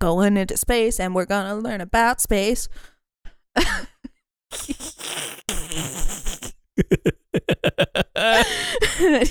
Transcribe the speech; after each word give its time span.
Going 0.00 0.36
into 0.36 0.56
space, 0.56 0.98
and 0.98 1.14
we're 1.14 1.24
gonna 1.24 1.54
learn 1.54 1.80
about 1.80 2.20
space. 2.20 2.68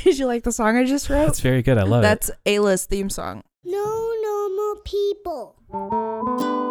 Did 0.05 0.17
you 0.17 0.25
like 0.25 0.43
the 0.43 0.53
song 0.53 0.77
I 0.77 0.85
just 0.85 1.09
wrote? 1.09 1.25
That's 1.25 1.41
very 1.41 1.61
good. 1.61 1.77
I 1.77 1.83
love 1.83 1.99
it. 1.99 2.03
That's 2.03 2.31
Ayla's 2.45 2.85
theme 2.85 3.09
song. 3.09 3.43
No 3.65 4.13
normal 4.23 4.81
people. 4.85 6.62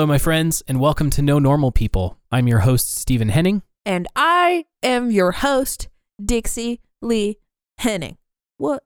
Hello, 0.00 0.06
my 0.08 0.16
friends, 0.16 0.62
and 0.66 0.80
welcome 0.80 1.10
to 1.10 1.20
No 1.20 1.38
Normal 1.38 1.72
People. 1.72 2.16
I'm 2.32 2.48
your 2.48 2.60
host, 2.60 2.90
Stephen 2.96 3.28
Henning. 3.28 3.60
And 3.84 4.08
I 4.16 4.64
am 4.82 5.10
your 5.10 5.30
host, 5.30 5.90
Dixie 6.24 6.80
Lee 7.02 7.36
Henning. 7.76 8.16
What? 8.56 8.82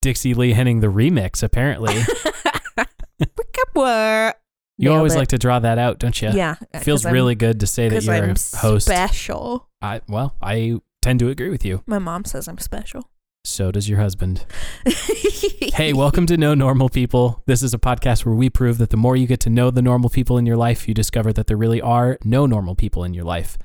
Dixie 0.00 0.32
Lee 0.32 0.54
Henning, 0.54 0.80
the 0.80 0.86
remix, 0.86 1.42
apparently. 1.42 2.00
You 3.76 4.88
Nailed 4.88 4.96
always 4.96 5.14
it. 5.14 5.18
like 5.18 5.28
to 5.28 5.38
draw 5.38 5.58
that 5.58 5.76
out, 5.78 5.98
don't 5.98 6.20
you? 6.22 6.30
Yeah. 6.32 6.54
Feels 6.80 7.02
'cause 7.02 7.06
I'm- 7.06 7.12
really 7.12 7.34
good 7.34 7.60
to 7.60 7.66
say 7.66 7.90
that 7.90 8.02
you're 8.04 8.14
I'm 8.14 8.30
a 8.30 8.56
host. 8.56 8.86
special. 8.86 9.68
I, 9.82 10.00
well, 10.08 10.34
I 10.40 10.80
tend 11.02 11.20
to 11.20 11.28
agree 11.28 11.50
with 11.50 11.64
you. 11.64 11.82
My 11.86 11.98
mom 11.98 12.24
says 12.24 12.48
I'm 12.48 12.58
special. 12.58 13.10
So 13.46 13.70
does 13.70 13.88
your 13.88 13.98
husband. 14.00 14.44
Hey, 15.74 15.92
welcome 15.92 16.24
to 16.26 16.36
No 16.36 16.54
Normal 16.54 16.88
People. 16.88 17.42
This 17.46 17.60
is 17.60 17.74
a 17.74 17.78
podcast 17.78 18.24
where 18.24 18.34
we 18.34 18.48
prove 18.48 18.78
that 18.78 18.90
the 18.90 18.96
more 18.96 19.16
you 19.16 19.26
get 19.26 19.40
to 19.40 19.50
know 19.50 19.70
the 19.72 19.82
normal 19.82 20.08
people 20.08 20.38
in 20.38 20.46
your 20.46 20.56
life, 20.56 20.86
you 20.86 20.94
discover 20.94 21.32
that 21.32 21.48
there 21.48 21.56
really 21.56 21.80
are 21.80 22.16
no 22.22 22.46
normal 22.46 22.76
people 22.76 23.02
in 23.02 23.12
your 23.12 23.24
life. 23.24 23.58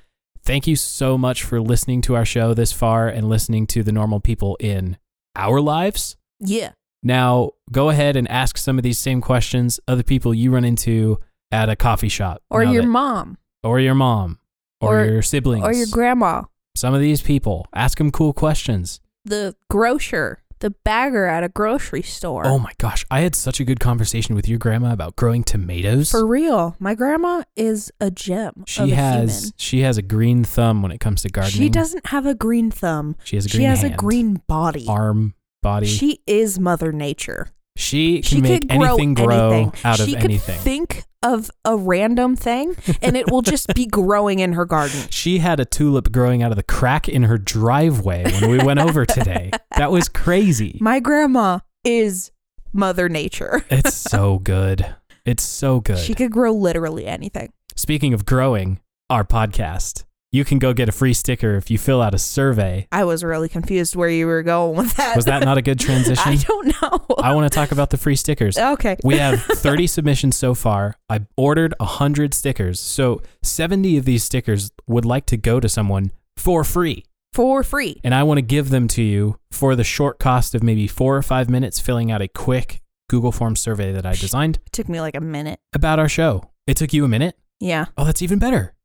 Thank 0.44 0.66
you 0.66 0.75
so 0.75 1.19
much 1.19 1.44
for 1.44 1.61
listening 1.61 2.02
to 2.03 2.16
our 2.16 2.25
show 2.25 2.55
this 2.55 2.73
far 2.73 3.07
and 3.09 3.30
listening 3.30 3.67
to 3.67 3.83
the 3.83 3.91
normal 3.91 4.19
people 4.19 4.57
in 4.59 4.97
our 5.35 5.61
lives. 5.61 6.17
yeah. 6.39 6.72
Now, 7.03 7.52
go 7.72 7.89
ahead 7.89 8.16
and 8.16 8.27
ask 8.27 8.57
some 8.57 8.77
of 8.80 8.83
these 8.83 8.97
same 9.00 9.22
questions 9.22 9.80
of 9.88 10.00
the 10.00 10.03
people 10.03 10.33
you 10.33 10.52
run 10.52 10.66
into 10.66 11.19
at 11.52 11.69
a 11.69 11.75
coffee 11.75 12.09
shop, 12.09 12.41
Or 12.50 12.63
your 12.63 12.81
that- 12.81 12.88
mom. 12.89 13.38
or 13.63 13.80
your 13.80 13.95
mom, 13.95 14.39
or, 14.81 15.02
Or- 15.02 15.05
your 15.05 15.22
siblings, 15.22 15.63
Or 15.63 15.72
your 15.73 15.88
grandma. 15.91 16.44
some 16.75 16.94
of 16.95 17.02
these 17.02 17.22
people. 17.22 17.67
Ask 17.73 18.00
them 18.00 18.09
cool 18.11 18.33
questions. 18.33 19.00
The 19.25 19.56
grocer. 19.70 20.42
The 20.59 20.72
bagger 20.84 21.25
at 21.25 21.42
a 21.45 21.48
grocery 21.50 22.02
store. 22.02 22.45
Oh 22.45 22.59
my 22.59 22.73
gosh, 22.80 23.06
I 23.09 23.22
had 23.22 23.34
such 23.34 23.62
a 23.62 23.64
good 23.64 23.80
conversation 23.80 24.36
with 24.36 24.50
your 24.50 24.59
grandma 24.59 24.92
about 24.92 25.16
growing 25.16 25.42
tomatoes. 25.45 26.12
For 26.12 26.28
real. 26.28 26.75
My 26.80 26.95
grandma 26.95 27.44
is 27.56 27.92
a 28.02 28.12
gem. 28.12 28.66
she 28.67 28.84
of 28.84 28.90
a 28.92 28.95
has 28.95 29.40
human. 29.44 29.53
she 29.56 29.80
has 29.81 29.97
a 29.97 30.02
green 30.02 30.44
thumb 30.44 30.81
when 30.81 30.92
it 30.92 31.00
comes 31.00 31.22
to 31.22 31.30
gardening. 31.30 31.58
She 31.62 31.70
doesn't 31.70 32.08
have 32.08 32.25
a 32.25 32.36
green 32.36 32.72
thumb. 32.72 33.16
She 33.23 33.38
has 33.38 33.45
a 33.45 33.50
green 33.50 33.62
She 33.62 33.66
has 33.66 33.81
hand, 33.84 33.94
a 33.94 33.97
green 33.97 34.42
body. 34.47 34.86
arm, 34.90 35.34
body. 35.64 35.86
She, 35.88 35.97
She 35.97 36.20
is 36.28 36.59
Mother 36.59 36.92
Nature. 36.92 37.47
Can 37.80 38.22
she 38.23 38.41
make 38.41 38.61
could 38.61 38.69
grow 38.77 38.95
anything 38.95 39.13
grow 39.13 39.52
anything. 39.52 39.81
out 39.83 39.97
she 39.97 40.13
of 40.13 40.22
could 40.22 40.31
anything. 40.31 40.59
think 40.59 41.03
of 41.23 41.50
a 41.66 41.75
random 41.75 42.35
thing 42.35 42.75
and 43.01 43.17
it 43.17 43.29
will 43.31 43.41
just 43.41 43.73
be 43.73 43.85
growing 43.85 44.40
in 44.40 44.53
her 44.53 44.66
garden. 44.66 45.01
she 45.09 45.40
had 45.40 45.59
a 45.59 45.66
tulip 45.66 46.12
growing 46.12 46.44
out 46.44 46.51
of 46.51 46.57
the 46.57 46.63
crack 46.63 47.09
in 47.09 47.23
her 47.23 47.38
driveway 47.38 48.23
when 48.23 48.50
we 48.50 48.57
went 48.59 48.79
over 48.79 49.06
today. 49.06 49.51
That 49.78 49.91
was 49.91 50.07
crazy. 50.09 50.78
My 50.81 51.00
grandma 51.00 51.59
is 51.84 52.31
Mother 52.73 53.09
Nature. 53.09 53.66
It's 53.69 53.95
so 53.95 54.39
good. 54.39 54.95
It's 55.25 55.44
so 55.44 55.79
good. 55.79 56.00
She 56.00 56.13
could 56.13 56.31
grow 56.31 56.51
literally 56.53 57.06
anything. 57.06 57.51
Speaking 57.75 58.13
of 58.13 58.25
growing, 58.25 58.79
our 59.09 59.23
podcast. 59.23 60.03
You 60.31 60.45
can 60.45 60.59
go 60.59 60.73
get 60.73 60.88
a 60.88 60.91
free 60.91 61.13
sticker 61.13 61.56
if 61.56 61.72
you 61.72 61.79
fill 61.79 62.03
out 62.03 62.13
a 62.13 62.19
survey. 62.19 62.88
I 62.91 63.03
was 63.03 63.23
really 63.23 63.50
confused 63.50 63.95
where 63.95 64.09
you 64.09 64.28
were 64.28 64.44
going 64.44 64.78
with 64.78 64.95
that. 64.97 65.16
Was 65.16 65.25
that 65.25 65.44
not 65.44 65.57
a 65.57 65.62
good 65.63 65.79
transition? 65.88 66.23
I 66.31 66.35
don't 66.35 66.67
know. 66.81 67.16
I 67.17 67.34
want 67.34 67.51
to 67.51 67.56
talk 67.56 67.72
about 67.72 67.90
the 67.90 67.97
free 67.97 68.16
stickers. 68.16 68.56
okay. 68.57 68.95
We 69.03 69.18
have 69.18 69.41
30 69.44 69.88
submissions 69.88 70.38
so 70.38 70.53
far. 70.53 70.95
I 71.09 71.22
ordered 71.35 71.73
100 71.79 72.35
stickers. 72.35 72.79
So 72.79 73.23
70 73.41 73.97
of 73.97 74.06
these 74.06 74.23
stickers 74.23 74.69
would 74.85 75.03
like 75.06 75.25
to 75.28 75.38
go 75.38 75.59
to 75.59 75.68
someone 75.68 76.12
for 76.38 76.63
free. 76.63 77.06
For 77.34 77.63
free. 77.63 78.00
And 78.03 78.13
I 78.13 78.22
want 78.22 78.38
to 78.38 78.44
give 78.44 78.69
them 78.69 78.88
to 78.89 79.01
you 79.01 79.39
for 79.51 79.75
the 79.75 79.84
short 79.84 80.19
cost 80.19 80.53
of 80.53 80.62
maybe 80.62 80.85
four 80.88 81.18
or 81.18 81.23
five 81.23 81.50
minutes 81.50 81.79
filling 81.79 82.12
out 82.12 82.22
a 82.22 82.28
quick 82.28 82.81
Google 83.09 83.31
Form 83.31 83.56
survey 83.56 83.91
that 83.94 84.06
I 84.06 84.13
designed 84.13 84.57
It 84.68 84.72
took 84.73 84.89
me 84.89 85.01
like 85.01 85.16
a 85.16 85.22
minute. 85.22 85.59
about 85.73 85.97
our 85.97 86.09
show. 86.09 86.51
It 86.68 86.78
took 86.78 86.94
you 86.94 87.03
a 87.03 87.07
minute? 87.07 87.35
Yeah. 87.59 87.85
Oh, 87.97 88.06
that's 88.06 88.22
even 88.22 88.38
better. 88.38 88.75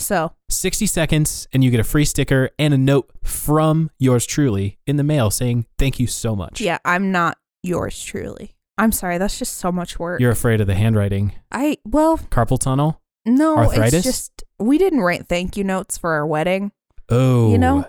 So 0.00 0.32
60 0.48 0.86
seconds 0.86 1.46
and 1.52 1.62
you 1.62 1.70
get 1.70 1.78
a 1.80 1.84
free 1.84 2.04
sticker 2.04 2.50
and 2.58 2.72
a 2.74 2.78
note 2.78 3.10
from 3.22 3.90
yours 3.98 4.26
truly 4.26 4.78
in 4.86 4.96
the 4.96 5.04
mail 5.04 5.30
saying 5.30 5.66
thank 5.78 6.00
you 6.00 6.06
so 6.06 6.34
much. 6.34 6.60
yeah, 6.60 6.78
I'm 6.84 7.12
not 7.12 7.38
yours 7.62 8.02
truly. 8.02 8.56
I'm 8.78 8.92
sorry. 8.92 9.18
That's 9.18 9.38
just 9.38 9.58
so 9.58 9.70
much 9.70 9.98
work. 9.98 10.20
You're 10.20 10.30
afraid 10.30 10.60
of 10.62 10.66
the 10.66 10.74
handwriting. 10.74 11.34
I 11.52 11.76
well, 11.84 12.16
Carpal 12.18 12.58
tunnel? 12.58 13.00
no, 13.26 13.58
Arthritis? 13.58 13.94
it's 13.94 14.04
just 14.04 14.44
we 14.58 14.78
didn't 14.78 15.00
write 15.02 15.26
thank 15.28 15.56
you 15.56 15.64
notes 15.64 15.98
for 15.98 16.12
our 16.14 16.26
wedding. 16.26 16.72
Oh, 17.10 17.52
You 17.52 17.58
know, 17.58 17.86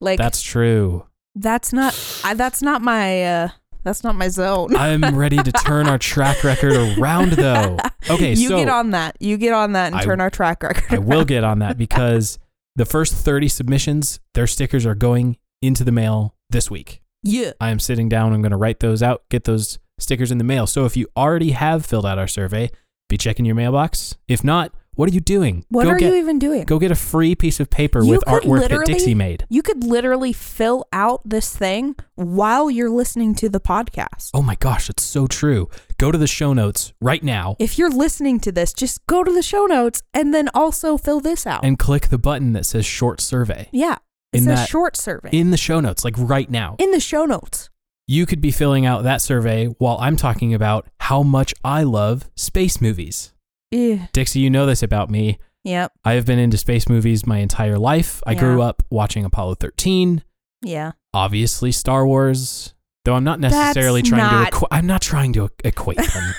Like 0.00 0.18
that's 0.18 0.42
true. 0.42 1.06
that's 1.34 1.72
not 1.72 1.94
I, 2.24 2.34
that's 2.34 2.60
not 2.62 2.82
my 2.82 3.24
uh 3.24 3.48
that's 3.86 4.02
not 4.04 4.14
my 4.14 4.28
zone. 4.28 4.76
I'm 4.76 5.16
ready 5.16 5.36
to 5.36 5.52
turn 5.52 5.86
our 5.86 5.98
track 5.98 6.42
record 6.44 6.72
around 6.98 7.32
though. 7.32 7.78
Okay, 8.08 8.34
you 8.34 8.48
so 8.50 8.56
get 8.56 8.68
on 8.68 8.92
that. 8.92 9.16
You 9.18 9.36
get 9.36 9.52
on 9.52 9.72
that 9.72 9.88
and 9.88 9.96
I- 9.96 10.04
turn 10.04 10.20
our 10.20 10.30
track 10.30 10.62
record. 10.62 10.84
I 10.94 10.98
will 10.98 11.24
get 11.24 11.42
on 11.42 11.58
that 11.58 11.76
because 11.84 12.38
the 12.76 12.84
first 12.84 13.14
30 13.14 13.48
submissions, 13.48 14.20
their 14.34 14.46
stickers 14.46 14.86
are 14.86 14.94
going 14.94 15.38
into 15.60 15.82
the 15.82 15.90
mail 15.90 16.36
this 16.50 16.70
week. 16.70 17.02
Yeah. 17.24 17.50
I 17.60 17.70
am 17.70 17.80
sitting 17.80 18.08
down. 18.08 18.32
I'm 18.32 18.42
going 18.42 18.52
to 18.52 18.56
write 18.56 18.78
those 18.78 19.02
out, 19.02 19.24
get 19.28 19.42
those 19.42 19.80
stickers 19.98 20.30
in 20.30 20.38
the 20.38 20.44
mail. 20.44 20.68
So 20.68 20.84
if 20.84 20.96
you 20.96 21.08
already 21.16 21.50
have 21.50 21.84
filled 21.84 22.06
out 22.06 22.16
our 22.18 22.28
survey, 22.28 22.70
be 23.08 23.16
checking 23.16 23.44
your 23.44 23.56
mailbox. 23.56 24.14
If 24.28 24.44
not, 24.44 24.72
what 24.96 25.08
are 25.10 25.12
you 25.12 25.20
doing? 25.20 25.64
What 25.68 25.84
go 25.84 25.90
are 25.90 25.98
get, 25.98 26.10
you 26.10 26.18
even 26.18 26.38
doing? 26.38 26.64
Go 26.64 26.78
get 26.78 26.90
a 26.90 26.96
free 26.96 27.34
piece 27.34 27.60
of 27.60 27.70
paper 27.70 28.02
You 28.02 28.10
with 28.10 28.24
artwork 28.24 28.68
that 28.68 28.86
Dixie 28.86 29.14
made. 29.14 29.46
You 29.48 29.62
could 29.62 29.84
literally 29.84 30.32
fill 30.32 30.86
out 30.92 31.20
this 31.24 31.54
thing 31.54 31.96
while 32.14 32.70
you're 32.70 32.90
listening 32.90 33.34
to 33.36 33.48
the 33.48 33.60
podcast. 33.60 34.30
Oh 34.34 34.42
my 34.42 34.54
gosh, 34.56 34.90
it's 34.90 35.02
so 35.02 35.26
true. 35.26 35.68
Go 35.98 36.10
to 36.10 36.18
the 36.18 36.26
show 36.26 36.52
notes 36.52 36.92
right 37.00 37.22
now 37.22 37.56
If 37.58 37.78
you're 37.78 37.90
listening 37.90 38.40
to 38.40 38.52
this, 38.52 38.72
just 38.72 39.04
go 39.06 39.22
to 39.22 39.32
the 39.32 39.42
show 39.42 39.66
notes 39.66 40.02
and 40.12 40.34
then 40.34 40.48
also 40.54 40.96
fill 40.96 41.20
this 41.20 41.46
out. 41.46 41.64
and 41.64 41.78
click 41.78 42.08
the 42.08 42.18
button 42.18 42.52
that 42.54 42.66
says 42.66 42.84
short 42.84 43.20
survey 43.20 43.68
yeah. 43.72 43.96
It 44.32 44.38
in 44.38 44.44
says 44.44 44.66
short 44.68 44.96
survey. 44.96 45.30
in 45.32 45.50
the 45.50 45.56
show 45.56 45.80
notes, 45.80 46.04
like 46.04 46.14
right 46.16 46.50
now. 46.50 46.76
in 46.78 46.90
the 46.90 47.00
show 47.00 47.24
notes. 47.24 47.70
You 48.06 48.24
could 48.24 48.40
be 48.40 48.50
filling 48.50 48.86
out 48.86 49.02
that 49.02 49.20
survey 49.20 49.66
while 49.66 49.98
I'm 50.00 50.16
talking 50.16 50.54
about 50.54 50.86
how 51.00 51.22
much 51.22 51.54
I 51.64 51.82
love 51.82 52.30
space 52.36 52.80
movies. 52.80 53.32
Yeah. 53.70 54.06
Dixie, 54.12 54.40
you 54.40 54.50
know 54.50 54.66
this 54.66 54.82
about 54.82 55.10
me. 55.10 55.38
Yep. 55.64 55.92
I 56.04 56.12
have 56.12 56.24
been 56.26 56.38
into 56.38 56.56
space 56.56 56.88
movies 56.88 57.26
my 57.26 57.38
entire 57.38 57.78
life. 57.78 58.22
I 58.26 58.32
Yeah. 58.32 58.38
grew 58.40 58.62
up 58.62 58.82
watching 58.90 59.24
Apollo 59.24 59.54
13, 59.56 60.22
Yeah. 60.62 60.92
obviously 61.12 61.72
Star 61.72 62.06
Wars, 62.06 62.74
though 63.04 63.14
I'm 63.14 63.24
not 63.24 63.40
necessarily 63.40 64.00
That's 64.02 64.10
trying 64.10 64.22
not- 64.22 64.50
to 64.52 64.56
equ- 64.56 64.68
I'm 64.70 64.86
not 64.86 65.02
trying 65.02 65.32
to 65.34 65.48
equate 65.64 65.98
them. 65.98 66.34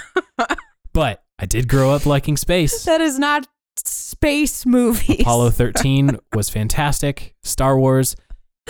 but 0.94 1.24
I 1.40 1.46
did 1.46 1.68
grow 1.68 1.92
up 1.92 2.06
liking 2.06 2.38
space. 2.38 2.84
That 2.86 3.02
is 3.02 3.20
not 3.20 3.48
space 3.86 4.66
movies. 4.66 5.20
Apollo 5.22 5.50
13 5.52 6.18
was 6.34 6.50
fantastic. 6.50 7.36
Star 7.44 7.78
Wars 7.78 8.16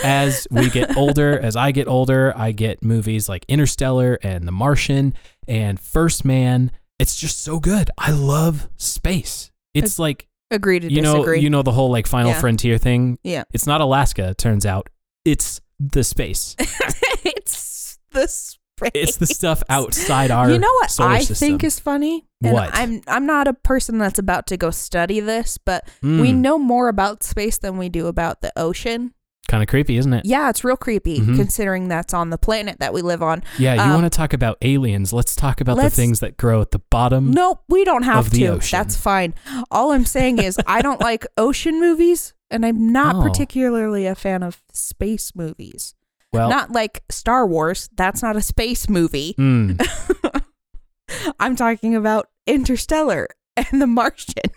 as 0.02 0.46
we 0.50 0.70
get 0.70 0.96
older, 0.96 1.38
as 1.38 1.56
I 1.56 1.70
get 1.72 1.88
older, 1.88 2.32
I 2.36 2.52
get 2.52 2.82
movies 2.84 3.28
like 3.28 3.44
Interstellar 3.48 4.18
and 4.22 4.46
The 4.46 4.52
Martian 4.52 5.14
and 5.48 5.78
First 5.80 6.24
Man. 6.24 6.70
It's 6.98 7.16
just 7.16 7.42
so 7.42 7.60
good. 7.60 7.90
I 7.98 8.10
love 8.10 8.68
space. 8.76 9.50
It's 9.74 9.98
like 9.98 10.26
Agree 10.50 10.80
to 10.80 10.90
you 10.92 11.02
know 11.02 11.16
disagree. 11.18 11.40
you 11.40 11.50
know 11.50 11.62
the 11.62 11.72
whole 11.72 11.90
like 11.90 12.06
final 12.06 12.30
Yeah. 12.32 12.40
frontier 12.40 12.78
thing. 12.78 13.18
yeah. 13.22 13.44
It's 13.52 13.66
not 13.66 13.80
Alaska, 13.80 14.28
it 14.30 14.38
turns 14.38 14.64
out. 14.66 14.88
It's 15.24 15.60
the 15.78 16.02
space. 16.02 16.56
it's 17.24 17.98
the 18.10 18.26
space. 18.26 18.90
It's 18.94 19.16
the 19.16 19.26
stuff 19.26 19.62
outside 19.68 20.30
our 20.30 20.50
you 20.50 20.58
know 20.58 20.72
what 20.80 20.90
solar 20.90 21.10
I 21.10 21.18
system. 21.20 21.34
think 21.48 21.64
is 21.64 21.78
funny? 21.80 22.26
And 22.42 22.52
What? 22.52 22.70
I'm 22.72 23.02
I'm 23.06 23.26
not 23.26 23.48
a 23.48 23.52
person 23.54 23.98
that's 23.98 24.18
about 24.18 24.46
to 24.48 24.56
go 24.56 24.70
study 24.70 25.20
this, 25.20 25.58
but 25.58 25.86
we 26.02 26.08
Mm. 26.32 26.36
know 26.38 26.58
more 26.58 26.88
about 26.88 27.22
space 27.24 27.58
than 27.58 27.76
we 27.78 27.88
do 27.88 28.06
about 28.06 28.40
the 28.40 28.52
ocean. 28.56 29.12
Kind 29.48 29.62
of 29.62 29.68
creepy, 29.68 29.96
isn't 29.96 30.12
it? 30.12 30.26
Yeah, 30.26 30.50
it's 30.50 30.62
real 30.62 30.76
creepy 30.76 31.20
Mhm. 31.20 31.34
considering 31.36 31.88
that's 31.88 32.12
on 32.14 32.28
the 32.30 32.36
planet 32.38 32.80
that 32.80 32.92
we 32.92 33.00
live 33.02 33.22
on. 33.22 33.42
Yeah, 33.58 33.74
you 33.74 33.80
Um, 33.80 33.90
want 33.94 34.04
to 34.04 34.10
talk 34.16 34.32
about 34.34 34.58
aliens. 34.62 35.12
Let's 35.12 35.34
talk 35.34 35.60
about 35.62 35.76
the 35.78 35.84
let's- 35.84 35.96
things 35.96 36.20
that 36.20 36.36
grow 36.36 36.60
at 36.60 36.70
the 36.70 36.80
bottom. 36.90 37.30
Nope, 37.32 37.62
we 37.68 37.82
don't 37.84 38.02
have 38.04 38.28
the 38.30 38.40
to. 38.40 38.46
ocean. 38.48 38.78
That's 38.78 38.94
fine. 38.96 39.34
All 39.70 39.92
I'm 39.92 40.04
saying 40.04 40.38
is 40.38 40.58
I 40.66 40.82
don't 40.82 41.00
like 41.10 41.26
ocean 41.38 41.80
movies 41.80 42.34
and 42.50 42.64
I'm 42.66 42.92
not 42.92 43.16
Oh. 43.16 43.22
particularly 43.22 44.06
a 44.06 44.14
fan 44.14 44.42
of 44.42 44.60
space 44.72 45.32
movies. 45.34 45.94
Well, 46.30 46.50
not 46.50 46.72
like 46.72 47.02
Star 47.10 47.46
Wars. 47.46 47.88
That's 47.96 48.22
not 48.22 48.36
a 48.36 48.42
space 48.42 48.86
movie. 48.88 49.34
mm, 49.38 49.80
I'm 51.40 51.56
talking 51.56 51.94
about 51.96 52.28
Interstellar 52.46 53.28
and 53.56 53.80
The 53.80 53.86
Martian. 53.86 54.52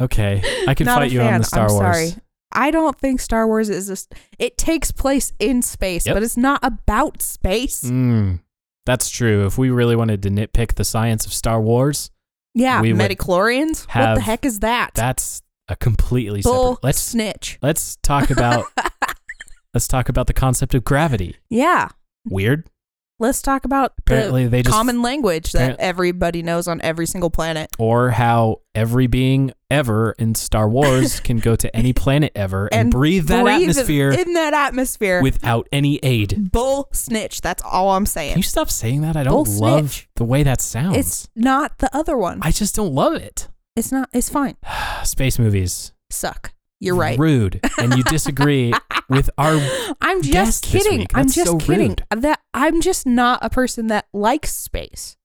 okay. 0.00 0.40
I 0.68 0.74
can 0.74 0.86
Not 0.86 0.98
fight 1.00 1.10
you 1.10 1.20
on 1.20 1.38
the 1.38 1.44
Star 1.44 1.66
I'm 1.66 1.72
Wars. 1.72 1.82
sorry. 2.10 2.22
I 2.52 2.70
don't 2.70 2.98
think 2.98 3.20
Star 3.20 3.46
Wars 3.46 3.68
is 3.68 3.88
a. 3.90 3.92
s- 3.92 4.08
It 4.38 4.56
takes 4.56 4.90
place 4.92 5.32
in 5.38 5.62
space, 5.62 6.06
Yep. 6.06 6.14
but 6.16 6.22
it's 6.22 6.36
not 6.36 6.60
about 6.62 7.20
space. 7.22 7.82
Mm, 7.84 8.40
that's 8.86 9.10
true. 9.10 9.46
If 9.46 9.58
we 9.58 9.70
really 9.70 9.96
wanted 9.96 10.22
to 10.22 10.30
nitpick 10.30 10.74
the 10.76 10.84
science 10.84 11.26
of 11.26 11.32
Star 11.32 11.60
Wars, 11.60 12.10
yeah, 12.54 12.80
we 12.80 12.92
would 12.92 12.98
Midi-chlorians. 12.98 13.86
What 13.94 14.14
the 14.14 14.20
heck 14.20 14.44
is 14.44 14.60
that? 14.60 14.92
that's 14.94 15.42
a 15.68 15.76
completely 15.76 16.42
Bull 16.42 16.74
separate. 16.76 16.84
Let's 16.84 17.00
snitch. 17.00 17.58
let's 17.60 17.96
talk 17.96 18.30
about 18.30 18.66
let's 19.74 19.88
talk 19.88 20.08
about 20.08 20.26
the 20.28 20.32
concept 20.32 20.74
of 20.74 20.84
gravity. 20.84 21.36
Yeah, 21.50 21.88
Weird. 22.28 22.68
Let's 23.18 23.42
talk 23.42 23.64
about 23.64 23.92
Apparently, 23.98 24.44
the 24.44 24.50
they 24.50 24.62
just 24.62 24.74
common 24.74 25.02
language 25.02 25.52
that 25.52 25.78
everybody 25.78 26.42
knows 26.42 26.68
on 26.68 26.80
every 26.82 27.06
single 27.06 27.30
planet. 27.30 27.70
or 27.78 28.10
how 28.10 28.60
every 28.74 29.06
being 29.06 29.52
ever 29.70 30.14
in 30.18 30.34
Star 30.34 30.68
Wars 30.68 31.20
can 31.28 31.38
go 31.38 31.56
to 31.56 31.74
any 31.74 31.92
planet 31.92 32.32
ever 32.34 32.68
and, 32.72 32.90
breathe 32.90 33.26
that 33.26 33.42
breathe 33.42 33.70
atmosphere 33.70 34.12
in 34.12 34.34
that 34.34 34.54
atmosphere 34.54 35.22
without 35.22 35.68
any 35.72 35.98
aid. 36.02 36.52
bull 36.52 36.88
snitch. 36.92 37.40
That's 37.40 37.62
all 37.62 37.90
I'm 37.90 38.06
saying 38.06 38.32
Can 38.32 38.38
you 38.38 38.42
stop 38.44 38.70
saying 38.70 39.00
that? 39.02 39.16
I 39.16 39.24
don't 39.24 39.44
Bull 39.44 39.60
love 39.60 39.92
snitch. 39.92 40.08
the 40.16 40.24
way 40.24 40.42
that 40.42 40.60
sounds. 40.60 40.96
It's 40.96 41.28
not 41.34 41.78
the 41.78 41.94
other 41.96 42.16
one. 42.16 42.40
I 42.42 42.50
just 42.50 42.74
don't 42.74 42.94
love 42.94 43.14
it. 43.14 43.48
It's 43.74 43.92
not. 43.92 44.08
It's 44.12 44.30
fine. 44.30 44.56
Space 45.04 45.38
movies. 45.38 45.92
Suck. 46.10 46.52
You're 46.80 46.96
right. 46.96 47.18
Rude. 47.18 47.60
And 47.78 47.94
you 47.96 48.02
disagree 48.04 48.72
with 49.08 49.30
our 49.38 49.58
I'm 50.00 50.22
just 50.22 50.64
kidding. 50.64 51.06
I'm 51.14 51.26
just 51.30 51.46
so 51.46 51.56
kidding. 51.58 51.88
rude. 51.90 52.04
Uh, 52.10 52.16
that 52.16 52.40
I'm 52.54 52.80
just 52.80 53.06
not 53.06 53.38
a 53.42 53.50
person 53.50 53.86
that 53.88 54.06
likes 54.12 54.52
space. 54.54 55.16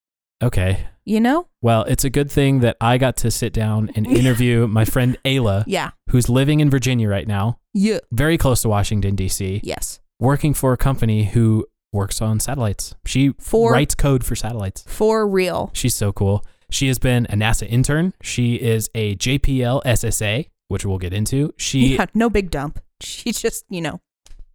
Okay. 0.42 0.88
You 1.06 1.20
know? 1.20 1.48
Well, 1.62 1.84
it's 1.84 2.04
a 2.04 2.10
good 2.10 2.32
thing 2.32 2.60
that 2.62 2.78
I 2.80 2.98
got 2.98 3.18
to 3.18 3.32
sit 3.32 3.54
down 3.54 3.92
and 3.96 4.06
interview 4.22 4.68
my 4.68 4.86
friend 4.86 5.18
Ayla, 5.26 5.64
Yeah. 5.68 5.92
who's 6.10 6.30
living 6.30 6.60
in 6.60 6.70
Virginia 6.70 7.10
right 7.10 7.28
now, 7.28 7.60
Yeah. 7.74 8.00
very 8.12 8.38
close 8.38 8.62
to 8.62 8.70
Washington, 8.70 9.16
D.C., 9.16 9.62
Yes. 9.64 10.00
working 10.20 10.54
for 10.54 10.74
a 10.74 10.78
company 10.78 11.26
who 11.26 11.66
works 11.92 12.22
on 12.22 12.40
satellites. 12.40 12.96
She 13.06 13.34
For- 13.40 13.72
writes 13.74 13.96
code 13.96 14.24
for 14.24 14.36
satellites. 14.36 14.84
For 14.88 15.28
real. 15.28 15.70
She's 15.74 15.96
so 15.96 16.12
cool. 16.14 16.46
She 16.70 16.88
has 16.88 17.00
been 17.00 17.26
a 17.30 17.34
NASA 17.36 17.68
intern. 17.70 18.14
She 18.22 18.56
is 18.56 18.90
a 18.96 19.16
JPL 19.16 19.82
SSA, 19.86 20.48
which 20.72 20.86
we'll 20.86 20.98
get 20.98 21.14
into. 21.14 21.54
She 21.58 21.96
yeah. 21.96 22.06
No 22.16 22.30
big 22.30 22.50
dump. 22.50 22.80
She 23.02 23.32
just, 23.32 23.66
you 23.70 23.82
know, 23.82 24.02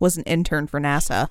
was 0.01 0.17
an 0.17 0.23
intern 0.25 0.67
for 0.67 0.81
NASA. 0.81 1.29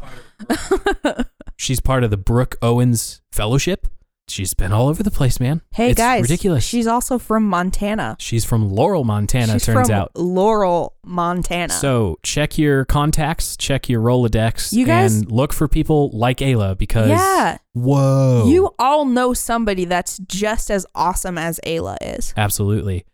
she's 1.58 1.80
part 1.80 2.04
of 2.04 2.10
the 2.12 2.18
Brooke 2.18 2.56
Owens 2.62 3.22
Fellowship. 3.32 3.88
She's 4.28 4.56
been 4.56 4.72
all 4.72 4.88
over 4.88 5.04
the 5.04 5.12
place, 5.12 5.40
man. 5.40 5.62
hey 5.76 5.92
It's 5.92 6.00
guys. 6.00 6.24
ridiculous. 6.24 6.66
She's 6.66 6.88
also 6.88 7.20
from 7.20 7.44
Montana. 7.44 8.16
She's 8.20 8.44
from 8.44 8.72
Laurel, 8.72 9.04
Montana. 9.04 9.54
She's 9.54 9.66
turns 9.66 9.88
from 9.88 9.96
out. 9.96 10.12
Laurel, 10.16 10.96
Montana. 11.06 11.72
So 11.72 12.18
check 12.24 12.58
your 12.58 12.86
contacts, 12.86 13.56
check 13.56 13.88
your 13.88 14.02
Rolodex, 14.02 14.74
You 14.74 14.88
guys- 14.88 15.18
and 15.18 15.32
look 15.32 15.54
for 15.54 15.68
people 15.68 16.10
like 16.12 16.38
Ayla 16.40 16.76
because 16.76 17.10
yeah. 17.10 17.60
whoa, 17.74 18.46
You 18.48 18.72
all 18.80 19.06
know 19.06 19.36
somebody 19.36 19.86
that's 19.86 20.18
just 20.18 20.72
as 20.72 20.88
awesome 20.96 21.38
as 21.38 21.60
Ayla 21.64 21.98
is. 22.02 22.34
absolutely. 22.36 23.06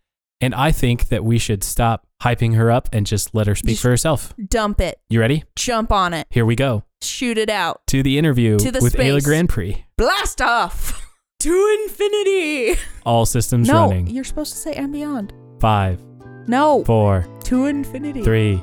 And 0.42 0.56
I 0.56 0.72
think 0.72 1.10
that 1.10 1.24
we 1.24 1.38
should 1.38 1.64
stop 1.64 2.06
hyping 2.24 2.56
her 2.56 2.72
up 2.72 2.90
and 2.92 3.06
just 3.06 3.34
let 3.36 3.48
her 3.48 3.56
speak 3.56 3.72
Just- 3.74 3.82
for 3.84 3.90
herself. 3.90 4.34
Dump 4.50 4.82
it. 4.82 5.00
You 5.10 5.20
ready? 5.20 5.44
Jump 5.56 5.92
on 5.92 6.14
it. 6.14 6.28
Here 6.30 6.46
we 6.46 6.56
go 6.56 6.84
Shoot 7.02 7.38
it 7.38 7.50
out. 7.50 7.82
to 7.88 8.02
the 8.04 8.18
interview 8.18 8.58
To 8.60 8.72
the 8.72 8.80
with 8.82 8.94
Ayla 8.96 9.14
space. 9.22 9.26
Grand 9.26 9.50
Prix. 9.50 9.86
Blast 9.98 10.42
off. 10.42 10.98
To 11.42 11.78
infinity. 11.86 12.76
All 13.04 13.26
systems 13.26 13.68
no, 13.68 13.88
running. 13.88 14.06
you're 14.06 14.24
supposed 14.24 14.52
to 14.54 14.60
say 14.60 14.74
and 14.74 14.94
beyond. 14.94 15.34
Five, 15.60 16.00
No. 16.48 16.84
four, 16.86 17.26
To 17.46 17.66
infinity. 17.66 18.22
three, 18.24 18.62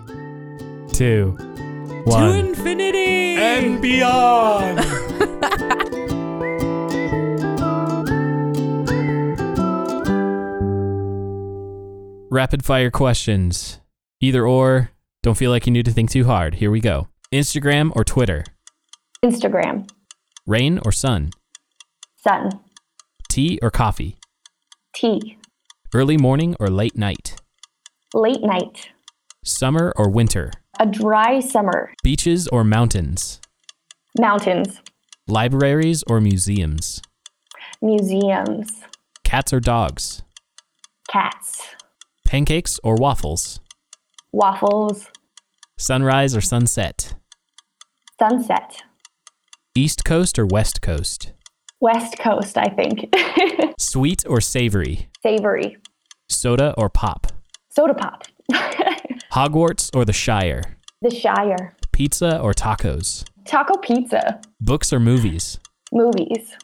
two, 0.92 1.34
To 1.38 2.02
one. 2.04 2.36
infinity. 2.36 3.78
beyond. 3.80 4.78
Rapid 12.30 12.64
fire 12.64 12.90
questions. 12.90 13.80
Either 14.20 14.46
or. 14.46 14.90
Don't 15.22 15.36
feel 15.36 15.50
like 15.50 15.66
you 15.66 15.72
need 15.72 15.84
to 15.86 15.90
think 15.92 16.10
too 16.10 16.24
hard. 16.24 16.56
Here 16.56 16.70
we 16.70 16.80
go. 16.80 17.08
Instagram 17.32 17.90
or 17.94 18.04
Twitter? 18.04 18.44
Instagram, 19.24 19.88
Rain 20.46 20.78
or 20.84 20.92
sun? 20.92 21.30
sun, 22.24 22.50
Tea 23.28 23.58
or 23.62 23.70
coffee? 23.70 24.16
tea, 24.94 25.36
Early 25.92 26.16
morning 26.16 26.54
or 26.60 26.68
late 26.68 26.96
night? 26.96 27.34
late 28.14 28.42
night, 28.42 28.90
Summer 29.44 29.92
or 29.96 30.08
winter? 30.08 30.52
a 30.78 30.86
dry 30.86 31.40
summer, 31.40 31.92
Beaches 32.04 32.46
or 32.48 32.62
mountains? 32.62 33.40
mountains, 34.18 34.80
Libraries 35.26 36.04
or 36.06 36.20
museums? 36.20 37.02
museums, 37.82 38.68
Cats 39.24 39.52
or 39.52 39.58
dogs? 39.60 40.22
cats, 41.10 41.74
Pancakes 42.32 42.78
or 42.84 42.94
waffles? 42.96 43.58
waffles, 44.32 45.06
Sunrise 45.78 46.36
or 46.36 46.42
sunset? 46.42 47.14
sunset, 48.20 48.82
East 49.74 50.04
Coast 50.04 50.38
or 50.38 50.44
West 50.44 50.82
Coast? 50.82 51.32
west 51.80 52.18
coast, 52.18 52.58
I 52.58 52.68
think, 52.68 53.06
Sweet 53.78 54.24
or 54.28 54.42
savory? 54.42 55.08
savory, 55.22 55.78
Soda 56.28 56.74
or 56.76 56.90
pop? 56.90 57.28
soda 57.70 57.94
pop, 57.94 58.24
Hogwarts 59.32 59.88
or 59.96 60.04
the 60.04 60.12
Shire? 60.12 60.76
the 61.00 61.10
Shire, 61.10 61.74
Pizza 61.92 62.38
or 62.40 62.52
tacos? 62.52 63.24
taco 63.46 63.78
pizza, 63.80 64.38
Books 64.60 64.92
or 64.92 65.00
movies? 65.00 65.58
movies, 65.92 66.56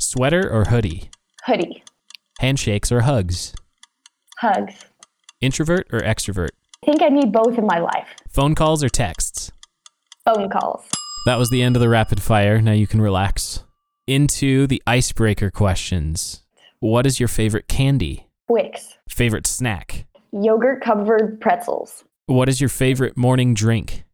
Sweater 0.00 0.50
or 0.50 0.64
hoodie? 0.64 1.08
hoodie, 1.44 1.84
Handshakes 2.40 2.90
or 2.90 3.02
hugs? 3.02 3.54
hugs. 4.40 4.86
Introvert 5.44 5.86
or 5.92 6.00
extrovert? 6.00 6.48
I 6.82 6.86
think 6.86 7.02
I 7.02 7.08
need 7.08 7.30
both 7.30 7.58
in 7.58 7.66
my 7.66 7.78
life. 7.78 8.08
Phone 8.30 8.54
calls 8.54 8.82
or 8.82 8.88
texts? 8.88 9.52
Phone 10.24 10.48
calls. 10.48 10.86
That 11.26 11.38
was 11.38 11.50
the 11.50 11.62
end 11.62 11.76
of 11.76 11.80
the 11.80 11.88
rapid 11.90 12.22
fire. 12.22 12.62
Now 12.62 12.72
you 12.72 12.86
can 12.86 13.02
relax. 13.02 13.62
Into 14.06 14.66
the 14.66 14.82
icebreaker 14.86 15.50
questions. 15.50 16.42
What 16.80 17.06
is 17.06 17.20
your 17.20 17.28
favorite 17.28 17.68
candy? 17.68 18.28
Twix. 18.48 18.96
Favorite 19.08 19.46
snack? 19.46 20.06
Yogurt 20.32 20.82
covered 20.82 21.40
pretzels. 21.42 22.04
What 22.26 22.48
is 22.48 22.60
your 22.60 22.70
favorite 22.70 23.16
morning 23.16 23.52
drink? 23.52 24.04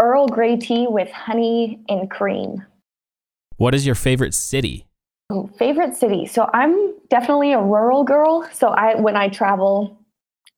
Earl 0.00 0.26
Grey 0.26 0.56
tea 0.56 0.86
with 0.88 1.10
honey 1.10 1.80
and 1.88 2.10
cream. 2.10 2.64
What 3.58 3.76
is 3.76 3.86
your 3.86 3.94
favorite 3.94 4.34
city? 4.34 4.86
Favorite 5.56 5.94
city. 5.96 6.26
So 6.26 6.50
I'm 6.52 6.94
definitely 7.10 7.52
a 7.52 7.60
rural 7.60 8.02
girl. 8.02 8.48
So 8.52 8.68
I 8.68 8.96
when 8.96 9.16
I 9.16 9.28
travel, 9.28 9.96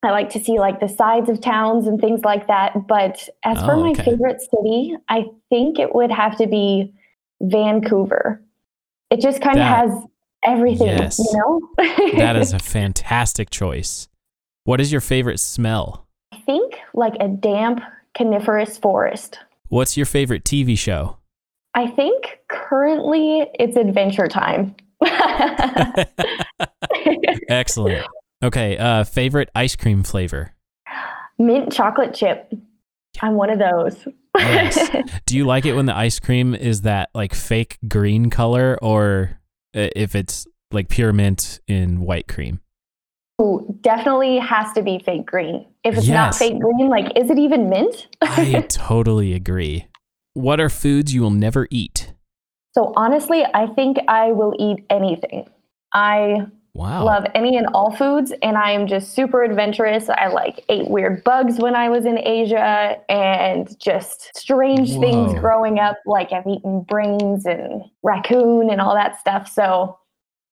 I 0.03 0.11
like 0.11 0.31
to 0.31 0.41
see 0.45 0.59
like 0.59 0.81
the 0.81 0.89
sides 0.89 1.29
of 1.29 1.41
towns 1.41 1.87
and 1.87 2.01
things 2.01 2.23
like 2.25 2.47
that. 2.49 2.87
But 2.87 3.29
as 3.45 3.59
for 3.65 3.73
Oh, 3.73 3.81
my 3.81 3.91
okay. 3.91 4.05
favorite 4.05 4.41
city, 4.41 4.95
I 5.09 5.25
think 5.49 5.79
it 5.79 5.95
would 5.95 6.11
have 6.13 6.37
to 6.39 6.47
be 6.47 6.93
Vancouver. 7.41 8.43
It 9.11 9.21
just 9.21 9.41
kind 9.41 9.59
of 9.59 9.65
has 9.67 9.91
everything, 10.45 10.89
Yes. 10.89 11.19
you 11.19 11.39
know? 11.39 11.61
That 12.19 12.37
is 12.37 12.53
a 12.53 12.59
fantastic 12.59 13.51
choice. 13.51 14.09
What 14.65 14.81
is 14.81 14.93
your 14.93 15.01
favorite 15.01 15.41
smell? 15.41 16.07
I 16.33 16.39
think 16.39 16.75
like 16.95 17.15
a 17.21 17.29
damp 17.29 17.81
coniferous 18.17 18.79
forest. 18.79 19.39
What's 19.69 19.97
your 19.97 20.07
favorite 20.07 20.45
TV 20.45 20.79
show? 20.79 21.17
I 21.75 21.89
think 21.89 22.39
currently 22.49 23.47
it's 23.59 23.77
Adventure 23.77 24.29
Time. 24.29 24.75
Excellent. 27.49 28.07
Okay, 28.47 28.79
uh 28.79 29.03
favorite 29.03 29.51
ice 29.55 29.75
cream 29.75 30.03
flavor? 30.05 30.55
Mint 31.39 31.73
chocolate 31.73 32.15
chip. 32.15 32.53
I'm 33.21 33.35
one 33.35 33.51
of 33.51 33.59
those. 33.59 34.07
Yes. 34.39 34.91
Do 35.27 35.37
you 35.37 35.45
like 35.47 35.67
it 35.67 35.75
when 35.75 35.87
the 35.87 35.97
ice 35.97 36.21
cream 36.21 36.55
is 36.55 36.83
that 36.83 37.11
like 37.15 37.35
fake 37.35 37.79
green 37.89 38.31
color 38.31 38.79
or 38.81 39.41
uh, 39.75 39.89
if 39.97 40.15
it's 40.15 40.47
like 40.71 40.89
pure 40.89 41.13
mint 41.13 41.61
in 41.67 42.01
white 42.01 42.29
cream? 42.29 42.61
Ooh, 43.41 43.77
definitely 43.81 44.39
has 44.39 44.73
to 44.75 44.83
be 44.83 44.99
fake 44.99 45.27
green. 45.27 45.67
If 45.85 45.99
it's 45.99 46.09
not 46.09 46.35
fake 46.35 46.59
green, 46.59 46.89
like, 46.89 47.19
is 47.19 47.31
it 47.31 47.39
even 47.39 47.69
mint? 47.69 48.07
I 48.23 48.65
totally 48.69 49.35
agree. 49.35 49.89
What 50.33 50.61
are 50.61 50.71
foods 50.71 51.13
you 51.13 51.23
will 51.23 51.31
never 51.31 51.67
eat? 51.71 52.13
so 52.77 52.93
honestly, 52.95 53.43
I 53.55 53.69
think 53.69 53.97
I 54.07 54.33
will 54.33 54.55
eat 54.59 54.85
anything. 54.91 55.49
I 55.95 56.47
Wow. 56.77 57.05
love 57.05 57.25
any 57.35 57.57
and 57.57 57.67
all 57.69 57.91
foods, 57.97 58.33
and 58.43 58.57
I 58.57 58.73
am 58.73 58.87
just 58.87 59.15
super 59.15 59.43
adventurous. 59.43 60.09
I 60.09 60.29
like 60.29 60.65
ate 60.69 60.89
weird 60.91 61.25
bugs 61.25 61.59
when 61.59 61.75
I 61.75 61.89
was 61.89 62.05
in 62.05 62.19
Asia, 62.19 62.97
and 63.09 63.69
just 63.81 64.37
strange 64.37 64.91
things 64.99 65.39
growing 65.41 65.79
up. 65.79 65.97
Like 66.07 66.33
I've 66.33 66.47
eaten 66.47 66.83
brains 66.83 67.47
and 67.47 67.83
raccoon 68.03 68.71
and 68.71 68.81
all 68.81 68.95
that 68.95 69.19
stuff. 69.19 69.51
So 69.51 69.99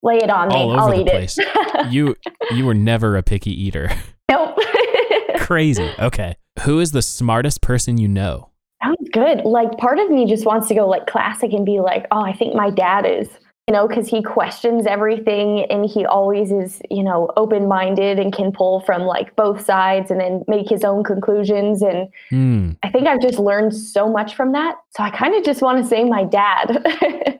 lay 0.02 0.16
it 0.18 0.30
on 0.30 0.48
me. 0.48 0.54
All 0.54 0.70
over 0.70 0.80
I'll 0.80 1.00
eat 1.00 1.06
place. 1.08 1.36
it. 1.38 1.86
you 1.92 2.16
you 2.52 2.64
were 2.64 2.74
never 2.74 3.16
a 3.16 3.22
picky 3.22 3.50
eater. 3.50 3.90
nope. 4.30 4.56
Crazy. 5.38 5.90
Okay. 5.98 6.36
Who 6.62 6.80
is 6.80 6.92
the 6.92 7.02
smartest 7.02 7.60
person 7.60 7.98
you 7.98 8.08
know? 8.08 8.50
Sounds 8.82 9.08
good. 9.12 9.40
Like 9.44 9.76
part 9.78 9.98
of 9.98 10.10
me 10.10 10.26
just 10.26 10.46
wants 10.46 10.68
to 10.68 10.74
go 10.74 10.86
like 10.86 11.06
classic 11.06 11.52
and 11.52 11.64
be 11.66 11.80
like, 11.80 12.06
oh, 12.10 12.20
I 12.20 12.32
think 12.32 12.54
my 12.54 12.70
dad 12.70 13.06
is, 13.06 13.28
you 13.66 13.73
know, 13.73 13.88
because 13.88 14.06
he 14.09 14.23
questions 14.23 14.87
everything 14.87 15.64
and 15.71 15.87
he 15.87 16.04
always 16.04 16.50
is, 16.52 16.83
you 16.90 17.02
know, 17.02 17.30
open 17.37 17.66
minded 17.66 18.18
and 18.18 18.33
can 18.33 18.52
pull 18.52 18.80
from 18.80 19.02
like 19.02 19.35
both 19.37 19.64
sides 19.64 20.11
and 20.11 20.21
then 20.21 20.44
make 20.47 20.68
his 20.68 20.85
own 20.85 21.02
conclusions. 21.02 21.80
And 21.83 22.09
Hmm. 22.28 22.73
I 22.83 22.90
think 22.90 23.06
I've 23.06 23.23
just 23.23 23.38
learned 23.38 23.75
so 23.75 24.09
much 24.09 24.35
from 24.35 24.52
that. 24.52 24.76
So 24.90 25.02
I 25.02 25.11
kind 25.11 25.35
of 25.35 25.44
just 25.44 25.62
want 25.62 25.83
to 25.83 25.88
say 25.88 26.04
my 26.04 26.25
dad. 26.25 26.85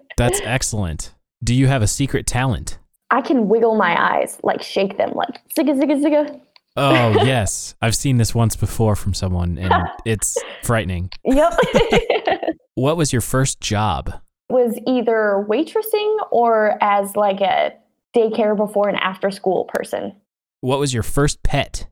That's 0.17 0.41
excellent. 0.45 1.13
Do 1.43 1.55
you 1.55 1.67
have 1.67 1.83
a 1.83 1.87
secret 1.87 2.27
talent? 2.27 2.79
I 3.11 3.21
can 3.21 3.49
wiggle 3.49 3.75
my 3.77 3.95
eyes, 4.17 4.39
like 4.43 4.63
shake 4.63 4.97
them, 4.97 5.13
like 5.15 5.41
zigga 5.57 5.75
zigga 5.79 6.03
zigga. 6.03 6.41
Oh, 6.77 7.11
yes. 7.25 7.75
I've 7.83 7.95
seen 7.95 8.17
this 8.17 8.35
once 8.35 8.57
before 8.57 8.97
from 8.97 9.13
someone 9.13 9.59
and 9.59 9.73
it's 10.07 10.37
frightening. 10.63 11.11
Yep. 11.25 11.59
What 12.77 12.97
was 12.97 13.13
your 13.13 13.23
first 13.23 13.61
job? 13.61 14.15
Was 14.55 14.79
either 14.87 15.45
waitressing 15.49 16.17
or 16.31 16.79
as 16.83 17.17
like 17.17 17.41
a 17.41 17.73
daycare 18.17 18.57
before 18.57 18.89
and 18.89 18.99
after 19.01 19.31
school 19.31 19.65
person. 19.67 20.15
What 20.61 20.79
was 20.79 20.95
your 20.95 21.03
first 21.03 21.43
pet? 21.43 21.87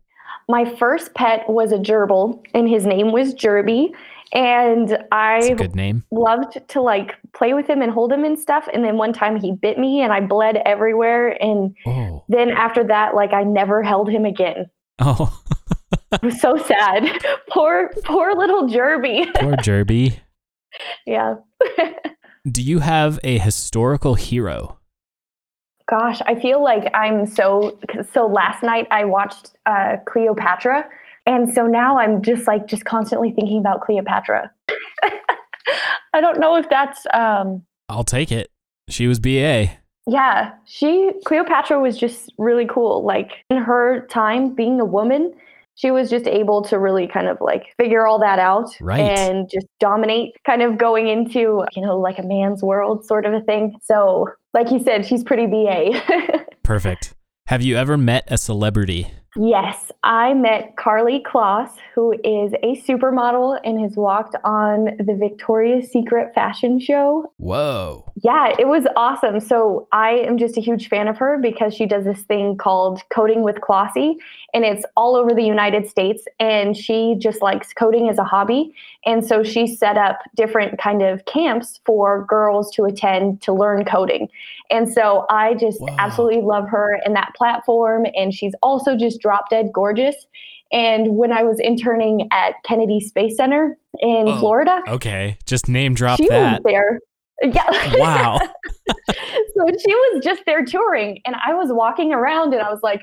My 0.48 0.64
first 0.76 1.12
pet 1.14 1.44
was 1.48 1.72
a 1.72 1.76
gerbil, 1.78 2.40
and 2.54 2.68
his 2.68 2.86
name 2.86 3.12
was 3.12 3.34
Jerby. 3.34 3.90
And 4.34 4.96
I 5.12 5.52
good 5.54 5.74
name. 5.74 6.04
loved 6.10 6.56
to 6.68 6.80
like 6.80 7.16
play 7.34 7.52
with 7.52 7.66
him 7.68 7.82
and 7.82 7.92
hold 7.92 8.10
him 8.12 8.24
and 8.24 8.38
stuff. 8.38 8.66
And 8.72 8.82
then 8.82 8.96
one 8.96 9.12
time 9.12 9.38
he 9.38 9.52
bit 9.52 9.78
me, 9.78 10.00
and 10.00 10.10
I 10.12 10.20
bled 10.20 10.56
everywhere. 10.64 11.36
And 11.42 11.76
Oh. 11.86 12.24
then 12.28 12.50
after 12.50 12.82
that, 12.84 13.14
like 13.14 13.32
I 13.34 13.42
never 13.44 13.82
held 13.82 14.08
him 14.08 14.24
again. 14.24 14.70
Oh, 15.00 15.38
It 16.12 16.22
was 16.22 16.40
so 16.40 16.56
sad. 16.56 17.08
poor, 17.50 17.90
poor 18.04 18.34
little 18.34 18.68
Jerby. 18.68 19.26
poor 19.36 19.56
Jerby. 19.56 20.18
yeah. 21.06 21.34
Do 22.50 22.60
you 22.60 22.80
have 22.80 23.20
a 23.22 23.38
historical 23.38 24.14
hero? 24.14 24.78
Gosh, 25.88 26.20
I 26.26 26.34
feel 26.34 26.62
like 26.62 26.90
I'm 26.92 27.24
so. 27.26 27.78
So 28.12 28.26
last 28.26 28.64
night 28.64 28.88
I 28.90 29.04
watched 29.04 29.52
uh, 29.66 29.98
Cleopatra, 30.06 30.88
and 31.24 31.52
so 31.54 31.66
now 31.68 31.98
I'm 31.98 32.20
just 32.20 32.48
like 32.48 32.66
just 32.66 32.84
constantly 32.84 33.30
thinking 33.30 33.58
about 33.58 33.82
Cleopatra. 33.82 34.50
I 36.14 36.20
don't 36.20 36.40
know 36.40 36.56
if 36.56 36.68
that's. 36.68 37.06
um 37.14 37.62
I'll 37.88 38.04
take 38.04 38.32
it. 38.32 38.50
She 38.88 39.06
was 39.06 39.20
BA. 39.20 39.70
Yeah, 40.08 40.52
she 40.64 41.12
Cleopatra 41.24 41.78
was 41.78 41.96
just 41.96 42.32
really 42.38 42.66
cool. 42.66 43.04
Like 43.04 43.44
in 43.50 43.58
her 43.58 44.04
time 44.08 44.52
being 44.52 44.80
a 44.80 44.84
woman, 44.84 45.32
she 45.74 45.90
was 45.90 46.10
just 46.10 46.26
able 46.26 46.62
to 46.62 46.78
really 46.78 47.08
kind 47.08 47.26
of 47.28 47.38
like 47.40 47.64
figure 47.78 48.06
all 48.06 48.18
that 48.20 48.38
out 48.38 48.68
Right. 48.80 49.00
and 49.00 49.48
just 49.50 49.66
dominate, 49.80 50.34
kind 50.46 50.62
of 50.62 50.76
going 50.78 51.08
into, 51.08 51.64
you 51.74 51.82
know, 51.82 51.98
like 51.98 52.18
a 52.18 52.22
man's 52.22 52.62
world 52.62 53.04
sort 53.06 53.24
of 53.26 53.32
a 53.32 53.40
thing. 53.40 53.76
So, 53.82 54.28
like 54.52 54.70
you 54.70 54.82
said, 54.82 55.06
she's 55.06 55.24
pretty 55.24 55.46
BA. 55.46 56.44
Perfect. 56.62 57.14
Have 57.46 57.62
you 57.62 57.76
ever 57.76 57.96
met 57.96 58.24
a 58.28 58.38
celebrity? 58.38 59.08
Yes, 59.34 59.90
I 60.02 60.34
met 60.34 60.76
Karlie 60.76 61.22
Kloss, 61.22 61.70
who 61.94 62.12
is 62.12 62.52
a 62.62 62.76
supermodel 62.82 63.60
and 63.64 63.80
has 63.80 63.96
walked 63.96 64.36
on 64.44 64.96
the 64.98 65.16
Victoria's 65.18 65.90
Secret 65.90 66.34
fashion 66.34 66.78
show. 66.78 67.32
Whoa. 67.38 68.12
Yeah, 68.22 68.54
it 68.58 68.68
was 68.68 68.84
awesome. 68.94 69.40
So 69.40 69.88
I 69.90 70.10
am 70.10 70.36
just 70.36 70.58
a 70.58 70.60
huge 70.60 70.88
fan 70.88 71.08
of 71.08 71.16
her 71.16 71.38
because 71.40 71.72
she 71.72 71.86
does 71.86 72.04
this 72.04 72.20
thing 72.22 72.58
called 72.58 73.00
Coding 73.08 73.42
with 73.42 73.56
Klossy, 73.56 74.16
and 74.52 74.64
it's 74.66 74.84
all 74.98 75.16
over 75.16 75.32
the 75.32 75.44
United 75.44 75.88
States. 75.88 76.24
And 76.38 76.76
she 76.76 77.16
just 77.18 77.40
likes 77.40 77.72
coding 77.72 78.10
as 78.10 78.18
a 78.18 78.24
hobby, 78.24 78.74
and 79.06 79.24
so 79.24 79.42
she 79.42 79.66
set 79.66 79.96
up 79.96 80.18
different 80.36 80.78
kind 80.78 81.00
of 81.00 81.24
camps 81.24 81.80
for 81.86 82.26
girls 82.26 82.70
to 82.74 82.84
attend 82.84 83.40
to 83.42 83.54
learn 83.54 83.86
coding. 83.86 84.28
And 84.70 84.92
so 84.92 85.26
I 85.30 85.54
just 85.54 85.80
Wow. 85.80 85.96
absolutely 85.98 86.42
love 86.42 86.68
her 86.68 86.98
and 87.04 87.14
that 87.16 87.32
platform. 87.34 88.06
And 88.14 88.32
she's 88.34 88.54
also 88.62 88.96
just 88.96 89.21
drop 89.22 89.48
dead 89.48 89.70
gorgeous. 89.72 90.16
And 90.72 91.16
when 91.16 91.32
I 91.32 91.42
was 91.42 91.58
interning 91.60 92.28
at 92.32 92.54
Kennedy 92.64 92.98
Space 93.00 93.36
Center 93.36 93.76
in 94.00 94.24
Oh, 94.28 94.38
Florida, 94.40 94.80
Okay. 94.88 95.38
Just 95.46 95.68
name 95.68 95.94
drop 95.94 96.18
she 96.18 96.28
that. 96.28 96.62
was 96.62 96.72
there. 96.72 97.00
Yeah. 97.42 97.98
Wow. 97.98 98.38
so 99.10 99.66
she 99.84 99.94
was 99.94 100.24
just 100.24 100.42
there 100.46 100.64
touring, 100.64 101.20
and 101.26 101.34
I 101.44 101.54
was 101.54 101.68
walking 101.72 102.12
around, 102.12 102.52
and 102.54 102.62
I 102.62 102.70
was 102.70 102.80
like, 102.82 103.02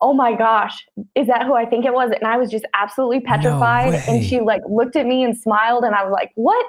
"Oh 0.00 0.14
my 0.14 0.34
gosh, 0.34 0.82
is 1.14 1.26
that 1.26 1.44
who 1.44 1.54
I 1.54 1.66
think 1.66 1.84
it 1.84 1.92
was?" 1.92 2.10
And 2.10 2.26
I 2.26 2.38
was 2.38 2.50
just 2.50 2.64
absolutely 2.74 3.20
petrified. 3.20 3.90
way. 3.92 4.02
and 4.08 4.24
she 4.24 4.40
like 4.40 4.62
looked 4.68 4.96
at 4.96 5.04
me 5.06 5.22
and 5.24 5.36
smiled, 5.36 5.84
and 5.84 5.94
I 5.94 6.04
was 6.04 6.12
like, 6.12 6.32
"What?" 6.36 6.64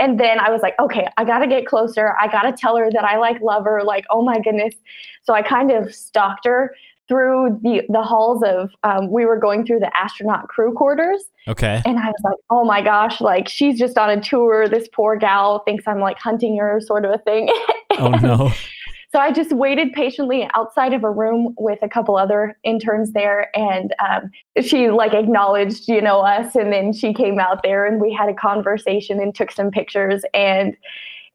And 0.00 0.18
then 0.18 0.40
I 0.40 0.50
was 0.50 0.60
like, 0.62 0.74
"Okay, 0.80 1.06
I 1.16 1.24
gotta 1.24 1.46
get 1.46 1.64
closer. 1.66 2.16
I 2.20 2.26
gotta 2.28 2.52
tell 2.52 2.76
her 2.76 2.90
that 2.90 3.04
I 3.04 3.18
like 3.18 3.40
love 3.40 3.64
her. 3.64 3.84
Like, 3.84 4.04
oh 4.10 4.22
my 4.24 4.40
goodness." 4.40 4.74
So 5.22 5.34
I 5.34 5.42
kind 5.42 5.70
of 5.70 5.94
stalked 5.94 6.44
her 6.46 6.74
through 7.08 7.58
the 7.62 7.82
the 7.88 8.02
halls 8.02 8.42
of. 8.44 8.70
Um, 8.84 9.10
we 9.10 9.24
were 9.24 9.38
going 9.38 9.66
through 9.66 9.80
the 9.80 9.96
astronaut 9.96 10.48
crew 10.48 10.72
quarters. 10.74 11.24
Okay. 11.48 11.82
And 11.84 11.98
I 11.98 12.06
was 12.06 12.20
like, 12.24 12.36
oh 12.50 12.64
my 12.64 12.82
gosh, 12.82 13.20
like 13.20 13.48
she's 13.48 13.78
just 13.78 13.96
on 13.96 14.10
a 14.10 14.20
tour. 14.20 14.68
This 14.68 14.88
poor 14.92 15.16
gal 15.16 15.60
thinks 15.60 15.84
I'm 15.86 16.00
like 16.00 16.18
hunting 16.18 16.56
her, 16.58 16.80
sort 16.80 17.04
of 17.04 17.12
a 17.12 17.18
thing. 17.18 17.48
Oh 17.92 18.10
no. 18.22 18.52
so 19.12 19.18
I 19.18 19.32
just 19.32 19.52
waited 19.52 19.92
patiently 19.92 20.48
outside 20.54 20.92
of 20.92 21.04
a 21.04 21.10
room 21.10 21.54
with 21.58 21.78
a 21.82 21.88
couple 21.88 22.16
other 22.16 22.56
interns 22.64 23.12
there. 23.12 23.50
And 23.56 23.94
um, 24.06 24.30
she 24.62 24.90
like 24.90 25.14
acknowledged, 25.14 25.88
you 25.88 26.02
know, 26.02 26.20
us. 26.20 26.54
And 26.54 26.72
then 26.72 26.92
she 26.92 27.14
came 27.14 27.38
out 27.38 27.62
there 27.62 27.86
and 27.86 28.00
we 28.00 28.12
had 28.12 28.28
a 28.28 28.34
conversation 28.34 29.18
and 29.20 29.34
took 29.34 29.50
some 29.50 29.70
pictures. 29.70 30.22
And 30.34 30.76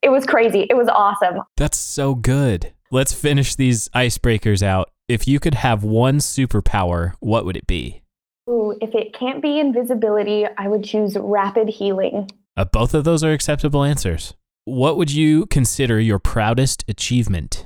it 0.03 0.09
was 0.09 0.25
crazy. 0.25 0.67
It 0.69 0.75
was 0.75 0.89
awesome. 0.89 1.41
That's 1.57 1.77
so 1.77 2.13
good. 2.13 2.73
Let's 2.91 3.13
finish 3.13 3.55
these 3.55 3.89
icebreakers 3.89 4.61
out. 4.61 4.89
If 5.09 5.27
you 5.27 5.39
could 5.41 5.55
have 5.55 5.83
one 5.83 6.19
superpower, 6.19 7.13
what 7.19 7.45
would 7.45 7.57
it 7.57 7.67
be? 7.67 8.03
Ooh, 8.49 8.73
if 8.81 8.95
it 8.95 9.13
can't 9.13 9.41
be 9.41 9.59
invisibility, 9.59 10.45
I 10.57 10.67
would 10.69 10.83
choose 10.83 11.17
rapid 11.19 11.67
healing. 11.67 12.29
Uh, 12.55 12.65
both 12.65 12.93
of 12.93 13.03
those 13.03 13.23
are 13.23 13.33
acceptable 13.33 13.83
answers. 13.83 14.33
What 14.63 14.95
would 14.95 15.11
you 15.11 15.45
consider 15.47 15.99
your 15.99 16.19
proudest 16.19 16.85
achievement? 16.87 17.65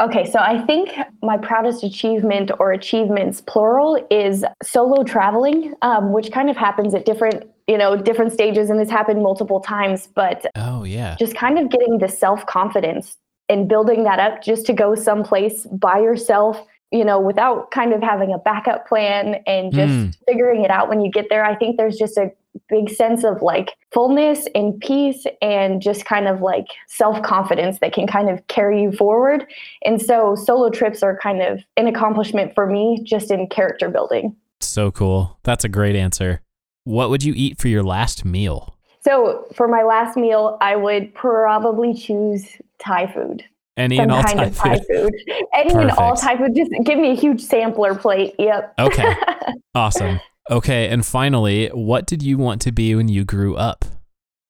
Okay, 0.00 0.30
so 0.30 0.40
I 0.40 0.60
think 0.66 0.90
my 1.22 1.38
proudest 1.38 1.84
achievement 1.84 2.50
or 2.58 2.72
achievements 2.72 3.40
plural 3.40 4.06
is 4.10 4.44
solo 4.62 5.04
traveling, 5.04 5.74
um, 5.80 6.12
which 6.12 6.32
kind 6.32 6.50
of 6.50 6.56
happens 6.56 6.94
at 6.94 7.06
different, 7.06 7.44
you 7.66 7.78
know, 7.78 7.96
different 7.96 8.32
stages, 8.32 8.68
and 8.68 8.78
has 8.78 8.90
happened 8.90 9.22
multiple 9.22 9.60
times. 9.60 10.08
But 10.14 10.44
Oh, 10.56 10.84
yeah. 10.84 11.16
just 11.18 11.34
kind 11.34 11.58
of 11.58 11.70
getting 11.70 11.98
the 11.98 12.08
self 12.08 12.44
confidence 12.46 13.16
and 13.52 13.68
building 13.68 14.04
that 14.04 14.18
up 14.18 14.42
just 14.42 14.66
to 14.66 14.72
go 14.72 14.94
someplace 14.94 15.66
by 15.66 15.98
yourself, 15.98 16.64
you 16.90 17.04
know, 17.04 17.20
without 17.20 17.70
kind 17.70 17.92
of 17.92 18.02
having 18.02 18.32
a 18.32 18.38
backup 18.38 18.86
plan 18.88 19.36
and 19.46 19.72
just 19.72 19.92
Mm. 19.92 20.14
figuring 20.26 20.64
it 20.64 20.70
out 20.70 20.88
when 20.88 21.00
you 21.00 21.10
get 21.10 21.26
there. 21.30 21.44
I 21.44 21.54
think 21.54 21.76
there's 21.76 21.96
just 21.98 22.16
a 22.16 22.30
big 22.68 22.90
sense 22.90 23.24
of 23.24 23.40
like 23.42 23.70
fullness 23.92 24.46
and 24.54 24.78
peace 24.80 25.24
and 25.40 25.80
just 25.80 26.04
kind 26.04 26.28
of 26.28 26.40
like 26.42 26.66
self 26.86 27.22
confidence 27.22 27.78
that 27.80 27.92
can 27.92 28.06
kind 28.06 28.28
of 28.28 28.46
carry 28.46 28.82
you 28.82 28.92
forward. 28.92 29.46
And 29.84 30.00
so 30.00 30.34
solo 30.34 30.68
trips 30.70 31.02
are 31.02 31.16
kind 31.22 31.40
of 31.42 31.60
an 31.76 31.86
accomplishment 31.86 32.54
for 32.54 32.66
me 32.66 33.00
just 33.04 33.30
in 33.30 33.46
character 33.48 33.88
building. 33.88 34.34
So 34.60 34.90
cool. 34.90 35.38
That's 35.44 35.64
a 35.64 35.68
great 35.68 35.96
answer. 35.96 36.40
What 36.84 37.10
would 37.10 37.22
you 37.24 37.32
eat 37.36 37.58
for 37.60 37.68
your 37.68 37.82
last 37.82 38.24
meal? 38.24 38.76
So 39.00 39.46
for 39.54 39.66
my 39.66 39.82
last 39.82 40.16
meal, 40.16 40.56
I 40.60 40.76
would 40.76 41.12
probably 41.14 41.92
choose 41.94 42.46
Thai 42.84 43.12
food. 43.12 43.44
Any 43.78 43.96
some 43.96 44.02
and 44.04 44.12
all 44.12 44.22
kind 44.22 44.38
Thai 44.38 44.44
of 44.44 44.56
Thai 44.56 44.76
food. 44.80 44.86
food. 44.92 45.12
Any 45.54 45.74
and 45.74 45.90
all 45.92 46.10
Perfect. 46.10 46.20
Thai 46.22 46.36
food. 46.36 46.54
Just 46.54 46.70
give 46.84 46.98
me 46.98 47.10
a 47.10 47.14
huge 47.14 47.40
sampler 47.40 47.94
plate. 47.94 48.34
Yep. 48.38 48.74
Okay. 48.78 49.14
Awesome. 49.74 50.20
Okay. 50.50 50.88
And 50.88 51.06
finally, 51.06 51.68
what 51.68 52.04
did 52.06 52.22
you 52.22 52.36
want 52.36 52.60
to 52.62 52.72
be 52.72 52.94
when 52.94 53.08
you 53.08 53.24
grew 53.24 53.56
up? 53.56 53.86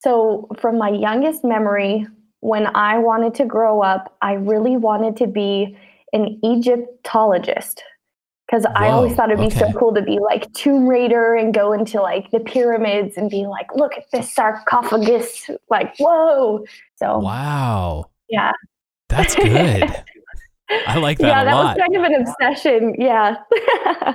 so, 0.00 0.48
from 0.60 0.78
my 0.78 0.88
youngest 0.90 1.44
memory, 1.44 2.04
when 2.40 2.66
I 2.74 2.98
wanted 2.98 3.34
to 3.36 3.44
grow 3.44 3.82
up, 3.82 4.16
I 4.20 4.32
really 4.32 4.76
wanted 4.76 5.16
to 5.18 5.28
be 5.28 5.76
an 6.12 6.40
Egyptologist. 6.42 7.84
because 8.48 8.66
I 8.74 8.88
always 8.88 9.14
thought 9.14 9.30
it'd 9.30 9.40
be 9.48 9.54
so 9.54 9.72
cool 9.72 9.94
to 9.94 10.02
be 10.02 10.18
like 10.18 10.52
Tomb 10.54 10.88
Raider 10.88 11.36
and 11.36 11.54
go 11.54 11.72
into 11.72 12.02
like 12.02 12.30
the 12.32 12.40
pyramids 12.40 13.16
and 13.16 13.30
be 13.30 13.46
like, 13.46 13.68
look 13.76 13.92
at 13.96 14.10
this 14.12 14.34
sarcophagus, 14.34 15.48
like 15.70 15.94
whoa. 15.98 16.64
So 16.96 17.20
Wow. 17.20 18.06
Yeah, 18.32 18.50
That's 19.08 19.34
good. 19.36 19.84
I 20.88 20.98
like 20.98 21.18
that 21.18 21.26
yeah, 21.28 21.42
a 21.42 21.44
that 21.44 21.54
lot. 21.54 21.76
was 21.76 21.86
kind 21.86 21.96
of 21.96 22.02
an 22.02 22.26
obsession. 22.26 22.94
Yeah. 22.98 23.36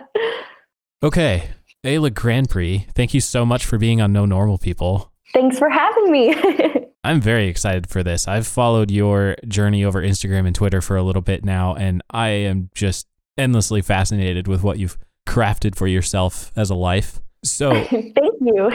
Okay. 1.03 1.49
Ayla 1.83 2.11
Grand 2.13 2.49
Prix, 2.49 2.87
thank 2.95 3.13
you 3.13 3.21
so 3.21 3.45
much 3.45 3.65
for 3.65 3.77
being 3.77 4.01
on 4.01 4.11
No 4.11 4.25
Normal 4.25 4.57
People. 4.57 5.11
Thanks 5.31 5.59
for 5.59 5.69
having 5.69 6.11
me. 6.11 6.35
I'm 7.03 7.21
very 7.21 7.47
excited 7.47 7.87
for 7.87 8.03
this. 8.03 8.27
I've 8.27 8.47
followed 8.47 8.89
your 8.89 9.35
journey 9.47 9.85
over 9.85 10.01
Instagram 10.01 10.47
and 10.47 10.55
Twitter 10.55 10.81
for 10.81 10.97
a 10.97 11.03
little 11.03 11.21
bit 11.21 11.45
now, 11.45 11.75
and 11.75 12.01
I 12.09 12.29
am 12.29 12.69
just 12.73 13.07
endlessly 13.37 13.81
fascinated 13.81 14.47
with 14.47 14.63
what 14.63 14.79
you've 14.79 14.97
crafted 15.27 15.75
for 15.75 15.87
yourself 15.87 16.51
as 16.55 16.69
a 16.71 16.75
life. 16.75 17.21
So, 17.43 17.69
Thank 17.85 18.15
you. 18.41 18.71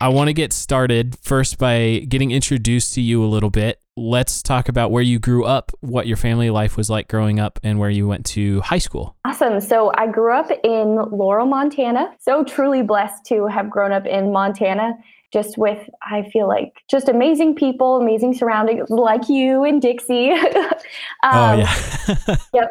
I 0.00 0.08
want 0.08 0.28
to 0.28 0.32
get 0.32 0.52
started 0.54 1.16
first 1.20 1.58
by 1.58 2.06
getting 2.08 2.30
introduced 2.30 2.94
to 2.94 3.02
you 3.02 3.22
a 3.22 3.26
little 3.26 3.50
bit. 3.50 3.79
Let's 3.96 4.42
talk 4.42 4.68
about 4.68 4.90
where 4.90 5.02
you 5.02 5.18
grew 5.18 5.44
up, 5.44 5.72
what 5.80 6.06
your 6.06 6.16
family 6.16 6.48
life 6.50 6.76
was 6.76 6.88
like 6.88 7.08
growing 7.08 7.40
up, 7.40 7.58
and 7.62 7.78
where 7.78 7.90
you 7.90 8.06
went 8.06 8.24
to 8.26 8.60
high 8.60 8.78
school. 8.78 9.16
Awesome. 9.24 9.60
So 9.60 9.92
I 9.96 10.06
grew 10.06 10.32
up 10.32 10.50
in 10.62 10.96
Laurel, 11.10 11.46
Montana. 11.46 12.14
So 12.20 12.44
truly 12.44 12.82
blessed 12.82 13.24
to 13.26 13.46
have 13.46 13.68
grown 13.68 13.92
up 13.92 14.06
in 14.06 14.32
Montana, 14.32 14.92
just 15.32 15.58
with, 15.58 15.88
I 16.02 16.28
feel 16.32 16.48
like, 16.48 16.72
just 16.88 17.08
amazing 17.08 17.56
people, 17.56 17.96
amazing 18.00 18.34
surroundings 18.34 18.88
like 18.90 19.28
you 19.28 19.64
and 19.64 19.82
Dixie. 19.82 20.30
oh, 20.34 20.70
Um, 21.22 21.60
yeah. 21.60 22.36
Yep. 22.54 22.70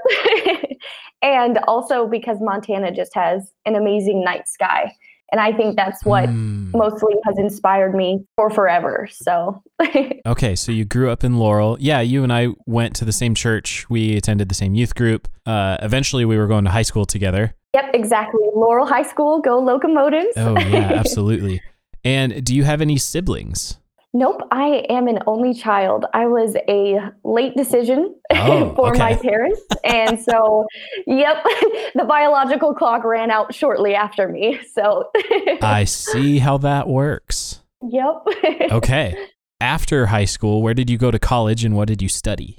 and 1.21 1.57
also 1.67 2.07
because 2.07 2.37
Montana 2.39 2.91
just 2.91 3.13
has 3.13 3.51
an 3.65 3.75
amazing 3.75 4.23
night 4.23 4.47
sky. 4.47 4.93
And 5.31 5.39
I 5.39 5.51
think 5.51 5.75
that's 5.75 6.03
what 6.05 6.27
Hmm. 6.27 6.71
mostly 6.73 7.13
has 7.25 7.37
inspired 7.37 7.93
me 7.95 8.25
for 8.35 8.49
forever. 8.49 9.07
So, 9.11 9.61
Okay, 10.25 10.55
so 10.55 10.71
you 10.71 10.85
grew 10.85 11.09
up 11.11 11.23
in 11.23 11.37
Laurel. 11.37 11.77
Yeah, 11.79 12.01
you 12.01 12.23
and 12.23 12.33
I 12.33 12.47
went 12.65 12.95
to 12.97 13.05
the 13.05 13.11
same 13.11 13.35
church. 13.35 13.85
We 13.89 14.17
attended 14.17 14.49
the 14.49 14.55
same 14.55 14.73
youth 14.75 14.95
group. 14.95 15.27
Uh, 15.45 15.77
eventually, 15.81 16.25
we 16.25 16.37
were 16.37 16.47
going 16.47 16.65
to 16.65 16.71
high 16.71 16.81
school 16.83 17.05
together. 17.05 17.55
yep, 17.75 17.91
exactly. 17.93 18.41
Laurel 18.55 18.85
High 18.87 19.03
School, 19.03 19.41
go 19.41 19.59
locomotives. 19.59 20.33
Oh, 20.37 20.57
yeah, 20.59 20.91
absolutely. 20.95 21.61
And 22.03 22.43
do 22.43 22.55
you 22.55 22.63
have 22.63 22.81
any 22.81 22.97
siblings? 22.97 23.77
Nope, 24.13 24.41
I 24.51 24.85
am 24.89 25.07
an 25.07 25.19
only 25.27 25.53
child. 25.53 26.05
I 26.15 26.25
was 26.25 26.55
a 26.67 26.99
late 27.23 27.55
decision 27.55 28.15
Oh, 28.31 28.73
for 28.75 28.93
my 28.95 29.15
parents. 29.15 29.61
And 29.83 30.19
so, 30.19 30.65
yep, 31.05 31.43
the 31.93 32.05
biological 32.07 32.73
clock 32.73 33.03
ran 33.03 33.29
out 33.29 33.53
shortly 33.53 33.93
after 33.93 34.27
me. 34.27 34.59
So, 34.73 35.11
I 35.61 35.83
see 35.83 36.39
how 36.39 36.57
that 36.59 36.87
works. 36.87 37.61
yep. 37.87 38.23
Okay. 38.71 39.15
After 39.61 40.07
high 40.07 40.25
school, 40.25 40.61
where 40.63 40.73
did 40.73 40.89
you 40.89 40.97
go 40.97 41.11
to 41.11 41.19
college 41.19 41.63
and 41.63 41.75
what 41.75 41.87
did 41.87 42.01
you 42.01 42.09
study? 42.09 42.57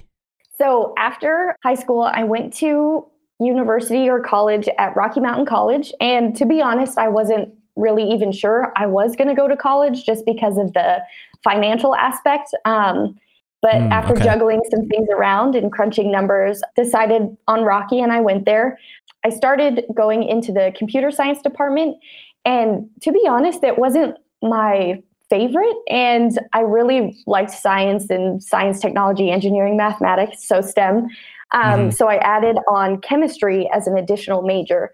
So, 0.56 0.94
after 0.98 1.56
high 1.64 1.74
school, 1.74 2.02
I 2.02 2.22
went 2.24 2.52
to 2.58 3.06
university 3.40 4.08
or 4.08 4.20
college 4.20 4.68
at 4.78 4.94
Rocky 4.94 5.18
Mountain 5.18 5.46
College. 5.46 5.92
And 6.00 6.36
to 6.36 6.44
be 6.46 6.60
honest, 6.60 6.96
I 6.98 7.08
wasn't 7.08 7.48
really 7.74 8.04
even 8.10 8.30
sure 8.30 8.72
I 8.76 8.84
was 8.86 9.16
going 9.16 9.28
to 9.28 9.34
go 9.34 9.48
to 9.48 9.56
college 9.56 10.04
just 10.04 10.26
because 10.26 10.58
of 10.58 10.74
the 10.74 10.98
financial 11.42 11.94
aspect. 11.94 12.50
Um, 12.64 13.18
but 13.62 13.74
Hmm, 13.74 13.92
after 13.92 14.14
okay. 14.14 14.24
juggling 14.24 14.62
some 14.70 14.86
things 14.86 15.08
around 15.10 15.54
and 15.54 15.70
crunching 15.70 16.10
numbers, 16.10 16.62
decided 16.76 17.36
on 17.46 17.62
Rocky 17.62 18.00
and 18.00 18.12
I 18.12 18.20
went 18.20 18.46
there. 18.46 18.78
I 19.24 19.28
started 19.30 19.84
going 19.94 20.22
into 20.22 20.50
the 20.50 20.72
computer 20.76 21.10
science 21.10 21.42
department. 21.42 21.96
And 22.46 22.88
to 23.02 23.12
be 23.12 23.26
honest, 23.28 23.62
it 23.62 23.78
wasn't 23.78 24.16
my 24.42 25.02
favorite. 25.28 25.76
And 25.88 26.38
I 26.54 26.60
really 26.60 27.16
liked 27.26 27.50
science 27.50 28.08
and 28.08 28.42
science, 28.42 28.80
technology, 28.80 29.30
engineering, 29.30 29.76
mathematics, 29.76 30.48
so 30.48 30.62
STEM. 30.62 31.08
Um, 31.52 31.90
Mhm. 31.90 31.92
So 31.94 32.08
I 32.08 32.16
added 32.16 32.56
on 32.66 33.00
chemistry 33.00 33.68
as 33.72 33.86
an 33.86 33.98
additional 33.98 34.40
major. 34.42 34.90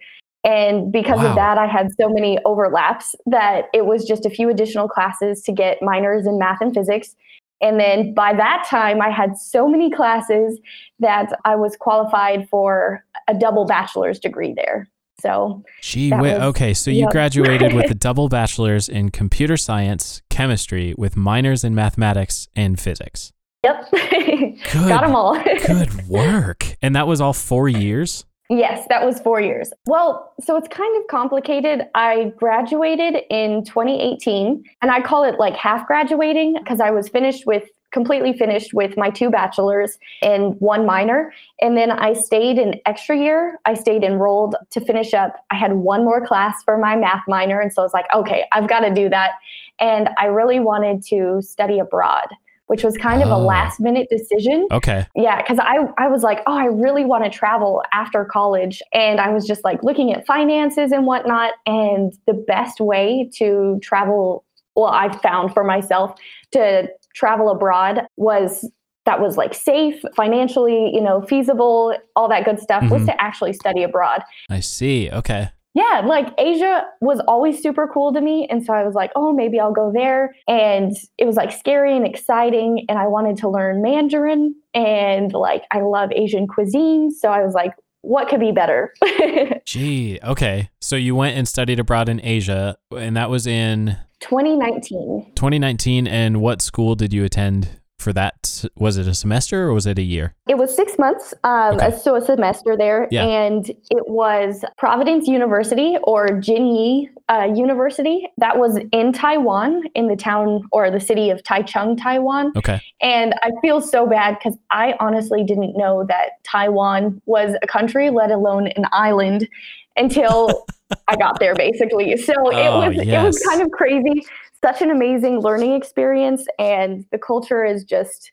And 0.47 0.93
because 0.93 1.19
Wow. 1.19 1.31
of 1.31 1.35
that, 1.37 1.59
I 1.59 1.67
had 1.67 1.89
so 2.01 2.09
many 2.09 2.39
overlaps 2.45 3.15
that 3.27 3.65
it 3.75 3.85
was 3.85 4.05
just 4.07 4.25
a 4.25 4.31
few 4.31 4.49
additional 4.49 4.87
classes 4.89 5.43
to 5.43 5.53
get 5.53 5.83
minors 5.83 6.25
in 6.27 6.39
math 6.39 6.61
and 6.61 6.73
physics. 6.73 7.17
And 7.61 7.81
then 7.81 8.15
by 8.15 8.33
that 8.35 8.65
time, 8.71 9.03
I 9.03 9.11
had 9.11 9.37
so 9.37 9.67
many 9.69 9.91
classes 9.91 10.61
that 11.01 11.33
I 11.45 11.57
was 11.57 11.77
qualified 11.77 12.49
for 12.49 13.05
a 13.29 13.35
double 13.35 13.65
bachelor's 13.67 14.21
degree 14.21 14.55
there. 14.55 14.89
So, 15.21 15.65
Gee, 15.83 16.11
That 16.11 16.21
wait, 16.23 16.35
was- 16.35 16.43
okay, 16.51 16.75
so 16.75 16.91
you 16.93 17.01
yep. 17.01 17.11
graduated 17.11 17.73
with 17.73 17.91
a 17.91 17.95
double 17.95 18.29
bachelor's 18.29 18.89
in 18.89 19.11
computer 19.11 19.57
science, 19.57 20.23
chemistry, 20.31 20.95
with 20.97 21.17
minors 21.17 21.65
in 21.65 21.75
mathematics 21.75 22.49
and 22.55 22.79
physics. 22.79 23.33
yep, 23.65 23.91
Good. 23.91 24.61
got 24.73 25.01
them 25.01 25.17
all. 25.17 25.43
Good 25.67 26.07
work. 26.07 26.77
And 26.83 26.95
that 26.95 27.07
was 27.09 27.21
all 27.21 27.33
four 27.33 27.69
years? 27.69 28.27
Yes, 28.49 28.87
that 28.89 29.05
was 29.05 29.21
four 29.21 29.41
years. 29.41 29.73
Well, 29.87 30.33
so 30.41 30.57
it's 30.57 30.69
kind 30.69 31.01
of 31.01 31.09
complicated. 31.09 31.87
I 31.95 32.33
graduated 32.37 33.23
in 33.31 33.65
2018, 33.65 34.63
and 34.83 34.91
I 34.91 35.01
call 35.01 35.25
it 35.25 35.39
like 35.39 35.57
half 35.57 35.87
graduating 35.87 36.55
because 36.59 36.81
I 36.81 36.91
was 36.91 37.09
finished 37.09 37.45
with 37.47 37.65
completely 37.93 38.33
finished 38.33 38.75
with 38.75 38.95
my 38.97 39.09
two 39.09 39.31
bachelors 39.31 39.97
and 40.21 40.55
one 40.59 40.85
minor. 40.85 41.33
And 41.63 41.79
then 41.79 41.91
I 41.91 42.13
stayed 42.13 42.59
an 42.59 42.75
extra 42.85 43.17
year. 43.17 43.59
I 43.65 43.73
stayed 43.73 44.03
enrolled 44.03 44.55
to 44.71 44.81
finish 44.81 45.15
up. 45.15 45.37
I 45.51 45.55
had 45.55 45.73
one 45.73 46.05
more 46.05 46.25
class 46.27 46.63
for 46.65 46.77
my 46.77 46.95
math 46.95 47.23
minor. 47.27 47.59
And 47.59 47.73
so 47.73 47.81
I 47.81 47.85
was 47.85 47.95
like, 47.95 48.07
okay, 48.15 48.45
I've 48.53 48.69
got 48.69 48.81
to 48.81 48.93
do 48.93 49.09
that. 49.09 49.33
And 49.81 50.11
I 50.19 50.27
really 50.27 50.61
wanted 50.61 51.05
to 51.07 51.41
study 51.41 51.79
abroad, 51.79 52.27
which 52.69 52.83
was 52.85 52.97
kind 52.97 53.23
of 53.23 53.29
Oh. 53.31 53.37
a 53.37 53.39
last 53.39 53.81
minute 53.81 54.09
decision 54.11 54.67
Okay. 54.73 55.07
yeah 55.15 55.41
because 55.43 55.59
I, 55.61 55.87
I 55.99 56.09
was 56.09 56.23
like 56.23 56.41
oh 56.47 56.57
i 56.57 56.65
really 56.67 57.05
want 57.05 57.25
to 57.25 57.31
travel 57.31 57.83
after 57.93 58.25
college 58.25 58.83
and 58.93 59.21
i 59.21 59.31
was 59.31 59.47
just 59.47 59.63
like 59.65 59.83
looking 59.83 60.13
at 60.13 60.27
finances 60.27 60.93
and 60.93 61.07
whatnot 61.07 61.53
and 61.67 62.13
the 62.27 62.35
best 62.35 62.81
way 62.81 63.31
to 63.37 63.79
travel 63.83 64.45
well 64.75 64.87
i 64.93 65.17
found 65.19 65.53
for 65.55 65.65
myself 65.65 66.19
to 66.53 66.89
travel 67.15 67.51
abroad 67.51 68.03
was 68.17 68.69
that 69.07 69.21
was 69.21 69.37
like 69.37 69.55
safe 69.55 70.03
financially 70.17 70.91
you 70.93 71.01
know 71.01 71.23
feasible 71.23 71.97
all 72.17 72.29
that 72.29 72.45
good 72.45 72.59
stuff 72.61 72.83
was 72.91 73.03
Mhm. 73.03 73.07
to 73.07 73.23
actually 73.23 73.53
study 73.53 73.83
abroad 73.85 74.23
I 74.51 74.61
see. 74.61 75.11
Okay. 75.11 75.49
Yeah, 75.77 76.01
like 76.07 76.33
Asia 76.39 76.87
was 77.03 77.21
always 77.29 77.61
super 77.63 77.87
cool 77.87 78.11
to 78.15 78.21
me. 78.23 78.47
And 78.49 78.65
so 78.65 78.73
I 78.73 78.83
was 78.83 78.95
like, 78.95 79.11
oh, 79.15 79.35
maybe 79.35 79.61
I'll 79.61 79.75
go 79.75 79.93
there. 79.93 80.35
And 80.49 80.97
it 81.19 81.27
was 81.27 81.37
like 81.37 81.53
scary 81.53 81.95
and 81.95 82.07
exciting. 82.07 82.87
And 82.89 82.99
I 82.99 83.07
wanted 83.07 83.37
to 83.39 83.51
learn 83.51 83.83
Mandarin. 83.83 84.55
And 84.73 85.35
like, 85.35 85.65
I 85.71 85.83
love 85.83 86.13
Asian 86.13 86.47
cuisine. 86.47 87.11
So 87.11 87.29
I 87.29 87.45
was 87.45 87.53
like, 87.53 87.75
what 88.01 88.31
could 88.31 88.41
be 88.41 88.53
better? 88.53 88.95
Gee, 89.67 90.19
okay. 90.25 90.71
So 90.81 90.97
you 90.97 91.15
went 91.15 91.37
and 91.37 91.47
studied 91.47 91.79
abroad 91.79 92.09
in 92.09 92.25
Asia, 92.25 92.79
and 92.97 93.15
that 93.17 93.29
was 93.29 93.47
in 93.47 93.99
2019. 94.21 95.33
2019. 95.35 96.07
And 96.07 96.41
what 96.41 96.63
school 96.63 96.95
did 96.95 97.13
you 97.13 97.23
attend 97.23 97.81
for 97.99 98.13
that? 98.13 98.65
Was 98.77 98.97
it 98.99 99.07
a 99.09 99.15
semester 99.15 99.65
or 99.69 99.73
was 99.73 99.87
it 99.87 99.99
a 99.99 100.03
year? 100.03 100.35
It 100.49 100.59
was 100.59 100.75
six 100.75 100.99
months, 100.99 101.33
um, 101.45 101.75
Okay. 101.77 101.91
so 101.97 102.15
a 102.15 102.21
semester 102.21 102.77
there, 102.77 103.09
Yeah. 103.11 103.25
and 103.25 103.69
it 103.69 104.09
was 104.09 104.65
Providence 104.79 105.27
University 105.27 105.97
or 106.05 106.27
Jingyi 106.29 107.09
uh, 107.29 107.49
University. 107.55 108.29
That 108.39 108.59
was 108.59 108.79
in 108.93 109.13
Taiwan, 109.13 109.83
in 109.95 110.07
the 110.09 110.15
town 110.17 110.63
or 110.73 110.91
the 110.91 111.01
city 111.01 111.31
of 111.31 111.43
Taichung, 111.43 112.01
Taiwan. 112.01 112.53
Okay. 112.57 112.81
And 113.01 113.35
I 113.43 113.51
feel 113.63 113.81
so 113.81 114.07
bad 114.07 114.39
because 114.39 114.57
I 114.71 114.95
honestly 115.01 115.43
didn't 115.43 115.77
know 115.77 116.05
that 116.07 116.43
Taiwan 116.45 117.21
was 117.27 117.57
a 117.63 117.67
country, 117.67 118.11
let 118.11 118.31
alone 118.31 118.69
an 118.69 118.85
island, 118.93 119.49
until 119.97 120.67
I 121.09 121.17
got 121.17 121.41
there, 121.41 121.55
basically. 121.55 122.17
So 122.17 122.35
Oh, 122.37 122.51
it 122.51 122.97
was 122.97 123.07
it 123.09 123.23
was 123.23 123.39
kind 123.49 123.61
of 123.63 123.71
crazy. 123.73 124.25
Such 124.67 124.83
an 124.83 124.91
amazing 124.91 125.41
learning 125.41 125.75
experience, 125.75 126.45
and 126.59 127.05
the 127.13 127.19
culture 127.19 127.65
is 127.65 127.85
just 127.85 128.33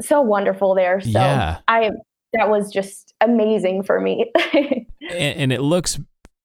so 0.00 0.20
wonderful 0.22 0.74
there. 0.74 1.00
So 1.00 1.10
Yeah. 1.10 1.58
I 1.68 1.90
that 2.32 2.48
was 2.48 2.72
just 2.72 3.12
amazing 3.20 3.82
for 3.82 4.00
me. 4.00 4.30
and, 4.52 4.86
and 5.10 5.52
it 5.52 5.60
looks 5.60 5.98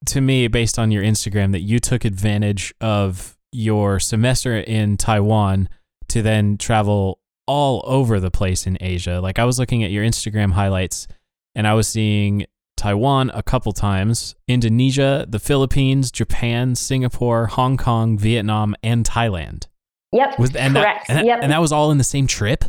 to 0.08 0.22
me 0.22 0.48
based 0.48 0.80
on 0.80 0.92
your 0.92 1.04
Instagram 1.04 1.52
that 1.52 1.62
you 1.62 1.80
took 1.80 2.06
advantage 2.06 2.74
of 2.82 3.38
your 3.52 4.00
semester 4.00 4.58
in 4.58 4.98
Taiwan 4.98 5.70
to 6.10 6.22
then 6.22 6.58
travel 6.58 7.20
all 7.48 7.84
over 7.86 8.20
the 8.20 8.32
place 8.32 8.66
in 8.66 8.78
Asia. 8.82 9.22
Like 9.22 9.40
I 9.40 9.46
was 9.46 9.60
looking 9.60 9.84
at 9.84 9.92
your 9.92 10.04
Instagram 10.04 10.52
highlights 10.52 11.08
and 11.54 11.68
I 11.68 11.74
was 11.74 11.88
seeing 11.88 12.46
Taiwan 12.78 13.32
a 13.34 13.42
couple 13.44 13.72
times, 13.72 14.36
Indonesia, 14.48 15.26
the 15.28 15.40
Philippines, 15.40 16.12
Japan, 16.12 16.76
Singapore, 16.76 17.48
Hong 17.48 17.78
Kong, 17.78 18.18
Vietnam, 18.18 18.76
and 18.84 19.06
Thailand. 19.06 19.68
yep. 20.12 20.38
Was 20.40 20.56
and 20.56 20.76
Correct. 20.76 21.08
that 21.08 21.10
and, 21.10 21.18
that- 21.20 21.26
Yep. 21.26 21.40
and 21.44 21.52
that 21.52 21.62
was 21.62 21.72
all 21.72 21.92
in 21.92 21.98
the 21.98 22.04
same 22.04 22.28
trip? 22.28 22.66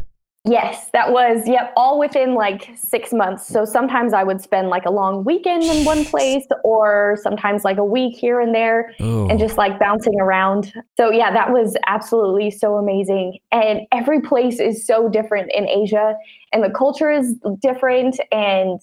Yes, 0.48 0.90
that 0.92 1.10
was, 1.10 1.42
yep, 1.48 1.72
all 1.76 1.98
within 1.98 2.34
like 2.34 2.70
six 2.76 3.12
months. 3.12 3.48
So 3.48 3.64
sometimes 3.64 4.12
I 4.12 4.22
would 4.22 4.40
spend 4.40 4.68
like 4.68 4.84
a 4.86 4.92
long 4.92 5.24
weekend 5.24 5.64
in 5.64 5.84
one 5.84 6.04
place 6.04 6.46
or 6.62 7.18
sometimes 7.20 7.64
like 7.64 7.78
a 7.78 7.84
week 7.84 8.16
here 8.16 8.40
and 8.40 8.54
there 8.54 8.94
Oh, 9.00 9.28
and 9.28 9.40
just 9.40 9.58
like 9.58 9.80
bouncing 9.80 10.20
around. 10.20 10.72
So 10.96 11.10
yeah, 11.10 11.32
that 11.32 11.50
was 11.52 11.76
absolutely 11.88 12.52
so 12.52 12.76
amazing. 12.76 13.38
And 13.50 13.80
every 13.92 14.20
place 14.20 14.60
is 14.60 14.86
so 14.86 15.08
different 15.08 15.50
in 15.52 15.68
Asia 15.68 16.14
and 16.52 16.62
the 16.62 16.70
culture 16.70 17.10
is 17.10 17.34
different 17.60 18.20
and 18.30 18.78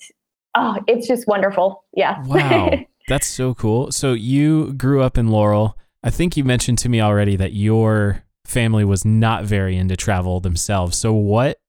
oh, 0.56 0.78
it's 0.88 1.08
just 1.08 1.28
wonderful. 1.28 1.84
Yeah. 1.96 2.22
wow. 2.26 2.72
That's 3.08 3.28
so 3.28 3.54
cool. 3.54 3.92
So 3.92 4.14
you 4.14 4.74
grew 4.74 5.02
up 5.02 5.18
in 5.18 5.28
Laurel. 5.28 5.78
I 6.04 6.10
think 6.10 6.38
you 6.38 6.44
mentioned 6.44 6.78
to 6.80 6.90
me 6.90 7.02
already 7.02 7.36
that 7.36 7.54
your 7.54 8.24
family 8.46 8.86
was 8.86 9.04
not 9.06 9.44
very 9.46 9.76
into 9.78 9.96
travel 9.98 10.40
themselves. 10.40 10.98
So 10.98 11.14
what 11.14 11.60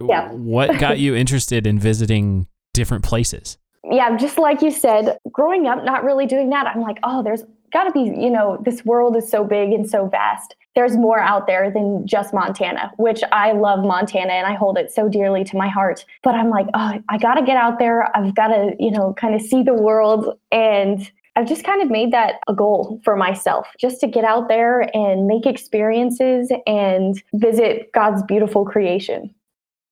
Yeah. 0.00 0.30
what 0.32 0.78
got 0.78 0.98
you 0.98 1.14
interested 1.22 1.66
in 1.66 1.78
visiting 1.78 2.46
different 2.74 3.04
places? 3.04 3.58
yeah, 3.90 4.16
just 4.16 4.36
like 4.38 4.60
you 4.60 4.70
said, 4.70 5.16
growing 5.32 5.66
up, 5.66 5.82
not 5.84 6.04
really 6.04 6.26
doing 6.26 6.50
that, 6.50 6.66
I'm 6.66 6.82
like, 6.82 6.98
oh, 7.04 7.22
there's 7.22 7.42
got 7.72 7.84
to 7.84 7.92
be, 7.92 8.00
you 8.00 8.30
know, 8.30 8.58
this 8.64 8.84
world 8.84 9.16
is 9.16 9.28
so 9.30 9.44
big 9.44 9.72
and 9.72 9.88
so 9.88 10.06
vast. 10.06 10.54
There's 10.74 10.96
more 10.96 11.18
out 11.18 11.46
there 11.46 11.70
than 11.70 12.06
just 12.06 12.32
Montana, 12.32 12.92
which 12.98 13.22
I 13.32 13.52
love 13.52 13.80
Montana 13.80 14.32
and 14.32 14.46
I 14.46 14.54
hold 14.54 14.78
it 14.78 14.92
so 14.92 15.08
dearly 15.08 15.42
to 15.44 15.56
my 15.56 15.68
heart. 15.68 16.04
But 16.22 16.34
I'm 16.34 16.50
like, 16.50 16.66
oh, 16.74 17.00
I 17.08 17.18
got 17.18 17.34
to 17.34 17.44
get 17.44 17.56
out 17.56 17.78
there. 17.78 18.16
I've 18.16 18.34
got 18.34 18.48
to, 18.48 18.74
you 18.78 18.90
know, 18.90 19.14
kind 19.14 19.34
of 19.34 19.42
see 19.42 19.62
the 19.62 19.74
world. 19.74 20.38
And 20.52 21.10
I've 21.34 21.48
just 21.48 21.64
kind 21.64 21.82
of 21.82 21.90
made 21.90 22.12
that 22.12 22.40
a 22.48 22.54
goal 22.54 23.00
for 23.04 23.16
myself, 23.16 23.66
just 23.78 24.00
to 24.00 24.08
get 24.08 24.24
out 24.24 24.48
there 24.48 24.94
and 24.94 25.26
make 25.26 25.46
experiences 25.46 26.52
and 26.66 27.22
visit 27.34 27.92
God's 27.92 28.22
beautiful 28.24 28.64
creation. 28.64 29.34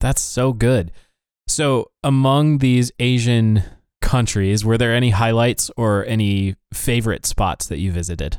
That's 0.01 0.21
so 0.21 0.53
good. 0.53 0.93
So, 1.49 1.91
among 2.03 2.59
these 2.59 2.91
Asian 2.99 3.63
countries, 4.07 4.65
were 4.65 4.79
there 4.79 4.95
any 4.95 5.11
highlights 5.11 5.71
or 5.77 6.07
any 6.07 6.55
favorite 6.73 7.27
spots 7.27 7.67
that 7.67 7.79
you 7.79 7.93
visited? 7.93 8.39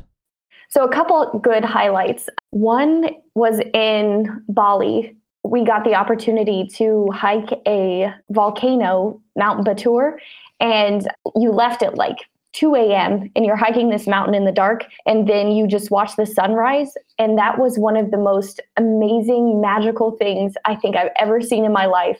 So, 0.69 0.83
a 0.83 0.91
couple 0.91 1.39
good 1.43 1.63
highlights. 1.63 2.27
One 2.51 3.09
was 3.35 3.59
in 3.73 4.43
Bali. 4.49 5.15
We 5.43 5.63
got 5.63 5.83
the 5.83 5.93
opportunity 5.93 6.67
to 6.75 7.09
hike 7.13 7.51
a 7.67 8.13
volcano, 8.31 9.21
Mount 9.37 9.65
Batur, 9.65 10.17
and 10.59 11.07
you 11.35 11.51
left 11.51 11.83
at 11.83 11.95
like 11.95 12.17
2 12.53 12.75
a.m. 12.75 13.29
and 13.35 13.45
you're 13.45 13.55
hiking 13.55 13.89
this 13.89 14.07
mountain 14.07 14.33
in 14.33 14.45
the 14.45 14.51
dark, 14.51 14.85
and 15.05 15.29
then 15.29 15.51
you 15.51 15.67
just 15.67 15.91
watch 15.91 16.15
the 16.15 16.25
sunrise. 16.25 16.93
And 17.19 17.37
that 17.37 17.59
was 17.59 17.77
one 17.77 17.95
of 17.95 18.11
the 18.11 18.17
most 18.17 18.59
amazing, 18.77 19.61
magical 19.61 20.11
things 20.11 20.55
I 20.65 20.75
think 20.75 20.95
I've 20.95 21.11
ever 21.19 21.39
seen 21.39 21.65
in 21.65 21.71
my 21.71 21.85
life 21.85 22.19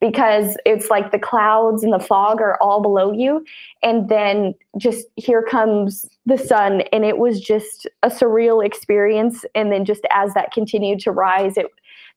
because 0.00 0.56
it's 0.64 0.90
like 0.90 1.10
the 1.10 1.18
clouds 1.18 1.82
and 1.82 1.92
the 1.92 1.98
fog 1.98 2.40
are 2.40 2.56
all 2.60 2.80
below 2.80 3.12
you. 3.12 3.44
And 3.82 4.08
then 4.08 4.54
just 4.76 5.06
here 5.16 5.42
comes 5.42 6.08
the 6.26 6.38
sun 6.38 6.82
and 6.92 7.04
it 7.04 7.18
was 7.18 7.40
just 7.40 7.86
a 8.02 8.08
surreal 8.08 8.64
experience. 8.64 9.44
And 9.54 9.72
then 9.72 9.84
just 9.84 10.02
as 10.12 10.34
that 10.34 10.52
continued 10.52 11.00
to 11.00 11.10
rise 11.10 11.56
it 11.56 11.66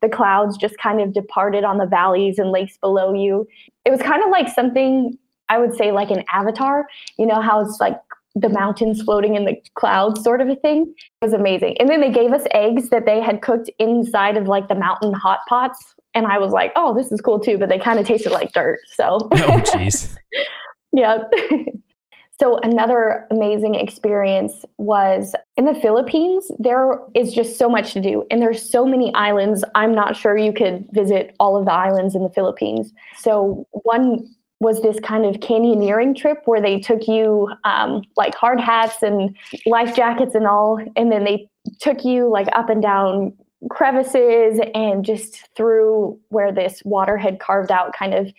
the 0.01 0.09
clouds 0.09 0.57
just 0.57 0.75
kind 0.79 0.99
of 0.99 1.13
departed 1.13 1.63
on 1.63 1.77
the 1.77 1.85
valleys 1.85 2.39
and 2.39 2.49
lakes 2.49 2.75
below 2.77 3.13
you. 3.13 3.47
It 3.85 3.91
was 3.91 4.01
kind 4.01 4.23
of 4.23 4.31
like 4.31 4.49
something 4.49 5.17
i 5.51 5.57
would 5.57 5.75
say 5.75 5.91
like 5.91 6.09
an 6.09 6.23
avatar 6.31 6.87
you 7.17 7.25
know 7.25 7.41
how 7.41 7.61
it's 7.61 7.79
like 7.79 7.99
the 8.35 8.49
mountains 8.49 9.01
floating 9.01 9.35
in 9.35 9.45
the 9.45 9.55
clouds 9.75 10.23
sort 10.23 10.41
of 10.41 10.47
a 10.47 10.55
thing 10.55 10.93
it 11.21 11.25
was 11.25 11.33
amazing 11.33 11.75
and 11.79 11.89
then 11.89 11.99
they 11.99 12.11
gave 12.11 12.31
us 12.31 12.43
eggs 12.51 12.89
that 12.89 13.05
they 13.05 13.19
had 13.19 13.41
cooked 13.41 13.69
inside 13.79 14.37
of 14.37 14.47
like 14.47 14.67
the 14.69 14.75
mountain 14.75 15.13
hot 15.13 15.39
pots 15.49 15.95
and 16.13 16.25
i 16.27 16.37
was 16.37 16.51
like 16.51 16.71
oh 16.75 16.93
this 16.93 17.11
is 17.11 17.19
cool 17.19 17.39
too 17.39 17.57
but 17.57 17.67
they 17.67 17.77
kind 17.77 17.99
of 17.99 18.05
tasted 18.05 18.31
like 18.31 18.51
dirt 18.53 18.79
so 18.95 19.29
Oh, 19.33 19.59
jeez. 19.59 20.15
yeah. 20.93 21.19
so 22.39 22.57
another 22.59 23.27
amazing 23.31 23.75
experience 23.75 24.65
was 24.77 25.35
in 25.57 25.65
the 25.65 25.75
Philippines. 25.75 26.49
There 26.59 26.99
is 27.15 27.33
just 27.33 27.57
so 27.57 27.69
much 27.69 27.93
to 27.93 28.01
do, 28.01 28.25
and 28.31 28.41
there's 28.41 28.69
so 28.69 28.85
many 28.85 29.13
islands. 29.13 29.63
I'm 29.75 29.93
not 29.93 30.15
sure 30.15 30.37
you 30.37 30.53
could 30.53 30.87
visit 30.91 31.35
all 31.39 31.57
of 31.57 31.65
the 31.65 31.73
islands 31.73 32.15
in 32.15 32.23
the 32.23 32.29
Philippines. 32.29 32.93
So 33.17 33.67
one 33.71 34.27
was 34.61 34.79
this 34.83 34.99
kind 34.99 35.25
of 35.25 35.41
canyoneering 35.41 36.15
trip 36.15 36.37
where 36.45 36.61
they 36.61 36.79
took 36.79 37.07
you 37.07 37.49
um, 37.63 38.03
like 38.15 38.35
hard 38.35 38.59
hats 38.59 39.01
and 39.01 39.35
life 39.65 39.95
jackets 39.95 40.35
and 40.35 40.45
all, 40.45 40.79
and 40.95 41.11
then 41.11 41.23
they 41.23 41.49
took 41.79 42.05
you 42.05 42.29
like 42.29 42.47
up 42.53 42.69
and 42.69 42.81
down 42.81 43.33
crevices 43.71 44.59
and 44.75 45.03
just 45.03 45.49
through 45.55 46.17
where 46.29 46.51
this 46.51 46.81
water 46.85 47.17
had 47.17 47.39
carved 47.39 47.71
out 47.71 47.93
kind 47.93 48.13
of 48.13 48.31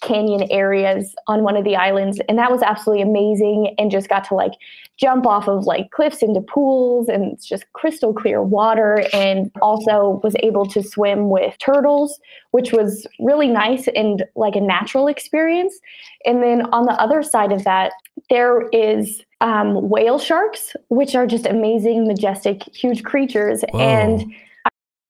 canyon 0.00 0.46
areas 0.50 1.14
on 1.26 1.42
one 1.42 1.56
of 1.56 1.64
the 1.64 1.76
islands 1.76 2.20
and 2.28 2.38
that 2.38 2.50
was 2.50 2.62
absolutely 2.62 3.02
amazing 3.02 3.74
and 3.78 3.90
just 3.90 4.08
got 4.08 4.24
to 4.24 4.34
like 4.34 4.52
jump 4.96 5.26
off 5.26 5.48
of 5.48 5.64
like 5.64 5.90
cliffs 5.90 6.22
into 6.22 6.40
pools 6.40 7.08
and 7.08 7.32
it's 7.32 7.46
just 7.46 7.64
crystal 7.72 8.12
clear 8.12 8.42
water 8.42 9.04
and 9.12 9.50
also 9.60 10.20
was 10.22 10.34
able 10.40 10.66
to 10.66 10.82
swim 10.82 11.28
with 11.28 11.56
turtles 11.58 12.20
which 12.50 12.72
was 12.72 13.06
really 13.20 13.48
nice 13.48 13.88
and 13.94 14.24
like 14.36 14.56
a 14.56 14.60
natural 14.60 15.06
experience 15.06 15.78
and 16.24 16.42
then 16.42 16.62
on 16.72 16.86
the 16.86 16.92
other 17.00 17.22
side 17.22 17.52
of 17.52 17.64
that 17.64 17.92
there 18.30 18.68
is 18.72 19.22
um, 19.40 19.88
whale 19.88 20.18
sharks 20.18 20.74
which 20.88 21.14
are 21.14 21.26
just 21.26 21.46
amazing 21.46 22.06
majestic 22.06 22.62
huge 22.74 23.02
creatures 23.02 23.64
Whoa. 23.72 23.80
and 23.80 24.34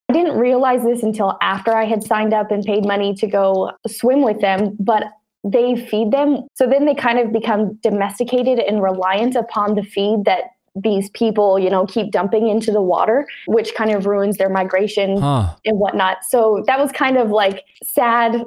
I 0.08 0.12
didn't 0.12 0.38
realize 0.38 0.82
this 0.84 1.02
until 1.02 1.36
after 1.42 1.74
I 1.74 1.84
had 1.84 2.04
signed 2.04 2.32
up 2.32 2.50
and 2.50 2.64
paid 2.64 2.84
money 2.86 3.14
to 3.14 3.26
go 3.26 3.72
swim 3.88 4.22
with 4.22 4.40
them, 4.40 4.76
but 4.78 5.04
they 5.42 5.76
feed 5.86 6.10
them. 6.12 6.46
So 6.54 6.66
then 6.68 6.84
they 6.86 6.94
kind 6.94 7.18
of 7.18 7.32
become 7.32 7.74
domesticated 7.82 8.58
and 8.58 8.82
reliant 8.82 9.34
upon 9.34 9.74
the 9.74 9.82
feed 9.82 10.24
that 10.24 10.44
these 10.76 11.08
people, 11.10 11.58
you 11.58 11.70
know, 11.70 11.86
keep 11.86 12.10
dumping 12.12 12.48
into 12.48 12.70
the 12.70 12.82
water, 12.82 13.26
which 13.46 13.74
kind 13.74 13.92
of 13.92 14.06
ruins 14.06 14.36
their 14.36 14.50
migration 14.50 15.20
Huh. 15.20 15.54
and 15.64 15.78
whatnot. 15.78 16.18
So 16.28 16.62
that 16.66 16.78
was 16.78 16.92
kind 16.92 17.16
of 17.16 17.30
like 17.30 17.64
sad, 17.82 18.42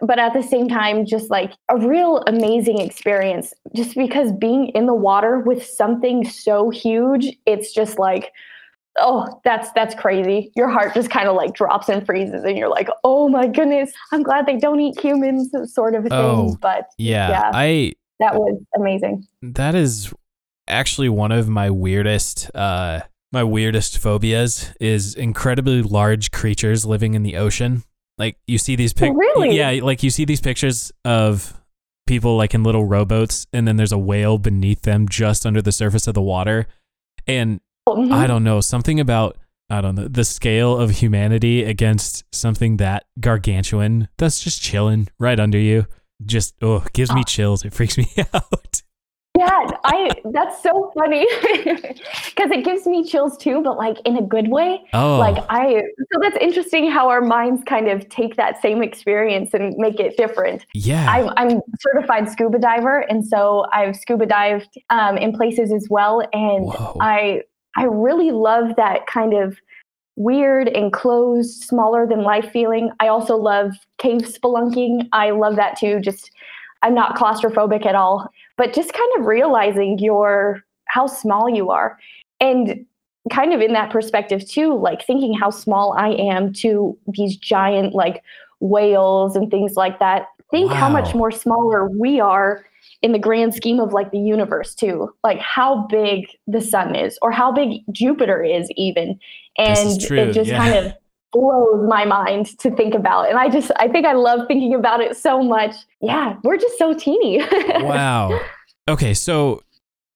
but 0.00 0.18
at 0.18 0.34
the 0.34 0.42
same 0.42 0.68
time, 0.68 1.04
just 1.04 1.30
like 1.30 1.52
a 1.68 1.76
real 1.76 2.22
amazing 2.26 2.78
experience. 2.78 3.52
Just 3.74 3.96
because 3.96 4.32
being 4.32 4.68
in 4.68 4.86
the 4.86 4.94
water 4.94 5.40
with 5.40 5.66
something 5.66 6.24
so 6.28 6.70
huge, 6.70 7.36
it's 7.44 7.72
just 7.74 7.98
like, 7.98 8.32
oh, 8.98 9.40
that's 9.44 9.70
that's 9.72 9.94
crazy. 9.94 10.52
Your 10.56 10.68
heart 10.68 10.94
just 10.94 11.10
kind 11.10 11.28
of 11.28 11.36
like 11.36 11.54
drops 11.54 11.88
and 11.88 12.04
freezes, 12.04 12.44
and 12.44 12.56
you're 12.56 12.68
like, 12.68 12.88
oh 13.02 13.28
my 13.28 13.46
goodness, 13.46 13.92
I'm 14.12 14.22
glad 14.22 14.46
they 14.46 14.56
don't 14.56 14.80
eat 14.80 14.98
humans, 15.00 15.50
sort 15.72 15.94
of 15.94 16.06
a 16.06 16.08
thing. 16.08 16.18
Oh, 16.18 16.56
But 16.60 16.86
Yeah, 16.98 17.30
Yeah. 17.30 17.50
I 17.52 17.92
that 18.20 18.34
was 18.34 18.60
amazing. 18.76 19.26
that 19.42 19.74
is 19.74 20.12
actually 20.68 21.08
one 21.08 21.30
of 21.32 21.48
my 21.48 21.68
weirdest 21.68 22.50
uh 22.54 23.00
my 23.32 23.42
weirdest 23.42 23.98
phobias 23.98 24.72
is 24.80 25.14
incredibly 25.14 25.82
large 25.82 26.30
creatures 26.30 26.86
living 26.86 27.14
in 27.14 27.22
the 27.24 27.36
ocean. 27.36 27.82
Like 28.16 28.36
you 28.46 28.58
see 28.58 28.76
these 28.76 28.92
pictures 28.92 29.16
Oh, 29.16 29.40
really? 29.40 29.56
Yeah, 29.56 29.80
like 29.82 30.04
you 30.04 30.10
see 30.10 30.24
these 30.24 30.40
pictures 30.40 30.92
of 31.04 31.60
people 32.06 32.36
like 32.36 32.54
in 32.54 32.62
little 32.62 32.84
rowboats 32.86 33.46
and 33.52 33.66
then 33.66 33.76
there's 33.76 33.90
a 33.92 33.98
whale 33.98 34.38
beneath 34.38 34.82
them 34.82 35.08
just 35.08 35.44
under 35.44 35.60
the 35.60 35.72
surface 35.72 36.06
of 36.06 36.14
the 36.14 36.22
water. 36.22 36.66
And 37.26 37.60
Mhm. 37.88 38.12
I 38.12 38.26
don't 38.26 38.44
know, 38.44 38.60
something 38.60 38.98
about 39.00 39.36
I 39.70 39.80
don't 39.80 39.94
know, 39.94 40.08
the 40.08 40.24
scale 40.24 40.76
of 40.78 40.90
humanity 40.90 41.64
against 41.64 42.24
something 42.32 42.76
that 42.76 43.04
gargantuan 43.18 44.08
that's 44.18 44.42
just 44.44 44.60
chilling 44.62 45.08
right 45.18 45.40
under 45.40 45.58
you. 45.58 45.86
Just 46.24 46.54
oh, 46.62 46.84
gives 46.92 47.12
me 47.14 47.24
chills. 47.24 47.64
It 47.64 47.72
freaks 47.72 47.96
me 47.98 48.06
out. 48.34 48.82
Yeah, 49.36 49.66
I 49.84 50.10
that's 50.32 50.62
so 50.62 50.92
funny 50.96 51.26
because 51.64 52.50
it 52.52 52.64
gives 52.64 52.86
me 52.86 53.04
chills 53.04 53.36
too, 53.36 53.62
but 53.62 53.76
like 53.76 53.96
in 54.04 54.16
a 54.16 54.22
good 54.22 54.48
way. 54.48 54.80
Oh, 54.92 55.18
Like 55.18 55.42
I 55.48 55.82
so 56.12 56.20
that's 56.20 56.36
interesting 56.40 56.88
how 56.90 57.08
our 57.08 57.20
minds 57.20 57.62
kind 57.66 57.88
of 57.88 58.08
take 58.10 58.36
that 58.36 58.62
same 58.62 58.80
experience 58.82 59.52
and 59.54 59.74
make 59.76 59.98
it 59.98 60.16
different. 60.16 60.64
yeah. 60.74 61.10
I'm 61.10 61.30
I'm 61.36 61.60
certified 61.80 62.28
scuba 62.28 62.58
diver, 62.60 63.00
and 63.00 63.26
so 63.26 63.66
I've 63.72 63.96
scuba 63.96 64.26
dived 64.26 64.78
um, 64.90 65.16
in 65.16 65.32
places 65.32 65.72
as 65.72 65.88
well, 65.90 66.20
and 66.32 66.66
Whoa. 66.66 66.96
I 67.00 67.40
I 67.76 67.84
really 67.84 68.30
love 68.30 68.76
that 68.76 69.06
kind 69.06 69.34
of 69.34 69.56
weird, 70.16 70.68
enclosed, 70.68 71.64
smaller 71.64 72.06
than 72.06 72.22
life 72.22 72.50
feeling. 72.52 72.90
I 73.00 73.08
also 73.08 73.36
love 73.36 73.72
cave 73.98 74.20
spelunking. 74.20 75.08
I 75.12 75.30
love 75.30 75.56
that 75.56 75.76
too. 75.76 76.00
Just 76.00 76.30
I'm 76.82 76.94
not 76.94 77.16
claustrophobic 77.16 77.86
at 77.86 77.94
all, 77.94 78.28
but 78.56 78.74
just 78.74 78.92
kind 78.92 79.10
of 79.18 79.26
realizing 79.26 79.98
your 79.98 80.62
how 80.86 81.06
small 81.06 81.48
you 81.48 81.70
are, 81.70 81.98
and 82.40 82.86
kind 83.30 83.54
of 83.54 83.60
in 83.60 83.72
that 83.72 83.90
perspective 83.90 84.46
too, 84.48 84.74
like 84.78 85.04
thinking 85.04 85.32
how 85.34 85.50
small 85.50 85.94
I 85.96 86.10
am 86.10 86.52
to 86.54 86.96
these 87.08 87.36
giant 87.36 87.94
like 87.94 88.22
whales 88.60 89.34
and 89.34 89.50
things 89.50 89.76
like 89.76 89.98
that. 89.98 90.26
Think 90.50 90.70
how 90.70 90.88
much 90.88 91.14
more 91.14 91.32
smaller 91.32 91.88
we 91.88 92.20
are 92.20 92.64
in 93.04 93.12
the 93.12 93.18
grand 93.18 93.54
scheme 93.54 93.80
of 93.80 93.92
like 93.92 94.10
the 94.12 94.18
universe 94.18 94.74
too. 94.74 95.14
Like 95.22 95.38
how 95.38 95.86
big 95.88 96.26
the 96.46 96.62
sun 96.62 96.96
is 96.96 97.18
or 97.20 97.30
how 97.30 97.52
big 97.52 97.82
Jupiter 97.92 98.42
is 98.42 98.70
even. 98.76 99.20
And 99.58 99.90
is 99.90 100.10
it 100.10 100.32
just 100.32 100.48
yeah. 100.48 100.56
kind 100.56 100.74
of 100.74 100.94
blows 101.30 101.86
my 101.86 102.06
mind 102.06 102.58
to 102.60 102.70
think 102.74 102.94
about. 102.94 103.28
And 103.28 103.38
I 103.38 103.50
just, 103.50 103.70
I 103.76 103.88
think 103.88 104.06
I 104.06 104.14
love 104.14 104.46
thinking 104.48 104.72
about 104.72 105.02
it 105.02 105.18
so 105.18 105.42
much. 105.42 105.76
Yeah, 106.00 106.36
we're 106.44 106.56
just 106.56 106.78
so 106.78 106.94
teeny. 106.94 107.42
wow. 107.82 108.40
Okay, 108.88 109.12
so 109.12 109.60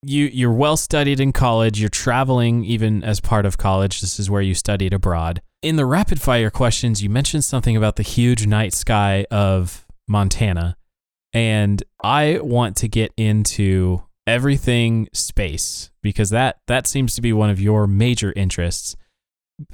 you 0.01 0.27
you're 0.27 0.53
well 0.53 0.79
studied 0.79 1.21
in 1.21 1.33
college. 1.33 1.79
You're 1.79 1.91
traveling 1.91 2.65
even 2.65 3.05
as 3.05 3.21
part 3.21 3.45
of 3.45 3.59
college. 3.59 4.01
This 4.01 4.19
is 4.19 4.31
where 4.31 4.41
you 4.41 4.55
studied 4.55 4.95
abroad. 4.95 5.43
In 5.61 5.77
the 5.77 5.85
rapid 5.85 6.23
fire 6.23 6.51
questions, 6.51 7.03
you 7.03 7.11
mentioned 7.11 7.45
something 7.45 7.77
about 7.77 7.97
the 7.97 8.03
huge 8.03 8.47
night 8.47 8.73
sky 8.73 9.27
of 9.31 9.85
Montana, 10.09 10.78
and 11.39 11.85
I 12.03 12.41
want 12.43 12.77
to 12.79 12.89
get 12.89 13.13
into 13.17 14.03
everything 14.27 15.09
space 15.13 15.93
because 16.03 16.31
that 16.31 16.59
that 16.67 16.89
seems 16.89 17.15
to 17.15 17.23
be 17.23 17.33
one 17.33 17.49
of 17.49 17.61
your 17.61 17.87
major 17.87 18.33
interests. 18.35 18.97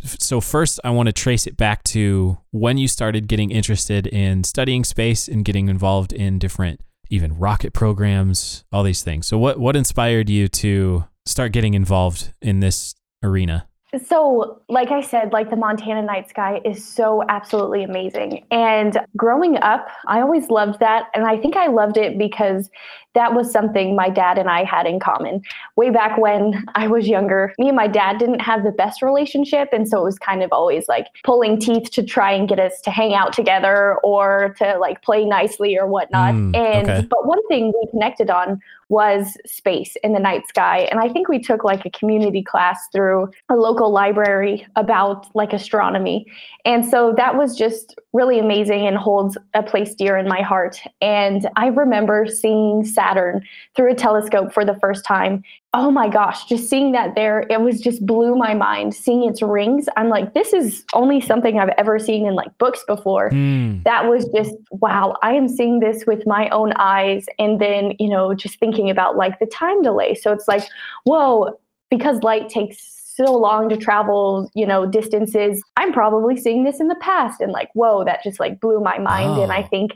So 0.05 0.43
first 0.43 0.79
I 0.85 0.91
want 0.91 1.07
to 1.07 1.13
trace 1.15 1.47
it 1.47 1.57
back 1.57 1.83
to 1.85 2.37
when 2.51 2.77
you 2.77 2.87
started 2.87 3.29
getting 3.29 3.51
interested 3.51 4.07
in 4.07 4.45
studying 4.45 4.85
space 4.85 5.27
and 5.27 5.43
getting 5.43 5.71
involved 5.71 6.13
in 6.13 6.39
different 6.39 6.83
even 7.09 7.39
rocket 7.39 7.73
programs, 7.73 8.67
all 8.71 8.83
these 8.83 9.03
things. 9.03 9.27
So 9.27 9.39
what 9.39 9.59
what 9.59 9.75
inspired 9.75 10.29
you 10.29 10.49
to 10.49 11.07
start 11.25 11.53
getting 11.53 11.73
involved 11.73 12.31
in 12.43 12.61
this 12.61 12.95
arena? 13.23 13.67
So, 14.07 14.61
like 14.69 14.91
I 14.91 15.01
said, 15.01 15.33
like 15.33 15.51
the 15.51 15.57
Montana 15.57 16.03
night 16.03 16.29
sky 16.29 16.61
is 16.65 16.85
so 16.85 17.23
absolutely 17.29 17.85
amazing. 17.85 18.45
And 18.51 18.99
growing 19.17 19.57
up, 19.59 19.87
I 20.07 20.21
always 20.21 20.51
loved 20.51 20.81
that. 20.81 21.09
And 21.15 21.27
I 21.27 21.37
think 21.37 21.57
I 21.57 21.69
loved 21.69 21.97
it 21.97 22.19
because 22.19 22.71
that 23.15 23.35
was 23.35 23.51
something 23.51 23.95
my 23.95 24.11
dad 24.11 24.39
and 24.39 24.51
I 24.51 24.65
had 24.65 24.87
in 24.87 24.99
common. 24.99 25.43
Way 25.77 25.91
back 25.91 26.19
when 26.19 26.65
I 26.75 26.89
was 26.89 27.07
younger, 27.07 27.55
me 27.59 27.69
and 27.69 27.77
my 27.77 27.87
dad 27.87 28.19
didn't 28.19 28.41
have 28.41 28.65
the 28.65 28.73
best 28.73 29.03
relationship. 29.03 29.69
And 29.73 29.89
so 29.89 30.01
it 30.01 30.05
was 30.05 30.19
kind 30.19 30.43
of 30.43 30.53
always 30.53 30.89
like 30.89 31.07
pulling 31.23 31.59
teeth 31.59 31.91
to 31.93 32.03
try 32.03 32.33
and 32.33 32.49
get 32.49 32.59
us 32.59 32.81
to 32.83 32.91
hang 32.91 33.15
out 33.15 33.33
together 33.33 33.97
or 34.03 34.55
to 34.59 34.79
like 34.79 35.03
play 35.03 35.25
nicely 35.25 35.77
or 35.79 35.87
whatnot. 35.87 36.35
Mm, 36.35 36.57
and, 36.57 36.91
okay. 36.91 37.07
but 37.09 37.27
one 37.27 37.47
thing 37.49 37.67
we 37.67 37.91
connected 37.91 38.31
on 38.31 38.61
was 38.89 39.37
space 39.47 39.97
in 40.03 40.13
the 40.13 40.21
night 40.21 40.47
sky. 40.47 40.89
And 40.91 41.01
I 41.01 41.09
think 41.09 41.29
we 41.29 41.39
took 41.39 41.65
like 41.65 41.85
a 41.85 41.91
community 41.91 42.43
class 42.43 42.89
through 42.93 43.31
a 43.49 43.55
local 43.55 43.91
library 43.91 44.67
about 44.77 45.27
like 45.35 45.53
astronomy. 45.53 46.27
And 46.65 46.85
so 46.85 47.15
that 47.17 47.37
was 47.37 47.57
just 47.57 47.95
really 48.13 48.39
amazing 48.39 48.87
and 48.87 48.97
holds 48.97 49.37
a 49.55 49.63
place 49.63 49.95
dear 49.95 50.17
in 50.17 50.29
my 50.29 50.41
heart. 50.41 50.81
And 51.01 51.49
I 51.57 51.67
remember 51.67 52.27
seeing 52.27 52.85
Saturn 52.85 53.43
through 53.75 53.93
a 53.93 53.95
telescope 53.95 54.53
for 54.53 54.65
the 54.65 54.79
first 54.81 55.05
time. 55.05 55.43
Oh 55.77 55.91
my 55.91 56.09
gosh, 56.09 56.45
just 56.45 56.71
seeing 56.71 56.93
that 56.93 57.17
there, 57.17 57.45
it 57.51 57.61
was 57.61 57.81
just 57.81 58.07
blew 58.07 58.37
my 58.37 58.55
mind. 58.55 58.95
Seeing 58.95 59.29
its 59.29 59.43
rings, 59.43 59.87
I'm 59.97 60.09
like, 60.09 60.33
this 60.33 60.53
is 60.53 60.85
only 60.95 61.21
something 61.21 61.59
I've 61.59 61.75
ever 61.77 61.99
seen 61.99 62.27
in 62.27 62.35
like 62.37 62.57
books 62.59 62.85
before. 62.87 63.31
Hmm. 63.31 63.83
That 63.83 64.09
was 64.09 64.29
just, 64.29 64.55
wow, 64.71 65.17
I 65.23 65.33
am 65.33 65.49
seeing 65.49 65.81
this 65.81 66.05
with 66.07 66.29
my 66.29 66.49
own 66.51 66.73
eyes. 66.79 67.27
And 67.41 67.61
then, 67.61 67.95
you 67.99 68.09
know, 68.09 68.35
just 68.35 68.61
thinking 68.61 68.89
about 68.89 69.17
like 69.17 69.41
the 69.41 69.47
time 69.47 69.83
delay. 69.83 70.15
So 70.15 70.31
it's 70.33 70.47
like, 70.47 70.63
whoa, 71.03 71.59
because 71.91 72.23
light 72.23 72.49
takes 72.49 72.79
so 73.17 73.33
long 73.33 73.69
to 73.69 73.77
travel, 73.77 74.49
you 74.55 74.67
know, 74.67 74.87
distances. 74.87 75.63
I'm 75.77 75.93
probably 75.93 76.37
seeing 76.37 76.63
this 76.63 76.79
in 76.81 76.87
the 76.89 76.97
past 76.97 77.41
and 77.41 77.51
like, 77.53 77.71
whoa, 77.75 78.05
that 78.05 78.23
just 78.23 78.39
like 78.39 78.61
blew 78.61 78.81
my 78.81 78.99
mind. 78.99 79.41
And 79.41 79.51
I 79.53 79.63
Oh. 79.63 79.67
think 79.69 79.93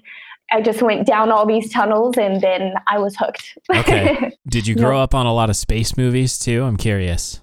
I 0.51 0.61
just 0.63 0.81
went 0.83 1.07
down 1.07 1.31
all 1.31 1.47
these 1.47 1.71
tunnels 1.73 2.17
and 2.17 2.41
then 2.41 2.75
I 2.87 2.99
was 2.99 3.17
hooked. 3.17 3.59
Okay. 3.75 4.33
Did 4.49 4.67
you 4.67 4.75
Yeah. 4.77 4.83
grow 4.83 4.99
up 5.01 5.15
on 5.15 5.27
a 5.27 5.35
lot 5.35 5.51
of 5.51 5.57
space 5.57 5.97
movies 5.97 6.39
too? 6.39 6.65
I'm 6.65 6.77
curious. 6.77 7.41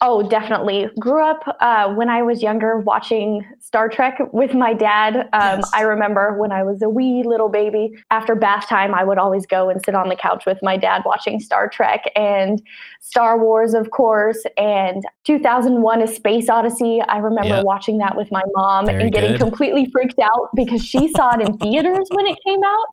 Oh, 0.00 0.28
definitely. 0.28 0.88
Grew 0.98 1.24
up 1.24 1.42
uh, 1.60 1.92
when 1.94 2.10
I 2.10 2.20
was 2.22 2.42
younger 2.42 2.78
watching 2.80 3.44
Star 3.60 3.88
Trek 3.88 4.18
with 4.32 4.52
my 4.52 4.74
dad. 4.74 5.16
Um, 5.32 5.60
Yes. 5.60 5.70
I 5.72 5.80
remember 5.82 6.36
when 6.38 6.52
I 6.52 6.62
was 6.62 6.82
a 6.82 6.88
wee 6.90 7.22
little 7.24 7.48
baby, 7.48 7.94
after 8.10 8.34
bath 8.34 8.68
time, 8.68 8.94
I 8.94 9.02
would 9.02 9.16
always 9.18 9.46
go 9.46 9.70
and 9.70 9.82
sit 9.84 9.94
on 9.94 10.10
the 10.10 10.16
couch 10.16 10.44
with 10.46 10.58
my 10.62 10.76
dad 10.76 11.02
watching 11.06 11.40
Star 11.40 11.68
Trek 11.68 12.04
and 12.14 12.60
Star 13.00 13.38
Wars, 13.42 13.72
of 13.72 13.90
course, 13.92 14.42
and 14.58 15.02
2001 15.24 16.02
A 16.02 16.06
Space 16.06 16.48
Odyssey. 16.48 17.00
I 17.08 17.18
remember 17.18 17.56
Yep. 17.56 17.64
watching 17.64 17.98
that 17.98 18.16
with 18.16 18.30
my 18.30 18.42
mom 18.54 18.86
Very 18.86 19.02
and 19.04 19.12
getting 19.12 19.32
good. 19.32 19.40
completely 19.40 19.86
freaked 19.90 20.18
out 20.18 20.50
because 20.54 20.84
she 20.84 21.08
saw 21.08 21.34
it 21.34 21.40
in 21.40 21.56
theaters 21.58 22.06
when 22.12 22.26
it 22.26 22.36
came 22.46 22.60
out. 22.62 22.86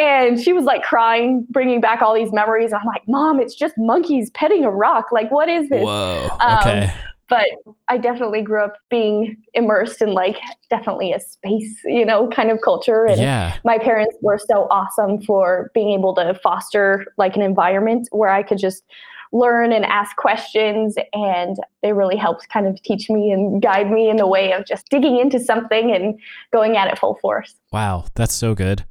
And 0.00 0.40
she 0.40 0.52
was 0.52 0.64
like 0.64 0.82
crying, 0.82 1.46
bringing 1.50 1.80
back 1.80 2.00
all 2.00 2.14
these 2.14 2.32
memories. 2.32 2.70
And 2.72 2.80
I'm 2.80 2.86
like, 2.86 3.02
Mom, 3.08 3.40
it's 3.40 3.54
just 3.54 3.74
monkeys 3.76 4.30
petting 4.30 4.64
a 4.64 4.70
rock. 4.70 5.06
Like, 5.12 5.30
what 5.30 5.48
is 5.48 5.68
this? 5.68 5.82
Whoa. 5.82 6.28
Um, 6.40 6.58
Okay. 6.58 6.92
but 7.28 7.46
I 7.88 7.98
definitely 7.98 8.42
grew 8.42 8.62
up 8.62 8.74
being 8.90 9.36
immersed 9.54 10.02
in 10.02 10.12
like 10.12 10.36
definitely 10.70 11.12
a 11.12 11.18
space, 11.20 11.80
you 11.84 12.04
know, 12.06 12.28
kind 12.28 12.50
of 12.50 12.60
culture. 12.62 13.06
And 13.06 13.20
yeah. 13.20 13.56
my 13.64 13.78
parents 13.78 14.16
were 14.22 14.38
so 14.38 14.68
awesome 14.70 15.20
for 15.22 15.70
being 15.74 15.90
able 15.98 16.14
to 16.14 16.34
foster 16.42 17.06
like 17.18 17.34
an 17.34 17.42
environment 17.42 18.06
where 18.12 18.30
I 18.30 18.42
could 18.42 18.58
just 18.58 18.84
learn 19.32 19.72
and 19.72 19.84
ask 19.84 20.16
questions. 20.16 20.94
And 21.12 21.56
they 21.82 21.92
really 21.92 22.16
helped 22.16 22.48
kind 22.50 22.66
of 22.66 22.80
teach 22.82 23.08
me 23.10 23.30
and 23.30 23.60
guide 23.60 23.90
me 23.90 24.08
in 24.08 24.16
the 24.16 24.26
way 24.26 24.52
of 24.52 24.66
just 24.66 24.88
digging 24.88 25.18
into 25.18 25.40
something 25.40 25.90
and 25.94 26.18
going 26.52 26.76
at 26.76 26.88
it 26.88 26.98
full 26.98 27.16
force. 27.16 27.54
Wow, 27.72 28.04
that's 28.14 28.34
so 28.34 28.54
good. 28.54 28.84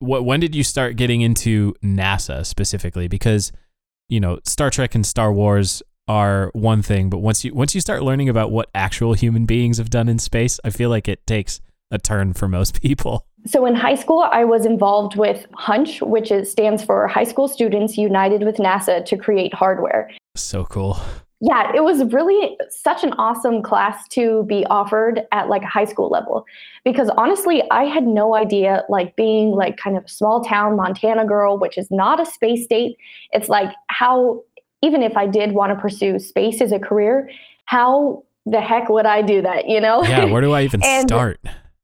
What 0.00 0.24
when 0.24 0.38
did 0.38 0.54
you 0.54 0.62
start 0.62 0.96
getting 0.96 1.20
into 1.22 1.74
NASA 1.82 2.46
specifically? 2.46 3.08
Because 3.08 3.52
you 4.08 4.20
know, 4.20 4.38
Star 4.44 4.70
Trek 4.70 4.94
and 4.94 5.04
Star 5.04 5.32
Wars 5.32 5.82
are 6.06 6.50
one 6.54 6.80
thing, 6.80 7.10
but 7.10 7.18
once 7.18 7.44
you 7.44 7.52
once 7.52 7.74
you 7.74 7.80
start 7.80 8.02
learning 8.02 8.28
about 8.28 8.50
what 8.50 8.70
actual 8.74 9.14
human 9.14 9.44
beings 9.44 9.78
have 9.78 9.90
done 9.90 10.08
in 10.08 10.18
space, 10.18 10.58
I 10.64 10.70
feel 10.70 10.88
like 10.88 11.08
it 11.08 11.26
takes 11.26 11.60
a 11.90 11.98
turn 11.98 12.32
for 12.32 12.48
most 12.48 12.80
people. 12.82 13.26
So 13.46 13.64
in 13.66 13.74
high 13.74 13.94
school, 13.94 14.28
I 14.30 14.44
was 14.44 14.66
involved 14.66 15.16
with 15.16 15.46
HUNCH, 15.54 16.02
which 16.02 16.30
is, 16.30 16.50
stands 16.50 16.84
for 16.84 17.06
High 17.06 17.24
School 17.24 17.48
Students 17.48 17.96
United 17.96 18.42
with 18.42 18.56
NASA 18.56 19.04
to 19.06 19.16
Create 19.16 19.54
Hardware. 19.54 20.10
So 20.34 20.64
cool. 20.64 20.98
yeah, 21.40 21.72
it 21.74 21.84
was 21.84 22.04
really 22.12 22.58
such 22.68 23.04
an 23.04 23.12
awesome 23.12 23.62
class 23.62 24.06
to 24.08 24.42
be 24.44 24.66
offered 24.66 25.22
at 25.32 25.48
like 25.48 25.62
a 25.62 25.66
high 25.66 25.84
school 25.84 26.08
level 26.08 26.44
because 26.84 27.08
honestly, 27.16 27.62
I 27.70 27.84
had 27.84 28.06
no 28.06 28.34
idea 28.34 28.84
like 28.88 29.14
being 29.16 29.52
like 29.52 29.76
kind 29.76 29.96
of 29.96 30.04
a 30.04 30.08
small 30.08 30.42
town 30.44 30.76
Montana 30.76 31.24
girl, 31.24 31.58
which 31.58 31.78
is 31.78 31.90
not 31.90 32.20
a 32.20 32.26
space 32.26 32.64
state. 32.64 32.96
It's 33.32 33.48
like 33.48 33.72
how 33.88 34.42
even 34.82 35.02
if 35.02 35.16
I 35.16 35.26
did 35.26 35.52
want 35.52 35.72
to 35.72 35.80
pursue 35.80 36.18
space 36.18 36.60
as 36.60 36.72
a 36.72 36.78
career, 36.78 37.30
how 37.64 38.24
the 38.46 38.60
heck 38.60 38.88
would 38.88 39.06
I 39.06 39.22
do 39.22 39.42
that, 39.42 39.68
you 39.68 39.80
know? 39.80 40.02
Yeah, 40.02 40.24
where 40.24 40.40
do 40.40 40.52
I 40.52 40.62
even 40.62 40.82
And- 40.84 41.08
start? 41.08 41.40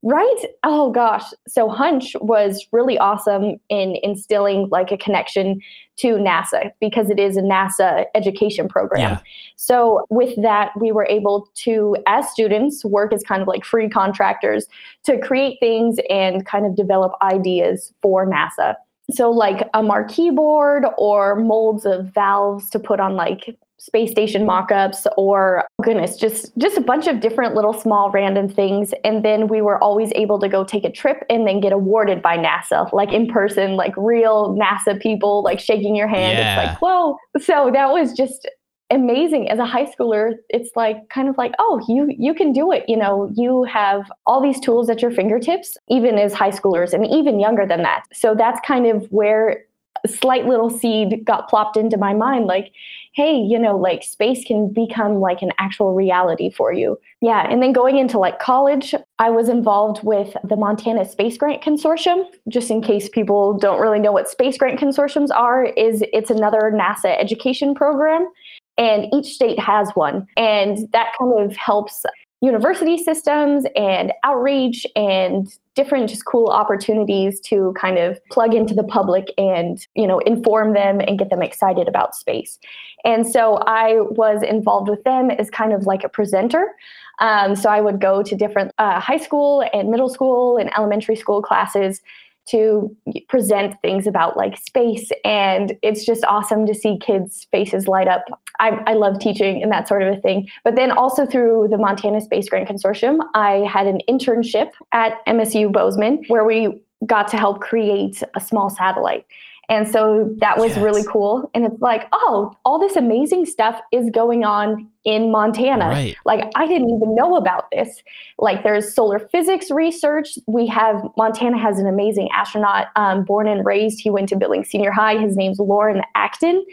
Right? 0.06 0.44
Oh 0.64 0.90
gosh. 0.90 1.24
So 1.48 1.70
HUNCH 1.70 2.14
was 2.20 2.66
really 2.72 2.98
awesome 2.98 3.56
in 3.70 3.96
instilling 4.02 4.68
like 4.70 4.92
a 4.92 4.98
connection 4.98 5.62
to 5.96 6.16
NASA 6.16 6.72
because 6.78 7.08
it 7.08 7.18
is 7.18 7.38
a 7.38 7.40
NASA 7.40 8.04
education 8.14 8.68
program. 8.68 9.00
Yeah. 9.00 9.20
So 9.56 10.04
with 10.10 10.40
that, 10.42 10.72
we 10.78 10.92
were 10.92 11.06
able 11.06 11.48
to, 11.54 11.96
as 12.06 12.28
students, 12.28 12.84
work 12.84 13.14
as 13.14 13.22
kind 13.22 13.40
of 13.40 13.48
like 13.48 13.64
free 13.64 13.88
contractors 13.88 14.66
to 15.04 15.18
create 15.18 15.56
things 15.58 15.96
and 16.10 16.44
kind 16.44 16.66
of 16.66 16.76
develop 16.76 17.12
ideas 17.22 17.94
for 18.02 18.26
NASA. 18.26 18.74
So 19.10 19.30
like 19.30 19.68
a 19.72 19.82
marquee 19.82 20.30
board 20.30 20.84
or 20.98 21.36
molds 21.36 21.86
of 21.86 22.12
valves 22.12 22.68
to 22.70 22.78
put 22.78 23.00
on 23.00 23.16
like 23.16 23.56
space 23.84 24.10
station 24.10 24.46
mock-ups 24.46 25.06
or 25.18 25.64
goodness 25.82 26.16
just 26.16 26.56
just 26.56 26.78
a 26.78 26.80
bunch 26.80 27.06
of 27.06 27.20
different 27.20 27.54
little 27.54 27.74
small 27.74 28.10
random 28.10 28.48
things. 28.48 28.94
And 29.04 29.22
then 29.22 29.46
we 29.46 29.60
were 29.60 29.78
always 29.82 30.10
able 30.14 30.38
to 30.40 30.48
go 30.48 30.64
take 30.64 30.84
a 30.84 30.90
trip 30.90 31.22
and 31.28 31.46
then 31.46 31.60
get 31.60 31.70
awarded 31.72 32.22
by 32.22 32.38
nasa 32.38 32.90
like 32.94 33.12
in 33.12 33.26
person 33.26 33.76
like 33.76 33.92
real 33.98 34.56
nasa 34.56 34.98
people 34.98 35.42
like 35.42 35.60
shaking 35.60 35.94
your 35.94 36.08
hand. 36.08 36.38
Yeah. 36.38 36.62
it's 36.62 36.70
like 36.70 36.80
whoa. 36.80 37.18
So 37.38 37.70
that 37.74 37.90
was 37.92 38.14
just 38.14 38.48
amazing. 38.90 39.50
As 39.50 39.58
a 39.58 39.66
high 39.66 39.84
schooler 39.84 40.32
it's 40.48 40.70
like 40.74 41.06
kind 41.10 41.28
of 41.28 41.36
like 41.36 41.52
oh 41.58 41.84
you 41.86 42.08
you 42.16 42.32
can 42.32 42.52
do 42.52 42.72
it. 42.72 42.84
You 42.88 42.96
know 42.96 43.30
you 43.34 43.64
have 43.64 44.10
all 44.26 44.40
these 44.42 44.60
tools 44.60 44.88
at 44.88 45.02
your 45.02 45.10
fingertips 45.10 45.76
even 45.90 46.18
as 46.18 46.32
high 46.32 46.52
schoolers 46.52 46.94
and 46.94 47.06
even 47.06 47.38
younger 47.38 47.66
than 47.66 47.82
that. 47.82 48.04
So 48.14 48.34
that's 48.34 48.60
kind 48.66 48.86
of 48.86 49.04
where 49.12 49.66
a 50.04 50.08
slight 50.08 50.46
little 50.46 50.70
seed 50.70 51.24
got 51.24 51.48
plopped 51.48 51.76
into 51.76 51.96
my 51.96 52.14
mind. 52.14 52.46
Like 52.46 52.72
hey 53.14 53.36
you 53.36 53.58
know 53.58 53.76
like 53.76 54.02
space 54.02 54.44
can 54.44 54.72
become 54.72 55.20
like 55.20 55.42
an 55.42 55.52
actual 55.58 55.94
reality 55.94 56.50
for 56.50 56.72
you. 56.72 56.98
Yeah 57.20 57.46
and 57.50 57.62
then 57.62 57.72
going 57.72 57.96
into 57.98 58.18
like 58.18 58.38
college 58.38 58.94
i 59.18 59.30
was 59.30 59.48
involved 59.48 60.02
with 60.02 60.36
the 60.44 60.56
montana 60.56 61.08
space 61.08 61.36
grant 61.36 61.62
consortium. 61.62 62.24
Just 62.48 62.70
in 62.70 62.82
case 62.82 63.08
people 63.08 63.56
don't 63.56 63.80
really 63.80 63.98
know 64.00 64.12
what 64.12 64.28
space 64.28 64.58
grant 64.58 64.78
consortiums 64.78 65.28
are 65.34 65.64
is 65.64 66.02
it's 66.12 66.30
another 66.30 66.72
nasa 66.74 67.18
education 67.18 67.74
program 67.74 68.28
and 68.76 69.06
each 69.14 69.26
state 69.26 69.58
has 69.58 69.90
one 69.94 70.26
and 70.36 70.78
that 70.92 71.12
kind 71.18 71.38
of 71.38 71.56
helps 71.56 72.04
university 72.40 72.98
systems 72.98 73.64
and 73.74 74.12
outreach 74.22 74.86
and 74.94 75.48
different 75.74 76.08
just 76.08 76.24
cool 76.24 76.48
opportunities 76.48 77.40
to 77.40 77.74
kind 77.80 77.98
of 77.98 78.18
plug 78.30 78.54
into 78.54 78.74
the 78.74 78.84
public 78.84 79.32
and 79.38 79.86
you 79.94 80.06
know 80.06 80.18
inform 80.20 80.74
them 80.74 81.00
and 81.00 81.18
get 81.18 81.30
them 81.30 81.42
excited 81.42 81.88
about 81.88 82.14
space. 82.14 82.58
And 83.04 83.26
so 83.26 83.56
i 83.66 84.00
was 84.00 84.42
involved 84.42 84.88
with 84.88 85.02
them 85.04 85.30
as 85.30 85.50
kind 85.50 85.72
of 85.72 85.86
like 85.86 86.04
a 86.04 86.08
presenter. 86.08 86.74
Um, 87.20 87.56
so 87.56 87.70
i 87.70 87.80
would 87.80 88.00
go 88.00 88.22
to 88.22 88.36
different 88.36 88.72
uh, 88.78 89.00
high 89.00 89.18
school 89.18 89.64
and 89.72 89.88
middle 89.88 90.08
school 90.08 90.56
and 90.56 90.70
elementary 90.76 91.16
school 91.16 91.40
classes 91.42 92.00
to 92.46 92.94
present 93.28 93.80
things 93.82 94.06
about 94.06 94.36
like 94.36 94.56
space 94.58 95.10
and 95.24 95.76
it's 95.82 96.04
just 96.04 96.24
awesome 96.24 96.66
to 96.66 96.74
see 96.74 96.98
kids 96.98 97.46
faces 97.50 97.88
light 97.88 98.08
up 98.08 98.24
I, 98.60 98.82
I, 98.86 98.92
love 98.94 99.18
teaching 99.18 99.62
and 99.62 99.72
that 99.72 99.88
sort 99.88 100.02
of 100.02 100.16
a 100.16 100.20
thing 100.20 100.48
but 100.62 100.76
then 100.76 100.90
also 100.90 101.26
through 101.26 101.68
the 101.70 101.78
montana 101.78 102.20
space 102.20 102.48
grant 102.48 102.68
consortium 102.68 103.18
i 103.34 103.66
had 103.68 103.86
an 103.86 104.00
internship 104.08 104.70
at 104.92 105.24
msu 105.26 105.72
bozeman 105.72 106.22
where 106.28 106.44
we 106.44 106.82
got 107.06 107.28
to 107.28 107.36
help 107.36 107.60
create 107.60 108.22
a 108.34 108.40
small 108.40 108.68
satellite 108.70 109.26
and 109.68 109.88
so 109.90 110.34
that 110.40 110.58
was 110.58 110.70
yes. 110.70 110.78
really 110.78 111.04
cool. 111.04 111.50
And 111.54 111.64
it's 111.64 111.80
like, 111.80 112.08
oh, 112.12 112.54
all 112.64 112.78
this 112.78 112.96
amazing 112.96 113.46
stuff 113.46 113.80
is 113.92 114.10
going 114.10 114.44
on 114.44 114.90
in 115.04 115.30
Montana. 115.30 115.88
Right. 115.88 116.16
Like, 116.24 116.50
I 116.54 116.66
didn't 116.66 116.90
even 116.90 117.14
know 117.14 117.36
about 117.36 117.70
this. 117.70 118.02
Like, 118.38 118.62
there's 118.62 118.94
solar 118.94 119.18
physics 119.18 119.70
research. 119.70 120.38
We 120.46 120.66
have, 120.68 121.02
Montana 121.16 121.58
has 121.58 121.78
an 121.78 121.86
amazing 121.86 122.28
astronaut 122.32 122.88
um, 122.96 123.24
born 123.24 123.46
and 123.46 123.64
raised. 123.64 124.00
He 124.00 124.10
went 124.10 124.28
to 124.30 124.36
Billings 124.36 124.68
Senior 124.68 124.90
High. 124.90 125.18
His 125.18 125.36
name's 125.36 125.58
Loren 125.58 126.02
Acton. 126.14 126.64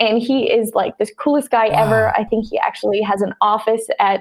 And 0.00 0.18
he 0.18 0.50
is 0.50 0.74
like 0.74 0.98
this 0.98 1.10
coolest 1.18 1.50
guy 1.50 1.68
wow. 1.68 1.84
ever. 1.84 2.10
I 2.10 2.24
think 2.24 2.46
he 2.48 2.58
actually 2.58 3.00
has 3.02 3.22
an 3.22 3.34
office 3.40 3.86
at 3.98 4.20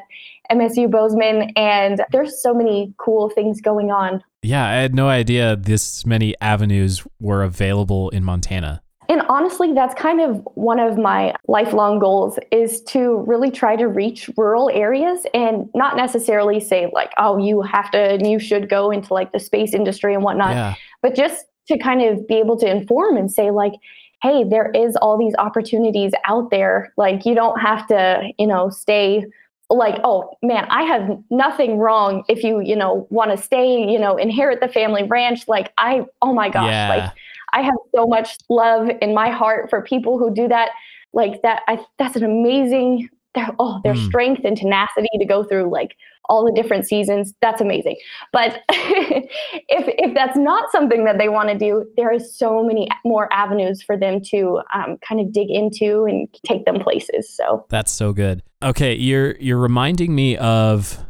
MSU 0.51 0.89
Bozeman. 0.89 1.51
And 1.55 2.03
there's 2.11 2.41
so 2.41 2.53
many 2.53 2.93
cool 2.97 3.29
things 3.29 3.61
going 3.61 3.91
on 3.91 4.23
yeah, 4.43 4.65
I 4.65 4.73
had 4.75 4.95
no 4.95 5.09
idea 5.09 5.55
this 5.55 6.05
many 6.05 6.33
avenues 6.39 7.05
were 7.19 7.43
available 7.43 8.09
in 8.09 8.23
Montana. 8.23 8.81
And 9.09 9.21
honestly, 9.29 9.73
that's 9.73 9.93
kind 9.95 10.19
of 10.19 10.45
one 10.55 10.79
of 10.79 10.97
my 10.97 11.33
lifelong 11.47 11.99
goals 11.99 12.37
is 12.51 12.81
to 12.83 13.23
really 13.27 13.49
try 13.49 13.75
to 13.75 13.87
reach 13.87 14.29
rural 14.35 14.69
areas 14.73 15.25
and 15.33 15.69
not 15.73 15.95
necessarily 15.95 16.59
say 16.59 16.89
like, 16.93 17.11
oh, 17.17 17.37
you 17.37 17.61
have 17.61 17.89
to, 17.91 17.97
and 17.97 18.29
you 18.29 18.39
should 18.39 18.69
go 18.69 18.91
into 18.91 19.13
like 19.13 19.31
the 19.31 19.39
space 19.39 19.73
industry 19.73 20.13
and 20.13 20.23
whatnot, 20.23 20.55
yeah. 20.55 20.75
but 21.01 21.15
just 21.15 21.45
to 21.67 21.77
kind 21.77 22.01
of 22.01 22.27
be 22.27 22.35
able 22.35 22.57
to 22.57 22.69
inform 22.69 23.17
and 23.17 23.31
say 23.31 23.51
like, 23.51 23.73
hey, 24.21 24.43
there 24.43 24.71
is 24.71 24.95
all 24.97 25.17
these 25.17 25.35
opportunities 25.37 26.11
out 26.25 26.49
there. 26.49 26.91
Like 26.97 27.25
you 27.25 27.35
don't 27.35 27.59
have 27.59 27.87
to, 27.87 28.29
you 28.37 28.47
know, 28.47 28.69
stay 28.69 29.25
like 29.69 29.99
oh 30.03 30.33
man 30.41 30.65
i 30.69 30.83
have 30.83 31.21
nothing 31.29 31.77
wrong 31.77 32.23
if 32.29 32.41
you 32.41 32.61
you 32.61 32.73
know 32.73 33.05
want 33.09 33.31
to 33.31 33.37
stay 33.37 33.85
you 33.91 33.99
know 33.99 34.15
inherit 34.15 34.61
the 34.61 34.67
family 34.69 35.03
ranch 35.03 35.45
like 35.49 35.73
i 35.77 36.05
oh 36.21 36.31
my 36.31 36.47
gosh 36.47 36.69
yeah. 36.69 36.87
like 36.87 37.13
i 37.53 37.61
have 37.61 37.75
so 37.95 38.05
much 38.05 38.37
love 38.49 38.89
in 39.01 39.13
my 39.13 39.29
heart 39.29 39.69
for 39.69 39.81
people 39.81 40.17
who 40.17 40.33
do 40.33 40.47
that. 40.47 40.69
Like 41.13 41.41
that 41.41 41.63
i 41.67 41.79
that's 41.97 42.15
an 42.15 42.23
amazing 42.23 43.09
their 43.33 43.49
oh 43.59 43.79
their 43.83 43.93
mm. 43.93 44.05
strength 44.05 44.41
and 44.43 44.57
tenacity 44.57 45.09
to 45.19 45.25
go 45.25 45.43
through 45.43 45.71
like 45.71 45.95
all 46.29 46.43
the 46.43 46.51
different 46.51 46.85
seasons. 46.85 47.33
That's 47.41 47.61
amazing. 47.61 47.95
But 48.33 48.61
if 48.69 49.85
if 49.87 50.13
that's 50.13 50.37
not 50.37 50.69
something 50.71 51.05
that 51.05 51.17
they 51.17 51.29
want 51.29 51.49
to 51.49 51.57
do 51.57 51.85
there 51.95 52.11
is 52.11 52.37
so 52.37 52.63
many 52.63 52.89
more 53.05 53.31
avenues 53.31 53.81
for 53.81 53.97
them 53.97 54.21
to 54.25 54.59
um, 54.73 54.97
kind 55.07 55.21
of 55.21 55.31
dig 55.31 55.49
into 55.49 56.03
and 56.03 56.27
take 56.45 56.65
them 56.65 56.79
places 56.79 57.33
so. 57.33 57.65
That's 57.69 57.91
so 57.91 58.11
good. 58.11 58.43
Okay 58.61 58.95
you're 58.95 59.37
you're 59.37 59.59
reminding 59.59 60.13
me 60.13 60.35
of 60.37 61.05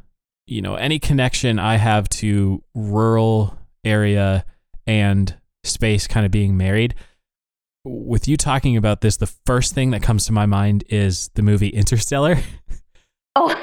you 0.46 0.62
know 0.62 0.76
any 0.76 0.98
connection 0.98 1.60
i 1.60 1.76
have 1.76 2.08
to 2.10 2.64
rural 2.74 3.58
area 3.84 4.46
and 4.86 5.37
space 5.68 6.08
kind 6.08 6.26
of 6.26 6.32
being 6.32 6.58
married 6.58 6.96
with 7.88 8.28
you 8.28 8.38
talking 8.38 8.78
about 8.78 9.02
this, 9.02 9.18
the 9.18 9.32
first 9.46 9.74
thing 9.74 9.92
that 9.92 10.02
comes 10.02 10.26
to 10.26 10.34
my 10.34 10.46
mind 10.46 10.84
is 10.90 11.30
the 11.36 11.42
movie 11.42 11.70
Interstellar. 11.70 12.38
Oh. 13.40 13.54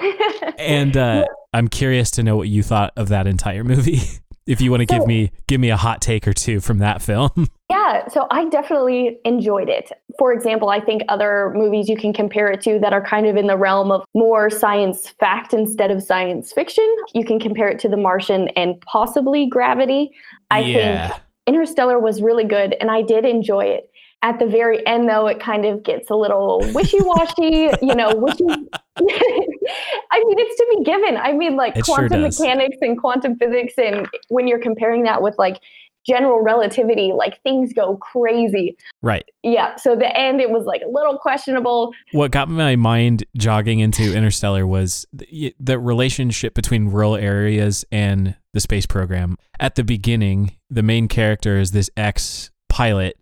and 0.56 0.96
uh, 0.96 1.24
I'm 1.52 1.66
curious 1.66 2.12
to 2.12 2.22
know 2.22 2.36
what 2.36 2.46
you 2.46 2.62
thought 2.62 2.92
of 2.96 3.08
that 3.08 3.26
entire 3.26 3.64
movie. 3.64 3.98
if 4.46 4.60
you 4.60 4.70
want 4.70 4.86
to 4.86 4.94
so, 4.94 5.00
give 5.00 5.08
me 5.08 5.32
give 5.48 5.60
me 5.60 5.70
a 5.70 5.76
hot 5.76 6.00
take 6.00 6.28
or 6.28 6.32
two 6.32 6.60
from 6.60 6.78
that 6.78 7.02
film. 7.02 7.48
Yeah, 7.70 8.06
so 8.06 8.28
I 8.30 8.48
definitely 8.50 9.18
enjoyed 9.24 9.68
it. 9.68 9.90
For 10.16 10.32
example, 10.32 10.68
I 10.68 10.78
think 10.78 11.02
other 11.08 11.52
movies 11.56 11.88
you 11.88 11.96
can 11.96 12.12
compare 12.12 12.46
it 12.48 12.60
to 12.62 12.78
that 12.78 12.92
are 12.92 13.04
kind 13.04 13.26
of 13.26 13.36
in 13.36 13.48
the 13.48 13.56
realm 13.56 13.90
of 13.90 14.04
more 14.14 14.48
science 14.48 15.08
fact 15.08 15.52
instead 15.52 15.90
of 15.90 16.00
science 16.00 16.52
fiction. 16.52 16.88
You 17.14 17.24
can 17.24 17.40
compare 17.40 17.66
it 17.66 17.80
to 17.80 17.88
The 17.88 17.96
Martian 17.96 18.46
and 18.50 18.80
possibly 18.82 19.46
Gravity. 19.46 20.12
I 20.52 20.60
yeah. 20.60 21.08
think 21.08 21.22
Interstellar 21.46 21.98
was 21.98 22.22
really 22.22 22.44
good 22.44 22.74
and 22.80 22.90
I 22.90 23.02
did 23.02 23.24
enjoy 23.24 23.64
it. 23.64 23.90
At 24.22 24.38
the 24.38 24.46
very 24.46 24.84
end 24.86 25.08
though 25.08 25.26
it 25.26 25.38
kind 25.38 25.66
of 25.66 25.82
gets 25.82 26.08
a 26.08 26.14
little 26.14 26.60
wishy-washy 26.72 27.68
you 27.82 27.94
know 27.94 28.10
wishy- 28.14 28.44
i 28.96 30.18
mean 30.24 30.38
it's 30.38 30.56
to 30.56 30.76
be 30.78 30.84
given. 30.84 31.16
I 31.18 31.32
mean 31.32 31.56
like 31.56 31.76
it 31.76 31.84
quantum 31.84 32.08
sure 32.08 32.20
mechanics 32.20 32.78
and 32.80 32.98
quantum 32.98 33.36
physics 33.36 33.74
and 33.76 34.08
when 34.28 34.48
you're 34.48 34.60
comparing 34.60 35.02
that 35.02 35.20
with 35.20 35.34
like 35.38 35.58
general 36.06 36.42
relativity 36.42 37.12
like 37.14 37.42
things 37.42 37.72
go 37.74 37.96
crazy. 37.98 38.76
Right. 39.02 39.24
Yeah 39.42 39.76
so 39.76 39.94
the 39.94 40.16
end 40.16 40.40
it 40.40 40.50
was 40.50 40.64
like 40.64 40.80
a 40.80 40.88
little 40.88 41.18
questionable. 41.18 41.92
What 42.12 42.30
got 42.30 42.48
my 42.48 42.76
mind 42.76 43.24
jogging 43.36 43.80
into 43.80 44.14
interstellar 44.16 44.66
was 44.66 45.06
the, 45.12 45.54
the 45.60 45.78
relationship 45.78 46.54
between 46.54 46.88
rural 46.88 47.16
areas 47.16 47.84
and 47.92 48.36
the 48.54 48.60
space 48.60 48.86
program 48.86 49.36
at 49.60 49.74
the 49.74 49.84
beginning 49.84 50.56
the 50.70 50.82
main 50.82 51.08
character 51.08 51.58
is 51.58 51.72
this 51.72 51.90
ex 51.96 52.50
pilot 52.70 53.18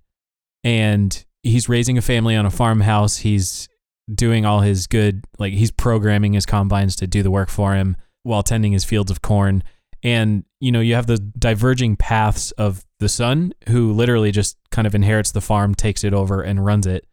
and 0.65 1.25
he's 1.43 1.69
raising 1.69 1.99
a 1.99 2.03
family 2.03 2.37
on 2.37 2.47
a 2.47 2.51
farmhouse. 2.51 3.19
He's 3.19 3.69
doing 4.13 4.45
all 4.45 4.61
his 4.61 4.87
good, 4.87 5.25
like 5.39 5.53
he's 5.53 5.71
programming 5.71 6.33
his 6.33 6.47
combines 6.47 6.97
to 6.97 7.07
do 7.07 7.23
the 7.23 7.31
work 7.31 7.49
for 7.49 7.75
him 7.75 7.97
while 8.23 8.43
tending 8.43 8.73
his 8.73 8.85
fields 8.85 9.11
of 9.11 9.23
corn. 9.23 9.63
And, 10.03 10.45
you 10.61 10.73
know, 10.73 10.81
you 10.81 10.95
have 10.95 11.07
the 11.07 11.19
diverging 11.19 11.97
paths 11.97 12.51
of 12.53 12.85
the 12.99 13.09
son 13.09 13.53
who 13.69 13.93
literally 13.93 14.33
just 14.33 14.57
kind 14.71 14.87
of 14.87 14.95
inherits 14.95 15.33
the 15.33 15.41
farm, 15.41 15.75
takes 15.75 16.05
it 16.05 16.15
over, 16.15 16.43
and 16.43 16.65
runs 16.65 16.87
it. 16.87 17.07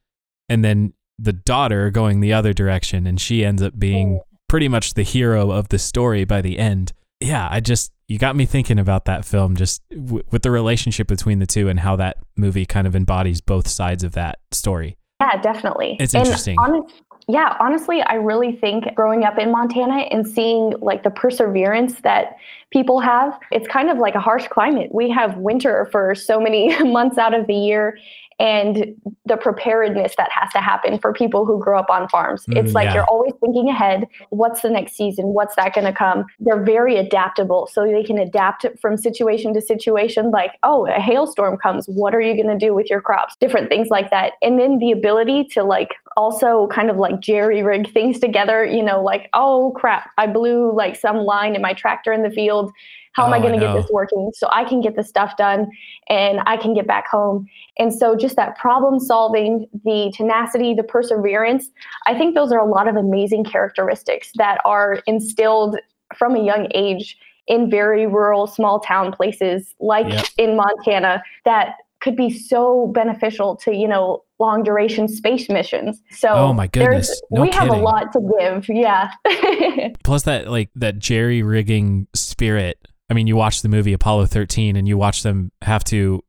And 0.48 0.64
then 0.66 0.94
the 1.20 1.34
daughter 1.34 1.92
going 1.92 2.20
the 2.20 2.34
other 2.34 2.54
direction. 2.54 3.06
And 3.06 3.20
she 3.20 3.46
ends 3.46 3.62
up 3.62 3.78
being 3.78 4.20
oh. 4.22 4.26
pretty 4.48 4.68
much 4.68 4.96
the 4.96 5.04
hero 5.04 5.52
of 5.52 5.70
the 5.70 5.80
story 5.80 6.24
by 6.24 6.42
the 6.42 6.58
end. 6.58 6.94
Yeah, 7.20 7.48
I 7.52 7.60
just, 7.60 7.92
you 8.08 8.18
got 8.18 8.36
me 8.36 8.46
thinking 8.46 8.80
about 8.80 9.06
that 9.06 9.26
film 9.26 9.56
just 9.56 9.82
w- 9.90 10.24
with 10.32 10.42
the 10.42 10.52
relationship 10.52 11.08
between 11.08 11.40
the 11.40 11.46
two 11.46 11.68
and 11.68 11.80
how 11.80 11.96
that 11.98 12.18
movie 12.38 12.66
kind 12.66 12.88
of 12.88 12.96
embodies 12.96 13.42
both 13.42 13.68
sides 13.68 14.04
of 14.04 14.14
that 14.14 14.40
story. 14.52 14.98
Yeah, 15.20 15.42
definitely. 15.42 15.98
It's 16.00 16.14
interesting. 16.14 16.58
Honest, 16.60 16.94
yeah, 17.28 17.56
honestly, 17.60 18.02
I 18.02 18.16
really 18.16 18.56
think 18.56 18.96
growing 18.96 19.24
up 19.24 19.38
in 19.38 19.52
Montana 19.52 20.04
and 20.10 20.28
seeing 20.28 20.74
like 20.82 21.04
the 21.04 21.12
perseverance 21.12 22.02
that 22.02 22.38
people 22.72 23.00
have, 23.02 23.38
it's 23.52 23.68
kind 23.68 23.90
of 23.90 23.98
like 23.98 24.16
a 24.16 24.20
harsh 24.20 24.48
climate. 24.48 24.90
We 24.94 25.10
have 25.12 25.38
winter 25.38 25.88
for 25.92 26.16
so 26.16 26.40
many 26.40 26.76
months 26.84 27.18
out 27.18 27.34
of 27.34 27.48
the 27.48 27.54
year 27.54 28.00
and 28.40 28.96
the 29.26 29.36
preparedness 29.36 30.16
that 30.18 30.30
has 30.32 30.50
to 30.54 30.60
happen 30.60 30.98
for 30.98 31.12
people 31.12 31.46
who 31.46 31.60
grow 31.60 31.78
up 31.78 31.90
on 31.90 32.08
farms. 32.08 32.46
Mm, 32.46 32.58
it's 32.58 32.74
like 32.74 32.86
yeah. 32.86 32.96
you're 32.96 33.06
always 33.06 33.34
thinking 33.42 33.70
ahead. 33.70 34.08
What's 34.30 34.62
the 34.62 34.70
next 34.70 34.94
season? 34.96 35.28
What's 35.28 35.56
that 35.58 35.76
going 35.76 35.86
to 35.86 35.94
come? 35.94 36.26
They're 36.40 36.64
very 36.64 36.96
adaptable. 36.96 37.70
So 37.72 37.86
they 37.86 38.04
can 38.04 38.18
adapt 38.18 38.66
from 38.82 38.96
situation 38.96 39.54
to 39.56 39.62
situation. 39.62 40.32
Like, 40.32 40.52
oh, 40.64 40.88
a 40.88 41.02
hailstorm 41.02 41.58
comes. 41.58 41.88
What 41.88 42.16
are 42.16 42.22
you 42.22 42.34
going 42.34 42.58
to 42.58 42.66
do 42.66 42.74
with 42.74 42.90
your 42.90 43.02
crops? 43.02 43.36
Different 43.42 43.68
things 43.68 43.90
like 43.90 44.10
that. 44.10 44.34
And 44.42 44.58
then 44.58 44.80
the 44.80 44.92
ability 44.92 45.46
to 45.52 45.64
like 45.64 45.90
also 46.16 46.68
kind 46.68 46.90
of 46.90 46.98
like 46.98 47.20
jerry 47.20 47.62
rig 47.62 47.92
things 47.92 48.20
together, 48.20 48.66
you 48.66 48.84
know, 48.84 49.04
like, 49.04 49.30
oh 49.34 49.74
crap, 49.76 50.12
I 50.18 50.28
blew 50.28 50.74
like 50.74 50.96
some 50.96 51.18
line 51.18 51.56
in 51.56 51.62
my 51.62 51.74
tractor 51.74 52.14
in 52.14 52.24
the 52.24 52.30
field 52.30 52.72
how 53.14 53.26
am 53.26 53.32
oh, 53.32 53.36
I 53.36 53.40
going 53.40 53.54
to 53.54 53.60
get 53.60 53.74
this 53.74 53.90
working 53.92 54.32
so 54.34 54.48
I 54.52 54.64
can 54.64 54.82
get 54.82 54.96
the 54.96 55.04
stuff 55.04 55.36
done 55.38 55.70
and 56.10 56.40
I 56.46 56.58
can 56.58 56.74
get 56.74 56.88
back 56.88 57.08
home? 57.08 57.48
And 57.78 57.94
so, 57.94 58.16
just 58.16 58.36
that 58.36 58.58
problem 58.58 59.00
solving, 59.00 59.68
the 59.84 60.14
tenacity, 60.16 60.74
the 60.74 60.84
perseverance, 60.84 61.70
I 62.06 62.18
think 62.18 62.36
those 62.36 62.52
are 62.52 62.60
a 62.60 62.70
lot 62.70 62.88
of 62.88 62.96
amazing 62.96 63.44
characteristics 63.46 64.32
that 64.36 64.60
are 64.66 65.02
instilled 65.08 65.78
from 66.18 66.36
a 66.36 66.44
young 66.44 66.68
age 66.74 67.18
in 67.48 67.70
very 67.70 68.06
rural, 68.06 68.48
small 68.48 68.80
town 68.80 69.12
places 69.12 69.74
like 69.80 70.08
yep. 70.08 70.26
in 70.38 70.56
Montana 70.56 71.24
that 71.46 71.76
could 72.02 72.16
be 72.16 72.30
so 72.30 72.88
beneficial 72.88 73.56
to 73.58 73.76
you 73.76 73.88
know 73.88 74.24
long 74.40 74.64
duration 74.64 75.08
space 75.08 75.50
missions 75.50 76.02
so 76.12 76.30
oh 76.30 76.54
my 76.54 76.68
goodness 76.68 77.22
no 77.32 77.42
we 77.42 77.50
kidding. 77.50 77.68
have 77.68 77.78
a 77.78 77.82
lot 77.82 78.12
to 78.14 78.22
give 78.40 78.70
yeah 78.70 79.12
plus 80.04 80.24
that 80.24 80.50
like 80.50 80.70
that 80.76 80.98
jerry 80.98 81.44
rigging 81.44 82.08
spirit 82.14 82.80
I 83.10 83.14
mean, 83.14 83.28
you 83.28 83.36
watch 83.36 83.62
the 83.62 83.70
movie 83.70 83.94
Apollo 83.94 84.28
13 84.28 84.76
and 84.76 84.88
you 84.88 84.98
watch 84.98 85.24
them 85.24 85.52
have 85.64 85.84
to 85.86 86.24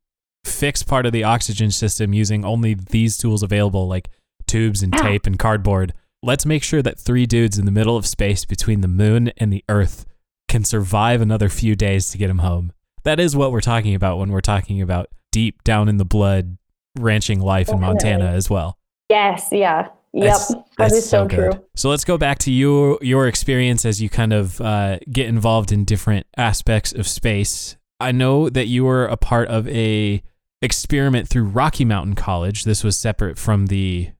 fix 0.45 0.83
part 0.83 1.07
of 1.07 1.13
the 1.13 1.25
oxygen 1.25 1.71
system 1.71 2.15
using 2.15 2.45
only 2.45 2.75
these 2.75 3.19
tools 3.19 3.43
available, 3.43 3.87
like 3.87 4.09
tubes 4.47 4.83
and 4.83 4.93
tape 4.93 5.27
and 5.27 5.39
cardboard, 5.39 5.93
let's 6.23 6.45
make 6.45 6.63
sure 6.63 6.83
that 6.83 6.99
three 6.99 7.27
dudes 7.27 7.59
in 7.59 7.67
the 7.67 7.71
middle 7.71 7.97
of 7.97 8.07
space 8.07 8.45
between 8.45 8.81
the 8.81 8.89
moon 8.89 9.29
and 9.37 9.53
the 9.53 9.65
earth 9.69 10.07
can 10.49 10.65
survive 10.65 11.21
another 11.21 11.49
few 11.49 11.77
days 11.77 12.11
to 12.11 12.19
get 12.19 12.29
them 12.29 12.41
home. 12.41 12.73
That 13.05 13.21
is 13.21 13.37
what 13.37 13.53
we're 13.53 13.61
talking 13.61 13.95
about 13.95 14.19
when 14.19 14.31
we're 14.31 14.41
talking 14.41 14.83
about 14.83 15.09
deep 15.33 15.63
down 15.63 15.89
in 15.89 15.97
the 15.97 16.05
blood 16.05 16.59
ranching 16.99 17.41
life 17.41 17.69
in 17.69 17.81
Montana 17.81 18.27
as 18.27 18.51
well. 18.51 18.77
Yes, 19.09 19.49
yeah. 19.53 19.89
Yep. 20.13 20.25
That's- 20.25 20.49
that 20.49 20.65
that's 20.79 20.95
is 20.95 21.09
so, 21.09 21.27
good. 21.27 21.53
true. 21.53 21.65
So 21.77 21.91
let's 21.91 22.05
go 22.05 22.17
back 22.19 22.39
to 22.41 22.51
your 22.51 22.99
your 23.03 23.29
experience 23.29 23.85
as 23.85 24.01
you 24.01 24.09
kind 24.09 24.33
of 24.33 24.61
uh, 24.61 24.99
get 25.11 25.27
involved 25.29 25.73
in 25.73 25.85
different 25.85 26.27
aspects 26.37 26.93
of 26.93 27.07
space. 27.07 27.77
I 28.01 28.13
know 28.13 28.49
that 28.49 28.67
you 28.67 28.85
were 28.85 29.05
a 29.07 29.17
part 29.17 29.49
of 29.49 29.69
a 29.69 30.23
experiment 30.63 31.29
through 31.29 31.45
Rocky 31.45 31.85
Mountain 31.85 32.15
College. 32.15 32.65
This 32.65 32.83
was 32.83 32.99
separate 32.99 33.39
from 33.39 33.67
the 33.67 34.11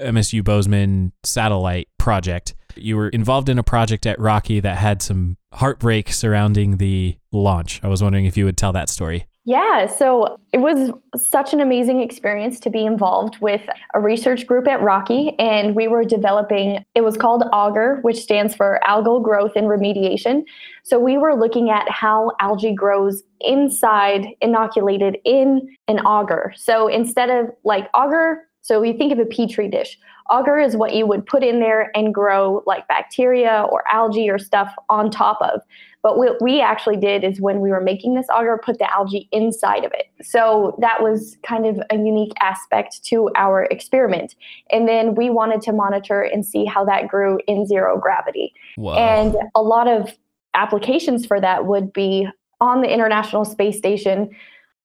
MSU 0.00 0.44
Bozeman 0.44 1.12
satellite 1.24 1.88
project. 1.98 2.54
You 2.76 2.96
were 2.96 3.08
involved 3.08 3.48
in 3.48 3.58
a 3.58 3.62
project 3.62 4.06
at 4.06 4.18
Rocky 4.20 4.60
that 4.60 4.78
had 4.78 5.02
some 5.02 5.36
heartbreak 5.52 6.12
surrounding 6.12 6.76
the 6.76 7.16
launch. 7.32 7.80
I 7.82 7.88
was 7.88 8.02
wondering 8.02 8.24
if 8.26 8.36
you 8.36 8.44
would 8.44 8.56
tell 8.56 8.72
that 8.72 8.88
story. 8.88 9.26
Yeah, 9.46 9.86
so 9.86 10.38
it 10.52 10.58
was 10.58 10.92
such 11.16 11.54
an 11.54 11.60
amazing 11.60 12.02
experience 12.02 12.60
to 12.60 12.68
be 12.68 12.84
involved 12.84 13.38
with 13.40 13.62
a 13.94 14.00
research 14.00 14.46
group 14.46 14.68
at 14.68 14.82
Rocky, 14.82 15.34
and 15.38 15.74
we 15.74 15.88
were 15.88 16.04
developing, 16.04 16.84
it 16.94 17.00
was 17.00 17.16
called 17.16 17.44
AGAR, 17.52 18.00
which 18.02 18.18
stands 18.18 18.54
for 18.54 18.78
Algal 18.86 19.22
Growth 19.22 19.52
and 19.56 19.66
Remediation. 19.66 20.42
So 20.84 21.00
we 21.00 21.16
were 21.16 21.34
looking 21.34 21.70
at 21.70 21.88
how 21.88 22.32
algae 22.38 22.74
grows 22.74 23.22
inside, 23.40 24.26
inoculated 24.42 25.16
in 25.24 25.74
an 25.88 26.00
agar. 26.00 26.52
So 26.54 26.86
instead 26.88 27.30
of 27.30 27.46
like 27.64 27.88
auger, 27.94 28.42
so 28.60 28.82
you 28.82 28.92
think 28.96 29.10
of 29.10 29.18
a 29.18 29.24
petri 29.24 29.68
dish. 29.68 29.98
Agar 30.30 30.60
is 30.60 30.76
what 30.76 30.94
you 30.94 31.06
would 31.06 31.24
put 31.26 31.42
in 31.42 31.60
there 31.60 31.90
and 31.96 32.14
grow 32.14 32.62
like 32.66 32.86
bacteria 32.88 33.66
or 33.70 33.82
algae 33.90 34.28
or 34.28 34.38
stuff 34.38 34.72
on 34.90 35.10
top 35.10 35.40
of. 35.40 35.62
But 36.02 36.16
what 36.16 36.40
we 36.40 36.60
actually 36.60 36.96
did 36.96 37.24
is 37.24 37.40
when 37.40 37.60
we 37.60 37.70
were 37.70 37.80
making 37.80 38.14
this 38.14 38.26
agar, 38.30 38.60
put 38.64 38.78
the 38.78 38.90
algae 38.92 39.28
inside 39.32 39.84
of 39.84 39.92
it. 39.92 40.06
So 40.24 40.76
that 40.80 41.02
was 41.02 41.36
kind 41.42 41.66
of 41.66 41.80
a 41.90 41.96
unique 41.96 42.32
aspect 42.40 43.04
to 43.04 43.30
our 43.36 43.64
experiment. 43.64 44.34
And 44.70 44.88
then 44.88 45.14
we 45.14 45.28
wanted 45.28 45.60
to 45.62 45.72
monitor 45.72 46.22
and 46.22 46.44
see 46.44 46.64
how 46.64 46.84
that 46.86 47.08
grew 47.08 47.38
in 47.46 47.66
zero 47.66 47.98
gravity. 47.98 48.54
Whoa. 48.76 48.94
And 48.94 49.36
a 49.54 49.60
lot 49.60 49.88
of 49.88 50.16
applications 50.54 51.26
for 51.26 51.40
that 51.40 51.66
would 51.66 51.92
be 51.92 52.26
on 52.60 52.80
the 52.80 52.92
International 52.92 53.44
Space 53.44 53.76
Station. 53.76 54.30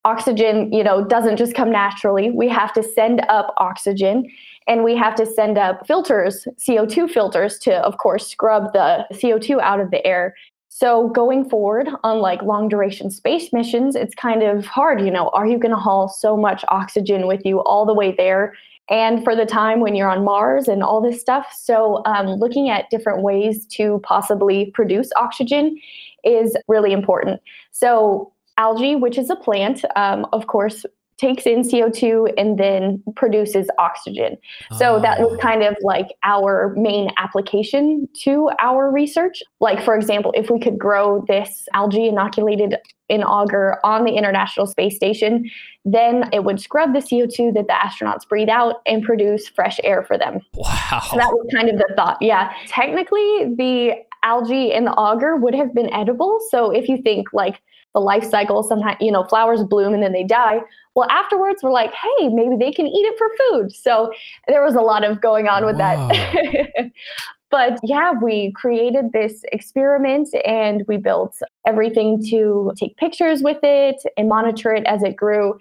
Oxygen, 0.04 0.72
you 0.72 0.84
know, 0.84 1.04
doesn't 1.04 1.38
just 1.38 1.56
come 1.56 1.72
naturally. 1.72 2.30
We 2.30 2.48
have 2.50 2.72
to 2.74 2.84
send 2.84 3.22
up 3.28 3.54
oxygen 3.58 4.30
and 4.68 4.84
we 4.84 4.96
have 4.96 5.16
to 5.16 5.26
send 5.26 5.58
up 5.58 5.86
filters, 5.88 6.48
CO2 6.60 7.10
filters 7.10 7.58
to 7.60 7.76
of 7.78 7.98
course 7.98 8.28
scrub 8.28 8.74
the 8.74 9.06
CO2 9.14 9.60
out 9.62 9.80
of 9.80 9.92
the 9.92 10.06
air. 10.06 10.36
So 10.78 11.08
going 11.08 11.50
forward 11.50 11.88
on 12.04 12.20
like 12.20 12.42
long 12.42 12.68
duration 12.68 13.10
space 13.10 13.54
missions, 13.54 13.96
it's 13.96 14.14
kind 14.14 14.44
of 14.44 14.66
hard, 14.66 15.00
you 15.00 15.10
know, 15.10 15.30
are 15.30 15.48
you 15.48 15.58
going 15.58 15.74
to 15.74 15.80
haul 15.80 16.10
so 16.10 16.36
much 16.36 16.66
oxygen 16.68 17.28
with 17.28 17.46
you 17.46 17.62
all 17.62 17.86
the 17.86 17.94
way 17.94 18.12
there 18.12 18.54
and 18.90 19.24
for 19.24 19.38
the 19.38 19.46
time 19.46 19.80
when 19.80 19.96
you're 19.96 20.10
on 20.10 20.26
Mars 20.26 20.68
and 20.68 20.84
all 20.84 21.00
this 21.00 21.22
stuff. 21.22 21.48
So, 21.58 22.04
um, 22.06 22.28
looking 22.28 22.70
at 22.70 22.90
different 22.90 23.24
ways 23.24 23.66
to 23.68 24.02
possibly 24.04 24.70
produce 24.72 25.10
oxygen 25.16 25.80
is 26.26 26.58
really 26.68 26.92
important. 26.92 27.40
So, 27.72 28.34
algae, 28.58 28.98
which 28.98 29.18
is 29.18 29.30
a 29.30 29.38
plant, 29.38 29.86
um, 29.96 30.28
of 30.34 30.48
course, 30.48 30.86
takes 31.18 31.46
in 31.46 31.62
CO2 31.62 32.34
and 32.38 32.58
then 32.58 33.02
produces 33.16 33.70
oxygen. 33.80 34.38
So 34.78 35.00
that 35.00 35.20
was 35.20 35.32
Oh. 35.34 35.38
kind 35.38 35.64
of 35.64 35.78
like 35.82 36.08
our 36.24 36.74
main 36.78 37.10
application 37.18 38.08
to 38.24 38.50
our 38.62 38.92
research. 38.92 39.42
Like, 39.62 39.82
for 39.82 39.96
example, 39.96 40.34
if 40.36 40.50
we 40.50 40.60
could 40.60 40.78
grow 40.78 41.24
this 41.28 41.68
algae 41.74 42.08
inoculated 42.08 42.76
in 43.08 43.22
agar 43.22 43.80
on 43.84 44.04
the 44.04 44.12
International 44.14 44.68
Space 44.68 44.96
Station, 44.96 45.50
then 45.86 46.28
it 46.34 46.44
would 46.44 46.60
scrub 46.60 46.94
the 46.94 47.00
CO2 47.02 47.54
that 47.54 47.68
the 47.68 47.74
astronauts 47.74 48.28
breathe 48.28 48.50
out 48.50 48.82
and 48.86 49.02
produce 49.04 49.48
fresh 49.48 49.80
air 49.84 50.04
for 50.04 50.18
them. 50.18 50.42
wow. 50.56 51.02
So 51.10 51.16
that 51.16 51.32
was 51.32 51.48
kind 51.56 51.70
of 51.70 51.78
the 51.78 51.94
thought. 51.96 52.18
Yeah. 52.22 52.52
Technically, 52.68 53.54
the 53.56 53.94
algae 54.24 54.74
in 54.74 54.86
the 54.86 54.92
agar 55.00 55.36
would 55.38 55.54
have 55.56 55.74
been 55.74 55.94
edible. 55.94 56.40
So 56.50 56.72
if 56.72 56.90
you 56.90 56.98
think 56.98 57.32
like 57.32 57.62
the 57.96 58.02
life 58.02 58.30
cycle, 58.30 58.62
sometimes, 58.62 58.98
you 59.00 59.12
know, 59.12 59.24
flowers 59.24 59.64
bloom 59.64 59.94
and 59.94 60.04
then 60.04 60.12
they 60.12 60.24
die. 60.24 60.60
Well, 60.96 61.10
afterwards, 61.10 61.64
we're 61.64 61.72
like, 61.72 61.94
hey, 61.94 62.28
maybe 62.28 62.58
they 62.58 62.72
can 62.72 62.86
eat 62.86 63.06
it 63.06 63.18
for 63.18 63.28
food. 63.40 63.74
So 63.74 64.12
there 64.48 64.64
was 64.64 64.76
a 64.76 64.82
lot 64.82 65.04
of 65.04 65.22
going 65.22 65.48
on 65.48 65.66
with 65.66 65.78
that. 65.78 66.92
but 67.52 67.80
yeah, 67.84 68.12
we 68.22 68.52
created 68.52 69.14
this 69.14 69.44
experiment 69.54 70.28
and 70.46 70.84
we 70.90 70.98
built 70.98 71.38
everything 71.66 72.22
to 72.30 72.74
take 72.78 72.98
pictures 72.98 73.42
with 73.42 73.60
it 73.64 74.04
and 74.18 74.28
monitor 74.28 74.74
it 74.74 74.86
as 74.86 75.02
it 75.02 75.16
grew. 75.16 75.58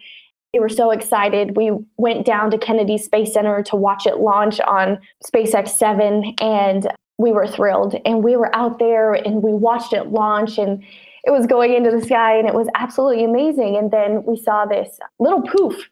We 0.52 0.58
were 0.58 0.68
so 0.68 0.90
excited. 0.90 1.56
We 1.56 1.70
went 1.98 2.26
down 2.26 2.50
to 2.50 2.58
Kennedy 2.58 2.98
Space 2.98 3.32
Center 3.32 3.62
to 3.62 3.76
watch 3.76 4.06
it 4.06 4.18
launch 4.18 4.60
on 4.60 4.98
SpaceX 5.24 5.70
7, 5.70 6.34
and 6.40 6.88
we 7.18 7.32
were 7.32 7.46
thrilled. 7.46 7.96
And 8.04 8.22
we 8.22 8.36
were 8.36 8.54
out 8.54 8.78
there 8.78 9.14
and 9.14 9.42
we 9.42 9.52
watched 9.52 9.92
it 9.92 10.08
launch, 10.08 10.58
and 10.58 10.82
it 11.24 11.30
was 11.30 11.46
going 11.46 11.74
into 11.74 11.90
the 11.90 12.02
sky, 12.02 12.36
and 12.36 12.46
it 12.46 12.54
was 12.54 12.68
absolutely 12.74 13.24
amazing. 13.24 13.76
And 13.76 13.90
then 13.90 14.22
we 14.24 14.36
saw 14.36 14.66
this 14.66 14.98
little 15.18 15.42
poof, 15.42 15.88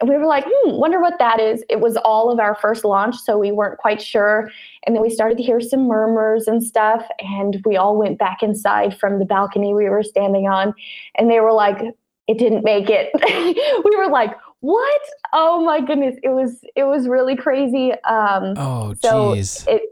and 0.00 0.08
we 0.08 0.16
were 0.16 0.26
like, 0.26 0.44
hmm, 0.46 0.76
wonder 0.76 1.00
what 1.00 1.18
that 1.18 1.40
is. 1.40 1.64
It 1.68 1.80
was 1.80 1.96
all 1.96 2.30
of 2.30 2.38
our 2.38 2.54
first 2.54 2.84
launch, 2.84 3.16
so 3.16 3.38
we 3.38 3.50
weren't 3.50 3.78
quite 3.78 4.00
sure. 4.00 4.50
And 4.86 4.94
then 4.94 5.02
we 5.02 5.10
started 5.10 5.38
to 5.38 5.44
hear 5.44 5.60
some 5.60 5.86
murmurs 5.86 6.46
and 6.46 6.62
stuff, 6.62 7.04
and 7.18 7.60
we 7.64 7.76
all 7.76 7.96
went 7.96 8.18
back 8.18 8.42
inside 8.42 8.98
from 8.98 9.18
the 9.18 9.24
balcony 9.24 9.74
we 9.74 9.88
were 9.88 10.02
standing 10.02 10.48
on, 10.48 10.74
and 11.16 11.30
they 11.30 11.40
were 11.40 11.52
like, 11.52 11.82
it 12.28 12.38
didn't 12.38 12.64
make 12.64 12.88
it. 12.90 13.10
we 13.84 13.96
were 13.96 14.08
like, 14.08 14.34
what? 14.60 15.00
Oh 15.32 15.64
my 15.64 15.80
goodness. 15.80 16.16
It 16.22 16.30
was 16.30 16.60
it 16.74 16.84
was 16.84 17.06
really 17.06 17.36
crazy. 17.36 17.92
Um 18.04 18.54
oh, 18.56 18.94
so 19.00 19.34
jeez. 19.34 19.66
it 19.68 19.82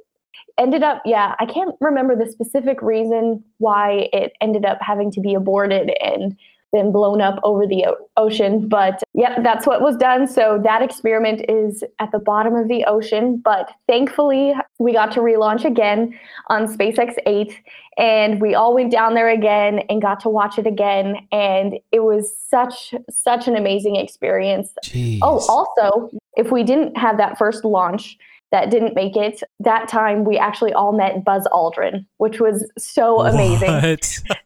ended 0.59 0.83
up 0.83 1.03
yeah, 1.05 1.35
I 1.41 1.47
can't 1.47 1.75
remember 1.81 2.17
the 2.17 2.31
specific 2.31 2.81
reason 2.83 3.43
why 3.59 4.09
it 4.13 4.33
ended 4.41 4.65
up 4.65 4.79
having 4.81 5.11
to 5.13 5.21
be 5.21 5.35
aborted 5.35 5.91
and 6.01 6.37
then 6.75 6.93
blown 6.93 7.23
up 7.23 7.39
over 7.43 7.67
the 7.67 7.87
o- 7.87 7.97
ocean. 8.17 8.69
But 8.69 9.03
yeah, 9.15 9.41
that's 9.41 9.67
what 9.67 9.81
was 9.81 9.97
done. 9.97 10.27
So 10.27 10.61
that 10.65 10.83
experiment 10.83 11.45
is 11.49 11.83
at 12.01 12.11
the 12.13 12.19
bottom 12.19 12.55
of 12.55 12.69
the 12.69 12.85
ocean. 12.85 13.41
But 13.43 13.71
thankfully, 13.89 14.55
we 14.79 14.93
got 14.93 15.13
to 15.13 15.21
relaunch 15.21 15.65
again 15.65 16.19
on 16.49 16.67
SpaceX 16.67 17.15
8. 17.27 17.59
And 17.97 18.41
we 18.41 18.55
all 18.55 18.75
went 18.75 18.91
down 18.91 19.15
there 19.15 19.29
again 19.29 19.81
and 19.89 20.03
got 20.03 20.19
to 20.21 20.29
watch 20.29 20.59
it 20.59 20.67
again. 20.67 21.17
And 21.31 21.79
it 21.93 22.01
was 22.01 22.37
such, 22.51 22.93
such 23.09 23.47
an 23.47 23.55
amazing 23.55 23.97
experience. 23.97 24.73
Jeez. 24.85 25.21
Oh, 25.23 25.39
also, 25.49 26.11
if 26.37 26.51
we 26.51 26.65
didn't 26.65 26.97
have 26.97 27.17
that 27.19 27.39
first 27.39 27.65
launch 27.65 28.19
that 28.55 28.71
didn't 28.71 28.95
make 28.95 29.17
it, 29.17 29.43
that 29.59 29.89
time 29.89 30.25
we 30.25 30.39
actually 30.39 30.73
all 30.73 30.93
met 30.93 31.25
Buzz 31.25 31.45
Aldrin, 31.53 32.07
which 32.19 32.39
was 32.39 32.65
so 32.79 33.23
amazing. 33.23 33.69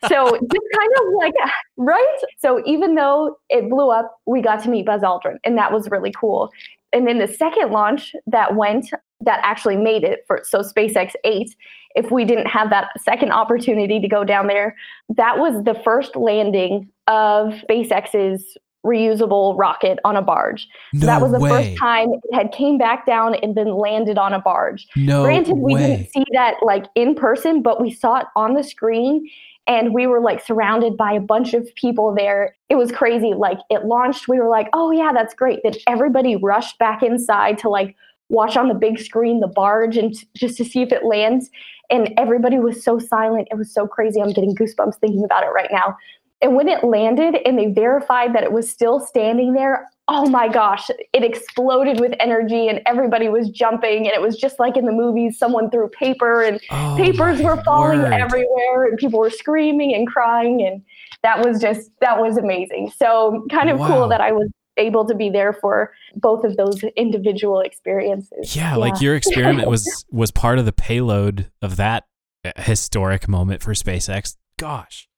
So 0.09 0.25
just 0.25 0.67
kind 0.75 0.93
of 0.99 1.15
like 1.19 1.35
right? 1.77 2.19
So 2.39 2.63
even 2.65 2.95
though 2.95 3.37
it 3.51 3.69
blew 3.69 3.91
up 3.91 4.19
we 4.25 4.41
got 4.41 4.63
to 4.63 4.71
meet 4.71 4.87
buzz 4.87 5.03
aldrin 5.03 5.37
and 5.45 5.59
that 5.59 5.73
was 5.73 5.91
really 5.91 6.13
cool. 6.19 6.51
And 6.95 7.07
then 7.07 7.19
the 7.19 7.29
second 7.29 7.71
launch 7.71 8.15
that 8.27 8.57
went 8.57 8.87
that 9.21 9.41
actually 9.43 9.77
made 9.77 10.05
it 10.05 10.21
for 10.27 10.41
so 10.43 10.61
spacex 10.61 11.13
8 11.25 11.55
if 11.95 12.11
we 12.11 12.25
didn't 12.25 12.47
have 12.47 12.71
that 12.71 12.89
second 12.99 13.33
opportunity 13.33 14.01
to 14.01 14.09
go 14.09 14.25
down 14.25 14.47
there 14.47 14.75
that 15.17 15.39
was 15.39 15.65
the 15.65 15.75
first 15.83 16.17
landing 16.17 16.89
of 17.09 17.53
spacex's 17.69 18.57
reusable 18.87 19.59
rocket 19.59 19.99
on 20.05 20.17
a 20.17 20.23
barge 20.23 20.69
No 20.93 21.01
so 21.01 21.07
that 21.07 21.21
was 21.21 21.33
the 21.33 21.41
way. 21.41 21.51
first 21.51 21.79
time 21.79 22.09
it 22.13 22.35
had 22.35 22.53
came 22.53 22.79
back 22.79 23.05
down 23.05 23.35
and 23.35 23.55
been 23.55 23.75
landed 23.75 24.19
on 24.19 24.33
a 24.33 24.41
barge 24.41 24.87
No 24.95 25.25
Granted, 25.25 25.57
we 25.57 25.75
didn't 25.75 26.11
see 26.13 26.25
that 26.33 26.55
like 26.63 26.87
in 26.95 27.15
person, 27.15 27.61
but 27.61 27.83
we 27.83 27.91
saw 27.91 28.19
it 28.19 28.27
on 28.37 28.55
the 28.55 28.63
screen 28.63 29.29
and 29.69 29.93
we 29.93 30.07
were 30.07 30.21
like 30.21 30.45
surrounded 30.45 30.97
by 30.97 31.13
a 31.13 31.21
bunch 31.21 31.53
of 31.53 31.69
people 31.75 32.15
there. 32.15 32.57
It 32.71 32.77
was 32.77 32.91
crazy. 32.91 33.35
Like 33.35 33.59
it 33.69 33.85
launched, 33.85 34.27
we 34.27 34.41
were 34.41 34.49
like, 34.49 34.69
oh 34.73 34.91
yeah, 34.91 35.13
that's 35.13 35.35
great. 35.35 35.61
Then 35.63 35.75
everybody 35.87 36.37
rushed 36.37 36.79
back 36.79 37.03
inside 37.03 37.59
to 37.59 37.69
like 37.69 37.95
watch 38.31 38.57
on 38.57 38.69
the 38.69 38.75
big 38.75 38.99
screen 38.99 39.41
the 39.41 39.47
barge 39.47 39.97
and 39.97 40.15
t- 40.15 40.27
just 40.35 40.57
to 40.57 40.65
see 40.65 40.83
if 40.83 40.91
it 40.91 41.05
lands. 41.05 41.51
And 41.91 42.13
everybody 42.17 42.59
was 42.59 42.83
so 42.83 42.99
silent. 42.99 43.49
It 43.51 43.57
was 43.57 43.73
so 43.73 43.87
crazy. 43.87 44.21
I'm 44.21 44.33
getting 44.33 44.55
goosebumps 44.55 44.97
thinking 45.01 45.25
about 45.25 45.45
it 45.45 45.49
right 45.49 45.71
now. 45.71 45.97
And 46.41 46.55
when 46.55 46.69
it 46.69 46.85
landed 46.85 47.37
and 47.45 47.59
they 47.59 47.67
verified 47.73 48.35
that 48.35 48.45
it 48.45 48.53
was 48.53 48.71
still 48.71 49.01
standing 49.01 49.55
there, 49.55 49.87
oh 50.07 50.29
my 50.29 50.49
gosh, 50.49 50.89
it 51.13 51.25
exploded 51.25 51.99
with 52.01 52.13
energy 52.21 52.69
and 52.69 52.81
everybody 52.87 53.29
was 53.29 53.51
jumping. 53.51 54.07
And 54.07 54.15
it 54.15 54.23
was 54.23 54.37
just 54.37 54.59
like 54.61 54.77
in 54.77 54.87
the 54.87 54.93
movies, 54.93 55.37
someone 55.39 55.69
threw 55.71 55.89
paper 55.89 56.43
and 56.43 56.61
Oh, 56.71 56.95
papers 56.97 57.41
were 57.43 57.61
falling 57.65 58.03
word. 58.03 58.13
everywhere 58.13 58.85
and 58.87 58.97
people 58.99 59.19
were 59.19 59.31
screaming 59.31 59.95
and 59.95 60.07
crying. 60.07 60.65
And 60.65 60.83
that 61.25 61.45
was 61.45 61.61
just, 61.61 61.91
that 62.01 62.21
was 62.21 62.37
amazing. 62.37 62.93
So 62.97 63.45
kind 63.51 63.69
of 63.69 63.79
Wow. 63.81 63.89
cool 63.89 64.09
that 64.09 64.21
I 64.21 64.31
was 64.33 64.49
able 64.77 65.05
to 65.09 65.15
be 65.17 65.29
there 65.29 65.53
for 65.53 65.93
both 66.15 66.45
of 66.45 66.57
those 66.57 66.85
individual 66.97 67.59
experiences. 67.61 68.55
Yeah, 68.55 68.77
like 68.77 69.01
your 69.01 69.17
experiment 69.17 69.69
was 69.71 70.05
was 70.13 70.31
part 70.31 70.61
of 70.61 70.65
the 70.67 70.73
payload 70.73 71.51
of 71.61 71.77
that 71.77 72.05
uh, 72.45 72.53
historic 72.57 73.27
moment 73.29 73.61
for 73.61 73.73
SpaceX. 73.75 74.37
Gosh. 74.57 75.09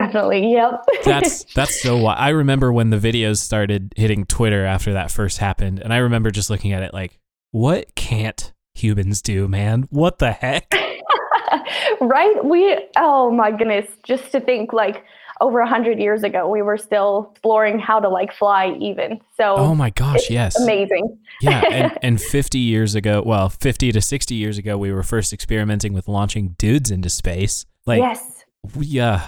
Definitely. 0.00 0.52
Yep. 0.52 0.84
that's 1.04 1.44
that's 1.54 1.80
so 1.82 1.90
wi- 1.96 2.14
I 2.14 2.28
remember 2.30 2.72
when 2.72 2.90
the 2.90 2.98
videos 2.98 3.38
started 3.38 3.92
hitting 3.96 4.26
Twitter 4.26 4.64
after 4.64 4.92
that 4.92 5.10
first 5.10 5.38
happened 5.38 5.80
and 5.80 5.92
I 5.92 5.98
remember 5.98 6.30
just 6.30 6.50
looking 6.50 6.72
at 6.72 6.82
it 6.82 6.94
like 6.94 7.18
what 7.50 7.94
can't 7.94 8.52
humans 8.74 9.22
do, 9.22 9.48
man? 9.48 9.88
What 9.90 10.18
the 10.18 10.32
heck? 10.32 10.72
right? 12.00 12.44
We 12.44 12.78
oh 12.96 13.30
my 13.32 13.50
goodness, 13.50 13.86
just 14.04 14.30
to 14.32 14.40
think 14.40 14.72
like 14.72 15.04
over 15.40 15.60
a 15.60 15.68
hundred 15.68 15.98
years 15.98 16.22
ago, 16.24 16.48
we 16.48 16.62
were 16.62 16.76
still 16.76 17.28
exploring 17.32 17.78
how 17.78 18.00
to 18.00 18.08
like 18.08 18.32
fly 18.32 18.76
even. 18.80 19.20
So 19.36 19.56
Oh 19.56 19.74
my 19.74 19.90
gosh, 19.90 20.30
yes. 20.30 20.60
amazing. 20.60 21.18
yeah, 21.40 21.62
and, 21.70 21.98
and 22.02 22.20
50 22.20 22.58
years 22.58 22.94
ago, 22.94 23.22
well, 23.24 23.48
50 23.48 23.92
to 23.92 24.00
60 24.00 24.34
years 24.34 24.58
ago, 24.58 24.76
we 24.76 24.92
were 24.92 25.02
first 25.04 25.32
experimenting 25.32 25.92
with 25.92 26.08
launching 26.08 26.54
dudes 26.58 26.90
into 26.90 27.08
space. 27.08 27.66
Like, 27.86 28.00
yes. 28.00 28.44
we, 28.74 28.98
uh, 28.98 29.20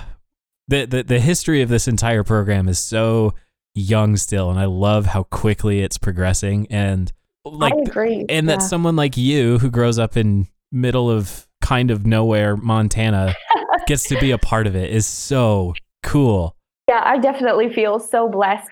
the, 0.70 0.86
the, 0.86 1.02
the 1.02 1.20
history 1.20 1.62
of 1.62 1.68
this 1.68 1.88
entire 1.88 2.22
program 2.22 2.68
is 2.68 2.78
so 2.78 3.34
young 3.74 4.16
still, 4.16 4.50
and 4.50 4.58
I 4.58 4.66
love 4.66 5.06
how 5.06 5.24
quickly 5.24 5.82
it's 5.82 5.98
progressing. 5.98 6.68
And 6.70 7.12
like, 7.44 7.74
I 7.74 7.80
agree. 7.80 8.24
and 8.28 8.48
that 8.48 8.62
someone 8.62 8.94
like 8.94 9.16
you 9.16 9.58
who 9.58 9.68
grows 9.68 9.98
up 9.98 10.16
in 10.16 10.46
middle 10.70 11.10
of 11.10 11.48
kind 11.60 11.90
of 11.90 12.06
nowhere, 12.06 12.56
Montana, 12.56 13.34
gets 13.86 14.04
to 14.08 14.18
be 14.20 14.30
a 14.30 14.38
part 14.38 14.68
of 14.68 14.76
it 14.76 14.90
is 14.90 15.06
so 15.06 15.74
cool. 16.04 16.54
yeah, 16.88 17.02
I 17.04 17.18
definitely 17.18 17.72
feel 17.72 17.98
so 17.98 18.28
blessed. 18.28 18.68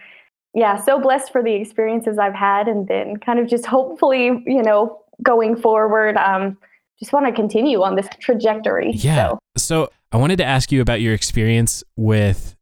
Yeah, 0.55 0.77
so 0.77 1.01
blessed 1.01 1.33
for 1.33 1.43
the 1.43 1.53
experiences 1.53 2.17
I've 2.17 2.35
had, 2.35 2.69
and 2.69 2.87
then 2.87 3.17
kind 3.17 3.41
of 3.41 3.49
just 3.49 3.67
hopefully, 3.67 4.43
you 4.47 4.63
know, 4.63 5.01
going 5.23 5.57
forward, 5.57 6.17
um, 6.17 6.57
just 7.01 7.13
want 7.13 7.27
to 7.27 7.33
continue 7.33 7.83
on 7.83 7.97
this 7.97 8.07
trajectory. 8.21 8.93
Yeah. 8.93 9.31
So. 9.31 9.39
So 9.57 9.91
I 10.11 10.17
wanted 10.17 10.37
to 10.39 10.45
ask 10.45 10.73
you 10.73 10.81
about 10.81 11.03
your 11.03 11.13
experience 11.13 11.85
with 11.95 12.57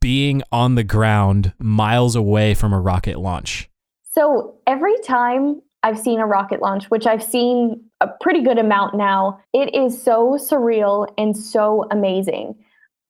being 0.00 0.42
on 0.50 0.74
the 0.74 0.82
ground 0.82 1.52
miles 1.58 2.16
away 2.16 2.54
from 2.54 2.72
a 2.72 2.80
rocket 2.80 3.18
launch. 3.18 3.68
So 4.10 4.56
every 4.66 4.98
time 5.06 5.62
I've 5.84 5.98
seen 5.98 6.18
a 6.18 6.26
rocket 6.26 6.62
launch, 6.62 6.86
which 6.86 7.06
I've 7.06 7.22
seen 7.22 7.84
a 8.00 8.08
pretty 8.20 8.42
good 8.42 8.58
amount 8.58 8.96
now, 8.96 9.40
it 9.52 9.72
is 9.74 10.02
so 10.02 10.36
surreal 10.40 11.06
and 11.16 11.36
so 11.36 11.86
amazing. 11.92 12.56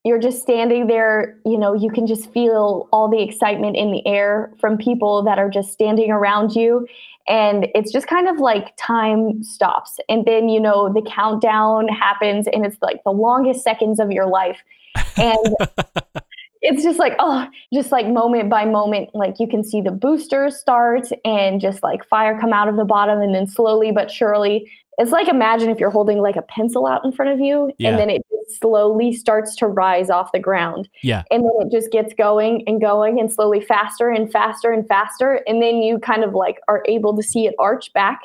You're 0.05 0.19
just 0.19 0.43
standing 0.43 0.87
there, 0.87 1.39
you 1.47 1.59
know, 1.59 1.73
you 1.73 1.91
can 1.91 2.07
just 2.07 2.31
feel 2.33 2.89
all 2.93 3.09
the 3.09 3.23
excitement 3.23 3.77
in 3.77 3.91
the 3.91 4.07
air 4.07 4.53
from 4.61 4.77
people 4.77 5.23
that 5.25 5.39
are 5.39 5.49
just 5.49 5.73
standing 5.73 6.11
around 6.11 6.55
you. 6.55 6.87
And 7.27 7.69
it's 7.75 7.91
just 7.91 8.07
kind 8.07 8.29
of 8.29 8.39
like 8.39 8.75
time 8.77 9.43
stops. 9.43 9.99
And 10.11 10.27
then, 10.27 10.51
you 10.51 10.61
know, 10.61 10.93
the 10.93 11.01
countdown 11.03 11.89
happens 11.89 12.47
and 12.53 12.67
it's 12.67 12.77
like 12.83 13.03
the 13.05 13.13
longest 13.13 13.63
seconds 13.63 13.99
of 13.99 14.11
your 14.11 14.27
life. 14.27 14.63
And 15.17 15.39
it's 16.65 16.83
just 16.83 16.99
like 16.99 17.15
oh 17.19 17.47
just 17.73 17.93
like 17.93 18.09
moment 18.09 18.49
by 18.49 18.65
moment 18.65 19.11
like 19.15 19.39
you 19.39 19.47
can 19.47 19.63
see 19.63 19.83
the 19.83 19.91
boosters 19.91 20.57
start 20.57 21.07
and 21.23 21.61
just 21.61 21.83
like 21.83 22.03
fire 22.09 22.41
come 22.41 22.55
out 22.55 22.69
of 22.69 22.77
the 22.77 22.87
bottom 22.87 23.21
and 23.21 23.35
then 23.35 23.47
slowly 23.47 23.93
but 23.93 24.11
surely 24.11 24.69
it's 24.99 25.11
like 25.11 25.29
imagine 25.29 25.71
if 25.71 25.81
you're 25.81 25.91
holding 25.91 26.19
like 26.19 26.37
a 26.37 26.43
pencil 26.43 26.87
out 26.87 27.05
in 27.05 27.13
front 27.13 27.31
of 27.33 27.41
you 27.41 27.73
Yeah. 27.79 27.91
and 27.91 27.99
then 27.99 28.11
it 28.11 28.23
slowly 28.61 29.13
starts 29.13 29.57
to 29.57 29.67
rise 29.67 30.11
off 30.11 30.31
the 30.33 30.39
ground 30.39 30.89
Yeah. 31.03 31.23
and 31.31 31.45
then 31.45 31.53
it 31.67 31.73
just 31.73 31.91
gets 31.91 32.13
going 32.15 32.63
and 32.67 32.81
going 32.81 33.19
and 33.19 33.33
slowly 33.33 33.61
faster 33.61 34.11
and 34.11 34.31
faster 34.31 34.71
and 34.73 34.87
faster 34.87 35.41
and 35.47 35.63
then 35.63 35.77
you 35.79 35.99
kind 35.99 36.23
of 36.25 36.35
like 36.35 36.59
are 36.69 36.83
able 36.87 37.17
to 37.17 37.23
see 37.23 37.47
it 37.47 37.55
arch 37.59 37.93
back 37.95 38.21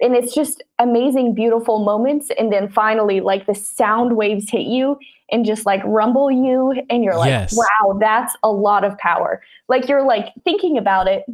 and 0.00 0.14
it's 0.14 0.34
just 0.34 0.62
amazing 0.78 1.34
beautiful 1.34 1.78
moments 1.84 2.30
and 2.38 2.52
then 2.52 2.68
finally 2.68 3.20
like 3.20 3.46
the 3.46 3.54
sound 3.54 4.16
waves 4.16 4.50
hit 4.50 4.62
you 4.66 4.98
and 5.30 5.44
just 5.44 5.66
like 5.66 5.82
rumble 5.84 6.30
you 6.30 6.72
and 6.90 7.04
you're 7.04 7.16
like 7.16 7.28
Yes. 7.28 7.54
wow 7.56 7.98
that's 8.00 8.34
a 8.42 8.50
lot 8.50 8.84
of 8.84 8.96
power 8.98 9.42
like 9.68 9.88
you're 9.88 10.02
like 10.06 10.26
thinking 10.44 10.78
about 10.78 11.06
it 11.08 11.24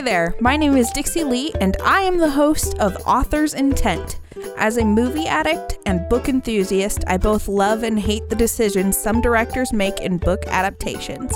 Hi 0.00 0.04
there, 0.04 0.34
my 0.40 0.56
name 0.56 0.78
is 0.78 0.90
Dixie 0.92 1.24
Lee, 1.24 1.52
and 1.60 1.76
I 1.84 2.00
am 2.00 2.16
the 2.16 2.30
host 2.30 2.74
of 2.78 2.96
Author's 3.06 3.52
Intent. 3.52 4.18
As 4.56 4.78
a 4.78 4.84
movie 4.84 5.26
addict 5.26 5.76
and 5.84 6.08
book 6.08 6.26
enthusiast, 6.26 7.04
I 7.06 7.18
both 7.18 7.48
love 7.48 7.82
and 7.82 8.00
hate 8.00 8.26
the 8.30 8.34
decisions 8.34 8.96
some 8.96 9.20
directors 9.20 9.74
make 9.74 10.00
in 10.00 10.16
book 10.16 10.42
adaptations. 10.46 11.34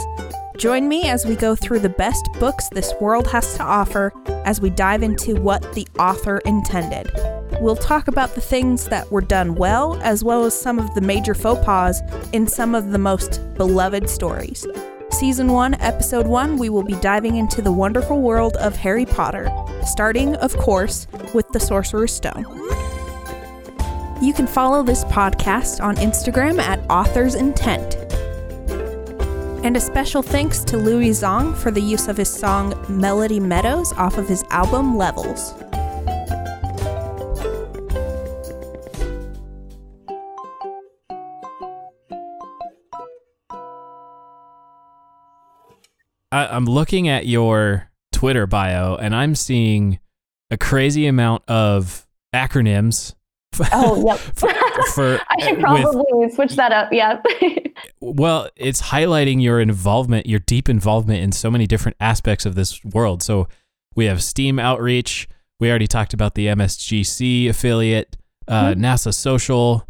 Join 0.57 0.89
me 0.89 1.03
as 1.09 1.27
we 1.27 1.37
go 1.37 1.55
through 1.55 1.81
the 1.81 1.91
best 1.91 2.27
books 2.41 2.71
this 2.71 2.95
world 3.03 3.27
has 3.27 3.55
to 3.57 3.63
offer 3.63 4.15
as 4.47 4.63
we 4.63 4.71
dive 4.71 5.03
into 5.03 5.35
what 5.35 5.75
the 5.75 5.87
author 5.99 6.39
intended. 6.47 7.11
We'll 7.61 7.77
talk 7.77 8.09
about 8.09 8.35
the 8.35 8.41
things 8.41 8.87
that 8.87 9.13
were 9.13 9.21
done 9.21 9.57
well, 9.57 10.01
as 10.01 10.25
well 10.25 10.43
as 10.47 10.59
some 10.59 10.79
of 10.79 10.95
the 10.95 11.03
major 11.03 11.35
faux 11.35 11.63
pas 11.67 12.01
in 12.33 12.47
some 12.47 12.75
of 12.75 12.93
the 12.93 12.99
most 12.99 13.43
beloved 13.57 14.09
stories. 14.09 14.67
Season 15.15 15.53
1, 15.53 15.75
Episode 15.75 16.27
1, 16.27 16.59
we 16.59 16.69
will 16.69 16.83
be 16.83 16.97
diving 16.97 17.37
into 17.37 17.63
the 17.63 17.71
wonderful 17.71 18.21
world 18.21 18.57
of 18.57 18.75
Harry 18.75 19.07
Potter, 19.07 19.49
starting, 19.87 20.35
of 20.37 20.57
course, 20.57 21.07
with 21.33 21.49
the 21.51 21.61
Sorcerer's 21.61 22.13
Stone. 22.13 22.45
You 24.21 24.33
can 24.35 24.49
follow 24.49 24.83
this 24.83 25.05
podcast 25.05 25.81
on 25.81 25.95
Instagram 25.97 26.59
at 26.59 26.81
Author's 26.91 27.37
Intent. 27.37 27.95
And 29.65 29.77
a 29.77 29.81
special 29.81 30.21
thanks 30.21 30.65
to 30.65 30.77
Louie 30.77 31.11
Zong 31.11 31.57
for 31.57 31.71
the 31.71 31.81
use 31.81 32.09
of 32.09 32.17
his 32.17 32.29
song 32.29 32.75
Melody 32.89 33.39
Meadows 33.39 33.93
off 33.93 34.19
of 34.19 34.29
his 34.29 34.43
album 34.51 34.97
Levels. 34.97 35.55
I, 46.35 46.49
I'm 46.49 46.65
looking 46.65 47.09
at 47.09 47.27
your 47.27 47.89
Twitter 48.13 48.47
bio 48.47 48.97
and 48.97 49.15
I'm 49.15 49.35
seeing 49.35 50.01
a 50.51 50.57
crazy 50.57 51.07
amount 51.07 51.45
of 51.49 52.07
acronyms. 52.35 53.15
Oh, 53.73 54.05
yep. 54.05 54.19
for, 54.19 54.53
for 54.95 55.21
I 55.31 55.41
should 55.41 55.59
with- 55.59 55.61
probably 55.61 56.29
switch 56.33 56.57
that 56.57 56.73
up. 56.73 56.89
Yeah. 56.93 57.23
well, 58.01 58.49
it's 58.57 58.83
highlighting 58.83 59.41
your 59.41 59.61
involvement, 59.61 60.27
your 60.27 60.41
deep 60.41 60.69
involvement 60.69 61.23
in 61.23 61.31
so 61.31 61.53
many 61.53 61.69
different 61.69 61.97
aspects 62.01 62.47
of 62.47 62.57
this 62.57 62.85
world. 62.85 63.23
So 63.23 63.47
we 63.95 64.07
have 64.07 64.25
STEAM 64.25 64.59
outreach. 64.59 65.29
We 65.61 65.71
already 65.71 65.87
talked 65.87 66.13
about 66.13 66.35
the 66.35 66.47
MSGC 66.49 67.49
affiliate, 67.49 68.17
uh, 68.49 68.71
Mm-hmm. 68.71 68.85
NASA 68.85 69.15
Social. 69.15 69.89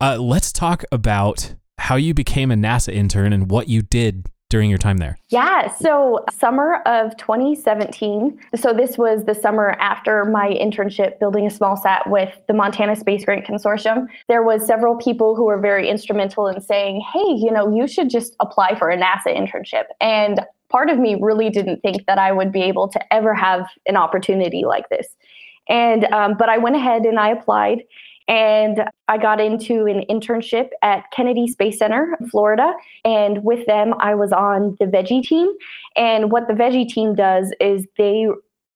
Uh, 0.00 0.16
let's 0.20 0.50
talk 0.50 0.82
about 0.90 1.54
how 1.78 1.94
you 1.94 2.14
became 2.14 2.50
a 2.50 2.56
NASA 2.56 2.92
intern 2.92 3.32
and 3.32 3.48
what 3.48 3.68
you 3.68 3.80
did 3.82 4.26
during 4.50 4.70
your 4.70 4.78
time 4.78 4.98
there. 4.98 5.18
Yeah, 5.30 5.72
so 5.72 6.24
summer 6.30 6.76
of 6.86 7.16
2017. 7.16 8.38
So 8.54 8.72
this 8.72 8.96
was 8.96 9.24
the 9.24 9.34
summer 9.34 9.70
after 9.80 10.24
my 10.24 10.48
internship 10.48 11.18
building 11.18 11.46
a 11.46 11.50
small 11.50 11.76
sat 11.76 12.08
with 12.08 12.32
the 12.46 12.54
Montana 12.54 12.94
Space 12.94 13.24
Grant 13.24 13.46
Consortium. 13.46 14.06
There 14.28 14.42
was 14.42 14.66
several 14.66 14.96
people 14.96 15.34
who 15.34 15.44
were 15.44 15.60
very 15.60 15.88
instrumental 15.88 16.46
in 16.46 16.60
saying, 16.60 17.00
"Hey, 17.12 17.34
you 17.36 17.50
know, 17.50 17.74
you 17.74 17.88
should 17.88 18.10
just 18.10 18.36
apply 18.40 18.78
for 18.78 18.90
a 18.90 18.96
NASA 18.96 19.28
internship." 19.28 19.84
And 20.00 20.40
part 20.68 20.90
of 20.90 20.98
me 20.98 21.16
really 21.20 21.50
didn't 21.50 21.80
think 21.80 22.06
that 22.06 22.18
I 22.18 22.32
would 22.32 22.52
be 22.52 22.62
able 22.62 22.88
to 22.88 23.12
ever 23.12 23.34
have 23.34 23.66
an 23.86 23.96
opportunity 23.96 24.64
like 24.64 24.88
this. 24.88 25.06
And 25.68 26.04
um, 26.12 26.36
but 26.36 26.48
I 26.48 26.58
went 26.58 26.76
ahead 26.76 27.06
and 27.06 27.18
I 27.18 27.30
applied 27.30 27.82
and 28.28 28.84
I 29.08 29.18
got 29.18 29.40
into 29.40 29.84
an 29.86 30.04
internship 30.08 30.70
at 30.82 31.10
Kennedy 31.10 31.46
Space 31.46 31.78
Center, 31.78 32.16
Florida. 32.30 32.72
And 33.04 33.44
with 33.44 33.66
them, 33.66 33.94
I 34.00 34.14
was 34.14 34.32
on 34.32 34.76
the 34.80 34.86
veggie 34.86 35.22
team. 35.22 35.52
And 35.96 36.30
what 36.32 36.48
the 36.48 36.54
veggie 36.54 36.88
team 36.88 37.14
does 37.14 37.52
is 37.60 37.86
they 37.98 38.28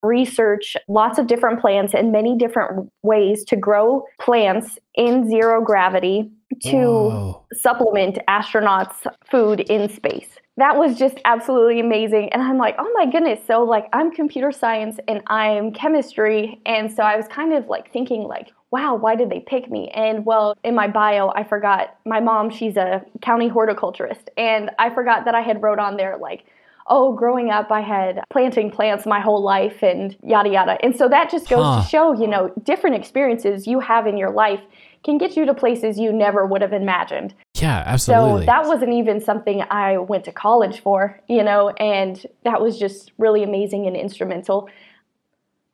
research 0.03 0.76
lots 0.86 1.18
of 1.18 1.26
different 1.26 1.61
plants 1.61 1.94
and 1.94 2.12
many 2.12 2.36
different 2.36 2.90
ways 3.03 3.44
to 3.44 3.57
grow 3.57 4.05
plants 4.20 4.78
in 4.94 5.28
zero 5.28 5.62
gravity 5.62 6.30
to 6.62 6.76
Whoa. 6.76 7.44
supplement 7.53 8.18
astronauts' 8.28 9.07
food 9.30 9.61
in 9.61 9.88
space. 9.88 10.28
That 10.57 10.76
was 10.76 10.99
just 10.99 11.18
absolutely 11.24 11.80
amazing. 11.80 12.32
And 12.32 12.42
I'm 12.42 12.59
like, 12.59 12.74
oh 12.78 12.90
my 12.94 13.11
goodness. 13.11 13.40
So, 13.46 13.62
like, 13.62 13.86
I'm 13.92 14.11
computer 14.11 14.51
science 14.51 14.99
and 15.07 15.22
I'm 15.28 15.72
chemistry. 15.72 16.61
And 16.66 16.92
so 16.92 17.03
I 17.03 17.16
was 17.16 17.26
kind 17.28 17.53
of 17.53 17.68
like 17.68 17.92
thinking, 17.92 18.22
like, 18.22 18.51
wow, 18.70 18.94
why 18.94 19.16
did 19.16 19.30
they 19.30 19.40
pick 19.40 19.70
me? 19.70 19.88
And 19.94 20.26
well, 20.26 20.56
in 20.62 20.74
my 20.74 20.88
bio, 20.88 21.32
I 21.34 21.44
forgot 21.44 21.96
my 22.04 22.20
mom, 22.20 22.50
she's 22.50 22.76
a 22.76 23.02
county 23.22 23.48
horticulturist. 23.48 24.28
And 24.36 24.70
I 24.78 24.90
forgot 24.90 25.24
that 25.24 25.34
I 25.34 25.40
had 25.40 25.62
wrote 25.62 25.78
on 25.78 25.96
there, 25.96 26.18
like, 26.18 26.44
oh, 26.86 27.12
growing 27.12 27.50
up, 27.50 27.70
I 27.70 27.80
had 27.80 28.20
planting 28.30 28.70
plants 28.70 29.06
my 29.06 29.20
whole 29.20 29.42
life 29.42 29.82
and 29.82 30.16
yada 30.22 30.50
yada. 30.50 30.78
And 30.82 30.96
so 30.96 31.08
that 31.08 31.30
just 31.30 31.48
goes 31.48 31.64
Huh. 31.64 31.82
to 31.82 31.88
show, 31.88 32.12
you 32.12 32.26
know, 32.26 32.50
different 32.62 32.96
experiences 32.96 33.66
you 33.66 33.80
have 33.80 34.06
in 34.06 34.16
your 34.16 34.30
life 34.30 34.60
can 35.04 35.16
get 35.16 35.36
you 35.36 35.44
to 35.46 35.54
places 35.54 35.98
you 35.98 36.12
never 36.12 36.44
would 36.44 36.60
have 36.60 36.72
imagined. 36.72 37.34
Yeah, 37.54 37.82
absolutely. 37.86 38.42
So 38.42 38.46
that 38.46 38.66
wasn't 38.66 38.92
even 38.92 39.20
something 39.20 39.62
I 39.70 39.98
went 39.98 40.24
to 40.24 40.32
college 40.32 40.80
for, 40.80 41.20
you 41.28 41.42
know, 41.42 41.70
and 41.70 42.24
that 42.44 42.60
was 42.60 42.78
just 42.78 43.12
really 43.16 43.42
amazing 43.42 43.86
and 43.86 43.96
instrumental. 43.96 44.68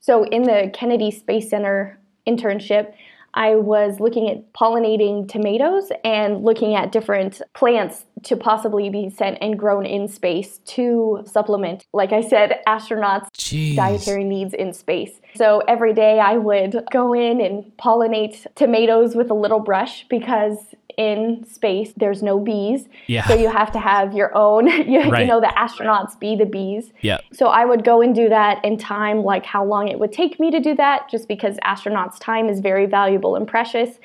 So 0.01 0.25
in 0.25 0.43
the 0.43 0.71
Kennedy 0.75 1.11
Space 1.11 1.49
Center 1.49 1.99
internship, 2.27 2.93
I 3.35 3.57
was 3.57 3.99
looking 3.99 4.31
at 4.31 4.53
pollinating 4.53 5.29
tomatoes 5.29 5.91
and 6.05 6.45
looking 6.45 6.77
at 6.77 6.93
different 6.93 7.43
plants 7.53 8.05
to 8.25 8.37
possibly 8.37 8.89
be 8.91 9.11
sent 9.11 9.39
and 9.41 9.59
grown 9.59 9.85
in 9.85 10.07
space 10.07 10.59
to 10.67 11.25
supplement, 11.27 11.85
like 11.93 12.13
I 12.13 12.21
said, 12.21 12.61
astronauts' 12.67 13.29
Jeez. 13.37 13.77
dietary 13.77 14.25
needs 14.25 14.55
in 14.55 14.73
space. 14.73 15.21
So 15.35 15.63
every 15.67 15.93
day 15.93 16.21
I 16.21 16.37
would 16.37 16.85
go 16.93 17.13
in 17.13 17.41
and 17.41 17.65
pollinate 17.77 18.47
tomatoes 18.55 19.17
with 19.17 19.31
a 19.31 19.35
little 19.35 19.61
brush 19.61 20.07
because 20.09 20.57
in 20.97 21.45
space 21.49 21.93
there's 21.97 22.23
no 22.23 22.39
bees. 22.39 22.89
Yeah. 23.07 23.27
So 23.27 23.35
you 23.35 23.49
have 23.49 23.73
to 23.73 23.79
have 23.79 24.15
your 24.15 24.35
own, 24.37 24.67
you, 24.91 25.03
Right. 25.11 25.21
you 25.23 25.27
know, 25.27 25.41
the 25.41 25.53
astronauts 25.57 26.19
be 26.19 26.37
the 26.37 26.47
bees. 26.47 26.93
yeah. 27.01 27.19
So 27.33 27.47
I 27.49 27.65
would 27.65 27.85
go 27.85 28.01
and 28.03 28.15
do 28.15 28.29
that 28.29 28.65
in 28.65 28.79
time, 28.79 29.23
like 29.25 29.45
how 29.47 29.65
long 29.65 29.89
it 29.89 29.99
would 29.99 30.13
take 30.13 30.39
me 30.41 30.51
to 30.51 30.61
do 30.61 30.75
that, 30.77 31.09
just 31.11 31.29
because 31.29 31.57
astronauts' 31.65 32.19
time 32.19 32.49
is 32.49 32.61
very 32.61 32.87
valuable 32.87 33.37
and 33.37 33.47
precious. 33.47 33.99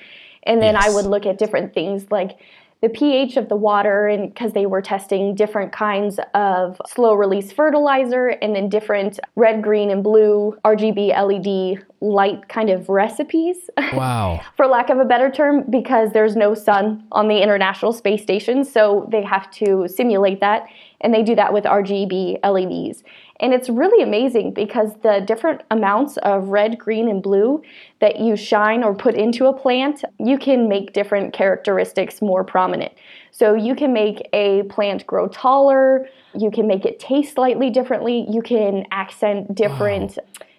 And 0.43 0.61
then 0.61 0.75
I 0.75 0.89
would 0.89 1.05
look 1.05 1.25
at 1.25 1.37
different 1.37 1.73
things 1.73 2.09
like 2.09 2.37
the 2.81 2.89
pH 2.89 3.35
of 3.35 3.49
the 3.49 3.55
water, 3.57 4.07
and 4.07 4.33
because 4.33 4.53
they 4.53 4.65
were 4.65 4.81
testing 4.81 5.35
different 5.35 5.73
kinds 5.73 6.17
of 6.33 6.79
slow 6.87 7.13
release 7.13 7.51
fertilizer, 7.51 8.29
and 8.29 8.55
then 8.55 8.69
different 8.69 9.19
red, 9.35 9.61
green, 9.61 9.89
and 9.89 10.01
blue 10.03 10.57
RGB 10.63 11.09
LED 11.09 11.83
light 12.01 12.47
kind 12.47 12.69
of 12.69 12.87
recipes 12.87 13.69
Wow. 13.93 14.39
for 14.55 14.65
lack 14.65 14.89
of 14.89 14.99
a 14.99 15.05
better 15.05 15.29
term, 15.29 15.65
because 15.69 16.13
there's 16.13 16.37
no 16.37 16.53
sun 16.53 17.03
on 17.11 17.27
the 17.27 17.41
International 17.41 17.91
Space 17.91 18.21
Station. 18.21 18.63
So 18.63 19.09
they 19.11 19.23
have 19.23 19.51
to 19.51 19.87
simulate 19.89 20.39
that, 20.39 20.67
and 21.01 21.13
they 21.13 21.23
do 21.23 21.35
that 21.35 21.51
with 21.51 21.65
RGB 21.65 22.39
LEDs. 22.43 23.03
And 23.39 23.53
it's 23.53 23.69
really 23.69 24.03
amazing 24.03 24.53
because 24.53 24.91
the 25.01 25.21
different 25.25 25.61
amounts 25.71 26.17
of 26.17 26.49
red, 26.49 26.77
green, 26.77 27.07
and 27.07 27.23
blue 27.23 27.61
that 27.99 28.19
you 28.19 28.35
shine 28.35 28.83
or 28.83 28.93
put 28.93 29.15
into 29.15 29.45
a 29.45 29.53
plant, 29.53 30.03
you 30.19 30.37
can 30.37 30.67
make 30.67 30.91
different 30.93 31.33
characteristics 31.33 32.21
more 32.21 32.43
prominent. 32.43 32.91
So 33.31 33.53
you 33.53 33.75
can 33.75 33.93
make 33.93 34.27
a 34.33 34.63
plant 34.63 35.07
grow 35.07 35.29
taller, 35.29 36.09
you 36.37 36.51
can 36.51 36.67
make 36.67 36.85
it 36.85 36.99
taste 36.99 37.35
slightly 37.35 37.69
differently, 37.69 38.25
you 38.29 38.41
can 38.41 38.85
accent 38.91 39.55
different 39.55 40.17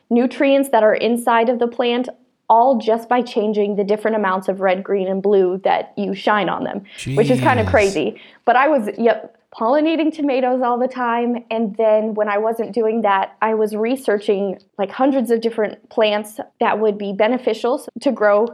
nutrients 0.08 0.70
that 0.70 0.82
are 0.82 0.94
inside 0.94 1.48
of 1.48 1.58
the 1.58 1.68
plant 1.68 2.08
all 2.48 2.78
just 2.78 3.08
by 3.08 3.22
changing 3.22 3.76
the 3.76 3.84
different 3.84 4.16
amounts 4.16 4.48
of 4.48 4.60
red, 4.60 4.82
green, 4.82 5.06
and 5.06 5.22
blue 5.22 5.60
that 5.62 5.92
you 5.96 6.14
shine 6.14 6.48
on 6.48 6.64
them, 6.64 6.82
which 7.14 7.30
is 7.30 7.40
kind 7.40 7.60
of 7.60 7.66
crazy. 7.66 8.20
But 8.44 8.56
I 8.56 8.66
was, 8.66 8.88
yep, 8.98 9.39
pollinating 9.54 10.14
tomatoes 10.14 10.60
all 10.62 10.78
the 10.78 10.88
time. 10.88 11.44
And 11.50 11.76
then 11.76 12.14
when 12.14 12.28
I 12.28 12.38
wasn't 12.38 12.72
doing 12.72 13.02
that, 13.02 13.36
I 13.42 13.54
was 13.54 13.74
researching 13.74 14.58
like 14.78 14.90
hundreds 14.90 15.30
of 15.30 15.40
different 15.40 15.88
plants 15.90 16.38
that 16.60 16.78
would 16.78 16.96
be 16.98 17.12
beneficial 17.12 17.84
to 18.00 18.12
grow 18.12 18.46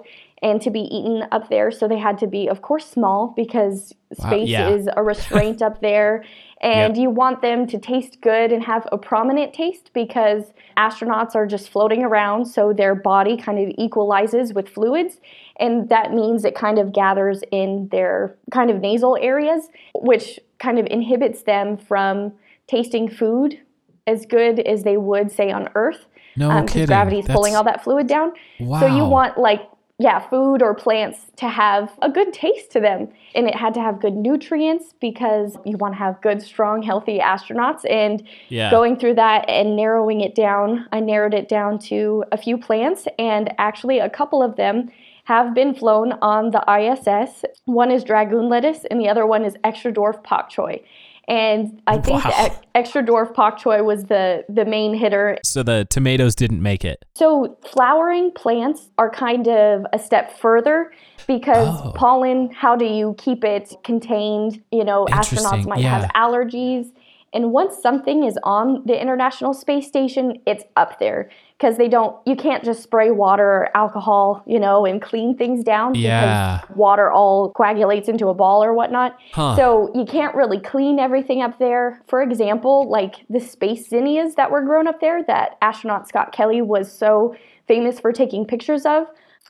and 0.43 0.61
to 0.63 0.71
be 0.71 0.81
eaten 0.81 1.25
up 1.33 1.49
there. 1.49 1.71
So 1.71 1.89
they 1.89 1.99
had 1.99 2.19
to 2.19 2.27
be, 2.27 2.49
of 2.49 2.63
course, 2.63 2.87
small 2.87 3.33
because 3.37 3.95
Wow, 4.19 4.29
space 4.31 4.49
yeah. 4.49 4.71
is 4.71 4.89
a 4.97 5.03
restraint 5.03 5.63
up 5.63 5.81
there. 5.81 6.25
And 6.63 6.97
Yep. 6.97 7.03
you 7.03 7.11
want 7.11 7.43
them 7.43 7.67
to 7.67 7.79
taste 7.79 8.23
good 8.23 8.51
and 8.51 8.65
have 8.65 8.89
a 8.91 8.97
prominent 8.97 9.53
taste 9.53 9.91
because 9.93 10.55
astronauts 10.79 11.35
are 11.35 11.47
just 11.47 11.69
floating 11.69 12.03
around, 12.03 12.47
so 12.47 12.73
their 12.73 12.95
body 12.95 13.37
kind 13.37 13.59
of 13.59 13.75
equalizes 13.77 14.55
with 14.55 14.67
fluids. 14.67 15.21
And 15.61 15.91
that 15.91 16.15
means 16.15 16.47
it 16.47 16.55
kind 16.55 16.79
of 16.79 16.95
gathers 16.95 17.43
in 17.53 17.89
their 17.89 18.37
kind 18.51 18.71
of 18.71 18.81
nasal 18.81 19.19
areas, 19.21 19.69
which 19.95 20.41
kind 20.59 20.79
of 20.79 20.87
inhibits 20.91 21.43
them 21.43 21.77
from 21.77 22.33
tasting 22.67 23.09
food 23.09 23.61
as 24.07 24.27
good 24.27 24.61
as 24.61 24.83
they 24.85 24.97
would, 24.97 25.31
say, 25.31 25.51
on 25.51 25.69
Earth. 25.75 26.07
No 26.37 26.51
um, 26.51 26.67
because 26.67 26.75
kidding. 26.75 26.87
gravity's 26.87 27.27
pulling 27.27 27.57
all 27.57 27.65
that 27.65 27.83
fluid 27.83 28.07
down. 28.07 28.33
Wow. 28.61 28.81
So 28.81 28.87
you 28.87 29.05
want 29.05 29.39
like 29.39 29.63
yeah, 29.99 30.19
food 30.29 30.61
or 30.63 30.75
plants 30.75 31.31
to 31.37 31.49
have 31.49 31.91
a 32.03 32.11
good 32.11 32.33
taste 32.33 32.71
to 32.73 32.81
them. 32.81 33.09
And 33.35 33.49
it 33.49 33.55
had 33.55 33.73
to 33.75 33.81
have 33.81 34.01
good 34.01 34.15
nutrients 34.15 34.93
because 35.01 35.57
you 35.65 35.79
want 35.79 35.95
to 35.95 35.99
have 35.99 36.21
good, 36.21 36.43
strong, 36.43 36.83
healthy 36.83 37.19
astronauts. 37.19 37.89
And 37.89 38.23
Yeah. 38.49 38.71
going 38.71 38.99
through 38.99 39.15
that 39.15 39.49
and 39.49 39.75
narrowing 39.75 40.21
it 40.21 40.35
down, 40.35 40.87
I 40.93 41.01
narrowed 41.01 41.33
it 41.33 41.49
down 41.49 41.79
to 41.91 42.25
a 42.31 42.37
few 42.37 42.59
plants, 42.59 43.09
and 43.19 43.55
actually, 43.59 43.99
a 43.99 44.11
couple 44.11 44.43
of 44.43 44.57
them 44.57 44.91
have 45.27 45.55
been 45.55 45.75
flown 45.75 46.13
on 46.23 46.51
the 46.53 46.63
ISS. 46.81 47.45
One 47.67 47.91
is 47.91 48.03
dragoon 48.05 48.49
lettuce, 48.49 48.85
and 48.91 49.01
the 49.01 49.09
other 49.09 49.27
one 49.27 49.45
is 49.45 49.55
extra 49.65 49.93
dwarf 49.93 50.23
pak 50.23 50.49
choi. 50.49 50.83
And 51.29 51.83
I 51.89 51.99
think 51.99 52.25
Wow. 52.25 52.51
extra 52.77 53.03
dwarf 53.03 53.35
pak 53.35 53.59
choi 53.59 53.83
was 53.83 54.05
the 54.05 54.45
the 54.49 54.65
main 54.65 54.95
hitter 54.95 55.39
So 55.45 55.65
the 55.65 55.85
tomatoes 55.91 56.35
didn't 56.37 56.63
make 56.63 56.85
it. 56.85 57.05
so 57.15 57.57
flowering 57.73 58.31
plants 58.31 58.91
are 58.99 59.11
kind 59.11 59.49
of 59.49 59.85
a 59.93 59.99
step 59.99 60.27
further 60.39 60.93
because 61.27 61.69
Oh. 61.85 61.91
pollen, 61.97 62.51
how 62.53 62.77
do 62.77 62.85
you 62.85 63.17
keep 63.19 63.43
it 63.45 63.75
contained? 63.83 64.63
You 64.71 64.85
know, 64.85 65.07
astronauts 65.11 65.67
might 65.67 65.81
yeah. 65.81 65.99
have 66.03 66.11
allergies. 66.15 66.93
And 67.37 67.53
once 67.53 67.77
something 67.83 68.25
is 68.25 68.39
on 68.45 68.83
the 68.87 68.99
International 68.99 69.53
Space 69.53 69.87
Station, 69.87 70.41
it's 70.47 70.65
up 70.75 70.99
there 70.99 71.29
because 71.59 71.77
they 71.77 71.87
don't, 71.87 72.17
you 72.27 72.35
can't 72.35 72.65
just 72.65 72.83
spray 72.83 73.11
water 73.11 73.45
or 73.45 73.77
alcohol, 73.77 74.43
you 74.47 74.59
know, 74.59 74.87
and 74.87 75.03
clean 75.03 75.37
things 75.37 75.63
down 75.63 75.95
Yeah. 75.95 76.61
because 76.63 76.77
water 76.77 77.13
all 77.13 77.53
coagulates 77.53 78.09
into 78.09 78.29
a 78.29 78.35
ball 78.35 78.65
or 78.65 78.73
whatnot. 78.73 79.19
Huh. 79.33 79.55
So 79.55 79.91
you 79.95 80.07
can't 80.07 80.35
really 80.35 80.59
clean 80.59 80.99
everything 80.99 81.43
up 81.43 81.59
there. 81.59 82.01
For 82.09 82.23
example, 82.23 82.89
like 82.89 83.27
the 83.29 83.41
space 83.41 83.87
zinnias 83.87 84.35
that 84.37 84.51
were 84.51 84.63
grown 84.63 84.89
up 84.89 85.01
there 85.03 85.23
that 85.25 85.59
astronaut 85.61 86.09
Scott 86.09 86.33
Kelly 86.33 86.63
was 86.63 86.91
so 86.91 87.37
famous 87.69 88.01
for 88.01 88.13
taking 88.13 88.47
pictures 88.47 88.87
of. 88.87 89.09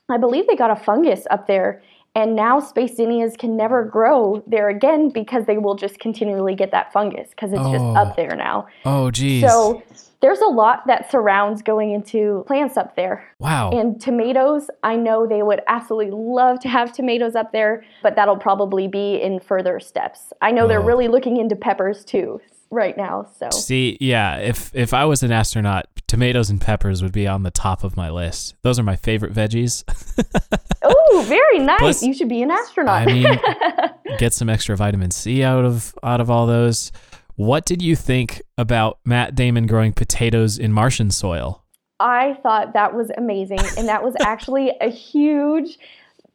I 0.09 0.17
believe 0.17 0.45
they 0.47 0.57
got 0.57 0.71
a 0.71 0.75
fungus 0.75 1.25
up 1.31 1.47
there 1.47 1.81
And 2.17 2.35
now 2.35 2.59
space 2.59 2.95
zinnias 2.97 3.35
can 3.37 3.55
never 3.55 3.85
grow 3.85 4.43
there 4.47 4.69
again 4.69 5.09
because 5.09 5.45
they 5.45 5.57
will 5.59 5.75
just 5.75 5.99
continually 5.99 6.55
get 6.55 6.71
that 6.71 6.91
fungus 6.91 7.29
because 7.29 7.53
it's 7.53 7.61
just 7.61 7.85
Oh. 7.85 7.95
up 7.95 8.15
there 8.15 8.35
now. 8.35 8.65
Oh, 8.85 9.11
geez. 9.11 9.43
So 9.47 9.83
there's 10.19 10.39
a 10.39 10.47
lot 10.47 10.87
that 10.87 11.11
surrounds 11.11 11.61
going 11.61 11.91
into 11.91 12.43
plants 12.47 12.75
up 12.75 12.95
there. 12.95 13.23
wow. 13.39 13.69
And 13.69 14.01
tomatoes, 14.01 14.71
I 14.81 14.95
know 14.95 15.27
they 15.27 15.43
would 15.43 15.61
absolutely 15.67 16.09
love 16.11 16.59
to 16.61 16.67
have 16.69 16.91
tomatoes 16.91 17.35
up 17.35 17.51
there, 17.51 17.83
but 18.01 18.15
that'll 18.15 18.35
probably 18.37 18.87
be 18.87 19.21
in 19.21 19.39
further 19.39 19.79
steps. 19.79 20.33
I 20.41 20.49
know 20.51 20.67
they're 20.67 20.81
Oh. 20.81 20.85
really 20.85 21.07
looking 21.07 21.37
into 21.37 21.55
peppers 21.55 22.03
too 22.03 22.41
right 22.69 22.95
now. 22.97 23.27
So 23.39 23.49
See, 23.49 23.97
yeah, 23.99 24.37
if 24.37 24.73
if 24.75 24.93
I 24.93 25.05
was 25.05 25.23
an 25.23 25.31
astronaut, 25.31 25.85
tomatoes 26.07 26.49
and 26.49 26.59
peppers 26.59 27.01
would 27.01 27.11
be 27.11 27.27
on 27.27 27.43
the 27.43 27.51
top 27.51 27.83
of 27.83 27.97
my 27.97 28.09
list. 28.09 28.55
Those 28.61 28.79
are 28.79 28.83
my 28.83 28.95
favorite 28.95 29.33
veggies. 29.33 29.83
Oh, 30.89 31.25
very 31.27 31.59
nice. 31.59 31.79
Plus- 31.79 32.03
you 32.03 32.13
should 32.13 32.29
be 32.29 32.41
an 32.41 32.51
astronaut. 32.51 33.01
I 33.01 33.05
mean, 33.05 33.39
get 34.19 34.33
some 34.33 34.49
extra 34.49 34.77
vitamin 34.77 35.11
C 35.11 35.43
out 35.43 35.65
of 35.65 35.93
out 36.03 36.21
of 36.21 36.29
all 36.29 36.47
those. 36.47 36.91
What 37.35 37.65
did 37.65 37.81
you 37.81 37.95
think 37.95 38.41
about 38.57 38.99
Matt 39.03 39.35
Damon 39.35 39.67
growing 39.67 39.91
potatoes 39.91 40.57
in 40.57 40.71
Martian 40.71 41.11
soil? 41.11 41.63
I 41.99 42.37
thought 42.41 42.73
that 42.73 42.93
was 42.95 43.11
amazing. 43.17 43.59
And 43.77 43.87
that 43.87 44.03
was 44.03 44.15
actually 44.21 44.71
a 44.79 44.89
huge 44.89 45.77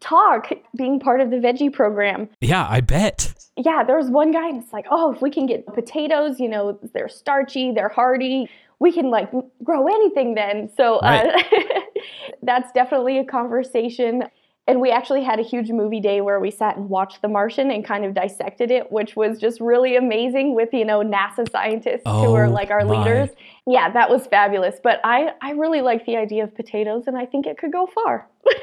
talk 0.02 0.50
being 0.76 1.00
part 1.00 1.20
of 1.20 1.30
the 1.30 1.36
veggie 1.36 1.72
program. 1.72 2.28
Yeah, 2.40 2.66
I 2.68 2.80
bet. 2.82 3.32
Yeah, 3.56 3.84
there 3.84 3.96
was 3.96 4.08
one 4.10 4.30
guy, 4.32 4.48
and 4.48 4.62
it's 4.62 4.72
like, 4.72 4.86
oh, 4.90 5.12
if 5.12 5.22
we 5.22 5.30
can 5.30 5.46
get 5.46 5.66
potatoes, 5.66 6.40
you 6.40 6.48
know, 6.48 6.78
they're 6.94 7.08
starchy, 7.08 7.72
they're 7.72 7.88
hardy, 7.90 8.50
we 8.78 8.92
can 8.92 9.10
like 9.10 9.30
grow 9.62 9.86
anything 9.86 10.34
then. 10.34 10.68
So 10.76 10.96
uh, 10.96 11.38
that's 12.42 12.72
definitely 12.72 13.18
a 13.18 13.24
conversation. 13.24 14.24
And 14.68 14.80
we 14.80 14.90
actually 14.90 15.24
had 15.24 15.40
a 15.40 15.42
huge 15.42 15.70
movie 15.70 15.98
day 16.00 16.20
where 16.20 16.38
we 16.38 16.50
sat 16.52 16.76
and 16.76 16.88
watched 16.88 17.20
The 17.20 17.26
Martian 17.28 17.70
and 17.72 17.84
kind 17.84 18.04
of 18.04 18.14
dissected 18.14 18.70
it, 18.70 18.92
which 18.92 19.16
was 19.16 19.38
just 19.40 19.60
really 19.60 19.96
amazing 19.96 20.54
with, 20.54 20.68
you 20.72 20.84
know, 20.84 21.00
NASA 21.02 21.50
scientists 21.50 22.02
who 22.06 22.32
are 22.34 22.46
Oh, 22.46 22.50
like 22.50 22.70
our 22.70 22.84
my. 22.84 22.96
leaders. 22.98 23.28
Yeah, 23.66 23.90
that 23.92 24.08
was 24.08 24.26
fabulous. 24.28 24.76
But 24.82 25.00
I, 25.02 25.30
I 25.42 25.50
really 25.52 25.80
like 25.82 26.06
the 26.06 26.16
idea 26.16 26.44
of 26.44 26.54
potatoes 26.54 27.04
and 27.08 27.18
I 27.18 27.26
think 27.26 27.46
it 27.46 27.58
could 27.58 27.72
go 27.72 27.86
far. 27.86 28.28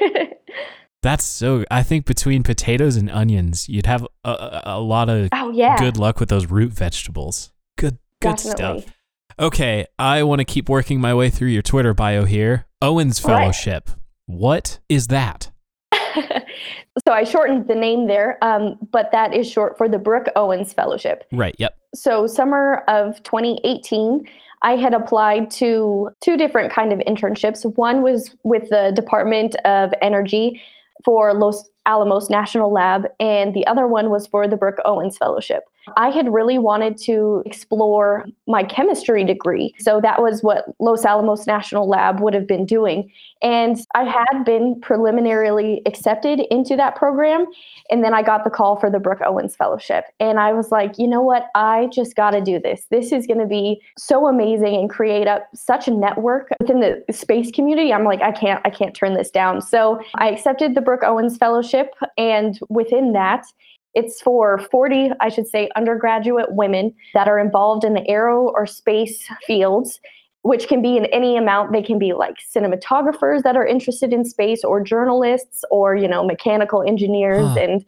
That's 1.02 1.24
so. 1.24 1.64
I 1.70 1.82
think 1.82 2.04
between 2.04 2.42
potatoes 2.42 2.96
and 2.96 3.10
onions, 3.10 3.68
you'd 3.68 3.86
have 3.86 4.06
a, 4.24 4.30
a, 4.30 4.62
a 4.64 4.80
lot 4.80 5.08
of 5.08 5.30
oh, 5.32 5.50
yeah. 5.50 5.78
good 5.78 5.96
luck 5.96 6.20
with 6.20 6.28
those 6.28 6.46
root 6.46 6.72
vegetables. 6.72 7.52
Good, 7.78 7.98
good 8.20 8.36
definitely. 8.36 8.82
stuff. 8.82 8.94
Okay, 9.38 9.86
I 9.98 10.22
want 10.24 10.40
to 10.40 10.44
keep 10.44 10.68
working 10.68 11.00
my 11.00 11.14
way 11.14 11.30
through 11.30 11.48
your 11.48 11.62
Twitter 11.62 11.94
bio 11.94 12.24
here. 12.26 12.66
Owens 12.82 13.24
Right. 13.24 13.40
Fellowship. 13.40 13.90
What 14.26 14.78
is 14.90 15.06
that? 15.06 15.50
so 15.92 17.12
I 17.12 17.24
shortened 17.24 17.66
the 17.66 17.74
name 17.74 18.06
there, 18.06 18.36
um, 18.42 18.76
but 18.92 19.10
that 19.12 19.34
is 19.34 19.50
short 19.50 19.78
for 19.78 19.88
the 19.88 19.98
Brooke 19.98 20.26
Owens 20.36 20.74
Fellowship. 20.74 21.24
Right. 21.32 21.56
Yep. 21.58 21.74
So 21.94 22.26
summer 22.26 22.84
of 22.88 23.22
2018, 23.22 24.28
I 24.62 24.76
had 24.76 24.92
applied 24.92 25.50
to 25.52 26.10
two 26.22 26.36
different 26.36 26.70
kind 26.70 26.92
of 26.92 26.98
internships. 27.00 27.64
One 27.76 28.02
was 28.02 28.36
with 28.42 28.68
the 28.68 28.92
Department 28.94 29.56
of 29.64 29.94
Energy 30.02 30.60
for 31.04 31.34
Los 31.34 31.68
Alamos 31.86 32.30
National 32.30 32.72
Lab, 32.72 33.06
and 33.18 33.54
the 33.54 33.66
other 33.66 33.86
one 33.86 34.10
was 34.10 34.26
for 34.26 34.46
the 34.46 34.56
Brooke 34.56 34.78
Owens 34.84 35.16
Fellowship. 35.16 35.64
I 35.96 36.10
had 36.10 36.32
really 36.32 36.58
wanted 36.58 36.98
to 37.02 37.42
explore 37.46 38.26
my 38.46 38.62
chemistry 38.62 39.24
degree. 39.24 39.74
So 39.78 40.00
that 40.00 40.20
was 40.20 40.42
what 40.42 40.64
Los 40.78 41.04
Alamos 41.04 41.46
National 41.46 41.88
Lab 41.88 42.20
would 42.20 42.34
have 42.34 42.46
been 42.46 42.66
doing. 42.66 43.10
And 43.42 43.78
I 43.94 44.04
had 44.04 44.44
been 44.44 44.78
preliminarily 44.80 45.82
accepted 45.86 46.40
into 46.50 46.76
that 46.76 46.96
program. 46.96 47.46
And 47.90 48.04
then 48.04 48.12
I 48.12 48.22
got 48.22 48.44
the 48.44 48.50
call 48.50 48.76
for 48.76 48.90
the 48.90 48.98
Brooke 48.98 49.22
Owens 49.24 49.56
Fellowship. 49.56 50.04
And 50.20 50.38
I 50.38 50.52
was 50.52 50.70
like, 50.70 50.98
you 50.98 51.08
know 51.08 51.22
what? 51.22 51.46
I 51.54 51.88
just 51.92 52.16
got 52.16 52.32
to 52.32 52.40
do 52.40 52.58
this. 52.58 52.86
This 52.90 53.12
is 53.12 53.26
going 53.26 53.40
to 53.40 53.46
be 53.46 53.80
so 53.96 54.26
amazing 54.26 54.74
and 54.74 54.90
create 54.90 55.26
up 55.26 55.48
such 55.54 55.88
a 55.88 55.90
network 55.90 56.50
within 56.60 56.80
the 56.80 57.02
space 57.12 57.50
community. 57.50 57.92
I'm 57.92 58.04
like, 58.04 58.20
I 58.20 58.32
can't, 58.32 58.60
I 58.64 58.70
can't 58.70 58.94
turn 58.94 59.14
this 59.14 59.30
down. 59.30 59.62
So 59.62 60.00
I 60.16 60.28
accepted 60.30 60.74
the 60.74 60.82
Brooke 60.82 61.02
Owens 61.02 61.38
Fellowship. 61.38 61.94
And 62.18 62.58
within 62.68 63.12
that, 63.12 63.46
it's 63.94 64.20
for 64.20 64.58
40, 64.70 65.10
I 65.20 65.28
should 65.28 65.48
say, 65.48 65.68
undergraduate 65.76 66.52
women 66.54 66.94
that 67.14 67.28
are 67.28 67.38
involved 67.38 67.84
in 67.84 67.94
the 67.94 68.08
aero 68.08 68.48
or 68.50 68.66
space 68.66 69.28
fields, 69.46 70.00
which 70.42 70.68
can 70.68 70.80
be 70.80 70.96
in 70.96 71.06
any 71.06 71.36
amount. 71.36 71.72
They 71.72 71.82
can 71.82 71.98
be 71.98 72.12
like 72.12 72.36
cinematographers 72.54 73.42
that 73.42 73.56
are 73.56 73.66
interested 73.66 74.12
in 74.12 74.24
space, 74.24 74.62
or 74.64 74.80
journalists, 74.80 75.64
or, 75.70 75.96
you 75.96 76.08
know, 76.08 76.24
mechanical 76.24 76.82
engineers. 76.82 77.46
Huh. 77.48 77.60
And 77.60 77.84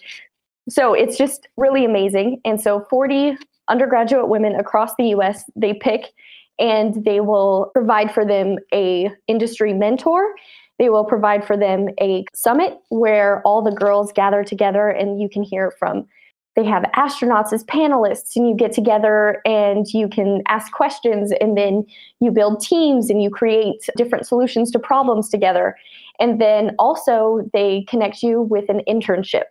so 0.69 0.93
it's 0.93 1.17
just 1.17 1.49
really 1.57 1.85
amazing. 1.85 2.41
And 2.45 2.61
so 2.61 2.87
40 2.91 3.37
undergraduate 3.69 4.29
women 4.29 4.55
across 4.57 4.95
the 4.97 5.07
US, 5.17 5.45
they 5.57 5.75
pick 5.75 6.13
and 6.59 7.05
they 7.05 7.21
will 7.21 7.71
provide 7.73 8.13
for 8.13 8.25
them 8.25 8.59
a 8.75 9.11
industry 9.27 9.73
mentor 9.73 10.35
they 10.79 10.89
will 10.89 11.05
provide 11.05 11.45
for 11.45 11.57
them 11.57 11.89
a 12.01 12.25
summit 12.35 12.79
where 12.89 13.43
all 13.43 13.63
the 13.63 13.71
girls 13.71 14.13
gather 14.13 14.43
together 14.43 14.89
and 14.89 15.21
you 15.21 15.29
can 15.29 15.43
hear 15.43 15.71
from. 15.79 16.07
They 16.55 16.65
have 16.65 16.83
astronauts 16.95 17.53
as 17.53 17.65
panelists 17.65 18.37
and 18.37 18.47
you 18.47 18.55
get 18.55 18.73
together 18.73 19.41
and 19.47 19.87
you 19.95 20.09
can 20.09 20.43
ask 20.49 20.71
questions 20.73 21.33
and 21.41 21.57
then 21.57 21.87
you 22.21 22.31
build 22.31 22.61
teams 22.61 23.09
and 23.09 23.23
you 23.23 23.31
create 23.31 23.89
different 23.97 24.27
solutions 24.27 24.71
to 24.73 24.79
problems 24.79 25.31
together. 25.31 25.77
And 26.21 26.41
then 26.41 26.75
also 26.79 27.49
they 27.55 27.87
connect 27.89 28.23
you 28.23 28.43
with 28.43 28.69
an 28.69 28.83
internship. 28.87 29.45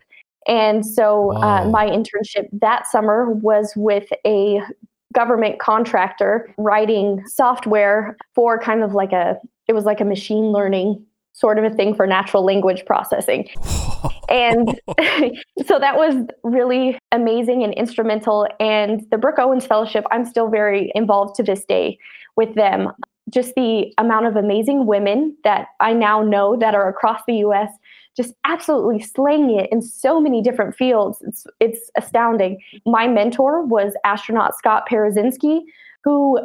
And 0.47 0.85
so 0.85 1.33
uh, 1.37 1.65
my 1.69 1.87
internship 1.87 2.47
that 2.51 2.87
summer 2.87 3.31
was 3.31 3.73
with 3.75 4.07
a 4.25 4.61
government 5.13 5.59
contractor 5.59 6.53
writing 6.57 7.23
software 7.27 8.15
for 8.33 8.59
kind 8.59 8.83
of 8.83 8.93
like 8.93 9.11
a 9.11 9.37
it 9.67 9.73
was 9.73 9.85
like 9.85 10.01
a 10.01 10.05
machine 10.05 10.51
learning 10.51 11.03
sort 11.33 11.57
of 11.57 11.63
a 11.63 11.75
thing 11.75 11.95
for 11.95 12.05
natural 12.05 12.45
language 12.45 12.85
processing. 12.85 13.49
And 14.29 14.79
so 15.65 15.77
that 15.77 15.97
was 15.97 16.25
really 16.43 16.97
amazing 17.11 17.63
and 17.63 17.73
instrumental. 17.73 18.47
And 18.61 19.05
the 19.11 19.17
brooke 19.17 19.39
owens 19.39 19.65
fellowship 19.65 20.05
i'm 20.09 20.25
still 20.25 20.47
very 20.49 20.89
involved 20.95 21.35
to 21.35 21.43
this 21.43 21.65
day 21.65 21.99
with 22.37 22.55
them. 22.55 22.91
Just 23.29 23.55
the 23.55 23.93
amount 23.97 24.27
of 24.27 24.37
amazing 24.37 24.85
women 24.85 25.35
that 25.43 25.67
i 25.81 25.91
now 25.91 26.21
know 26.21 26.55
that 26.57 26.73
are 26.75 26.87
across 26.87 27.21
the 27.27 27.33
us 27.33 27.69
just 28.15 28.33
absolutely 28.45 29.01
slaying 29.01 29.57
it 29.57 29.69
in 29.71 29.81
so 29.81 30.19
many 30.19 30.41
different 30.41 30.75
fields. 30.75 31.17
It's, 31.21 31.45
it's 31.59 31.91
astounding. 31.95 32.59
My 32.85 33.07
mentor 33.07 33.65
was 33.65 33.93
astronaut 34.03 34.57
scott 34.57 34.87
Parazynski, 34.89 35.61
who 36.03 36.39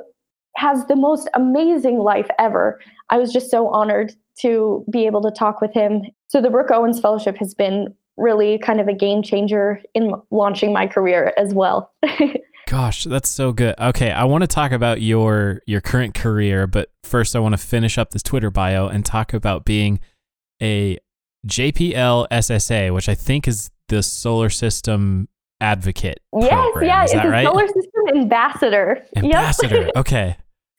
has 0.57 0.87
the 0.87 0.97
most 0.97 1.29
amazing 1.35 1.99
life 1.99 2.29
ever. 2.39 2.81
I 3.11 3.19
was 3.19 3.33
just 3.33 3.51
so 3.51 3.69
honored 3.69 4.13
to 4.41 4.85
be 4.91 5.07
able 5.07 5.23
to 5.23 5.31
talk 5.31 5.61
with 5.61 5.73
him. 5.73 6.03
So 6.29 6.41
the 6.41 6.51
Brooke 6.51 6.71
Owens 6.71 7.01
Fellowship 7.01 7.37
has 7.39 7.55
been 7.55 7.95
really 8.17 8.59
kind 8.59 8.81
of 8.81 8.89
a 8.89 8.95
game 8.95 9.23
changer 9.23 9.83
in 9.95 10.13
launching 10.31 10.73
my 10.73 10.87
career 10.87 11.33
as 11.37 11.55
well. 11.55 11.93
Gosh, 12.69 13.05
that's 13.05 13.29
so 13.29 13.53
good. 13.53 13.77
Okay, 13.79 14.11
I 14.11 14.25
want 14.25 14.43
to 14.43 14.49
talk 14.49 14.73
about 14.73 15.01
your 15.01 15.61
your 15.67 15.81
current 15.81 16.15
career, 16.15 16.67
but 16.67 16.91
first 17.05 17.37
I 17.37 17.39
want 17.39 17.53
to 17.53 17.59
finish 17.59 17.97
up 17.97 18.11
this 18.11 18.25
Twitter 18.25 18.51
bio 18.51 18.89
and 18.89 19.05
talk 19.05 19.33
about 19.33 19.65
being 19.65 20.01
a 20.61 20.99
JPL 21.47 22.27
SSA, 22.29 22.93
which 22.93 23.09
I 23.09 23.15
think 23.15 23.47
is 23.47 23.71
the 23.89 24.03
solar 24.03 24.51
system 24.51 25.29
advocate. 25.61 26.21
yes, 26.37 26.51
program. 26.51 26.87
yeah, 26.87 27.05
is 27.05 27.13
it's 27.13 27.25
a 27.25 27.29
right? 27.29 27.47
solar 27.47 27.67
system 27.69 28.09
ambassador. 28.17 29.07
Yep. 29.15 29.25
Ambassador. 29.25 29.91
okay. 29.97 30.37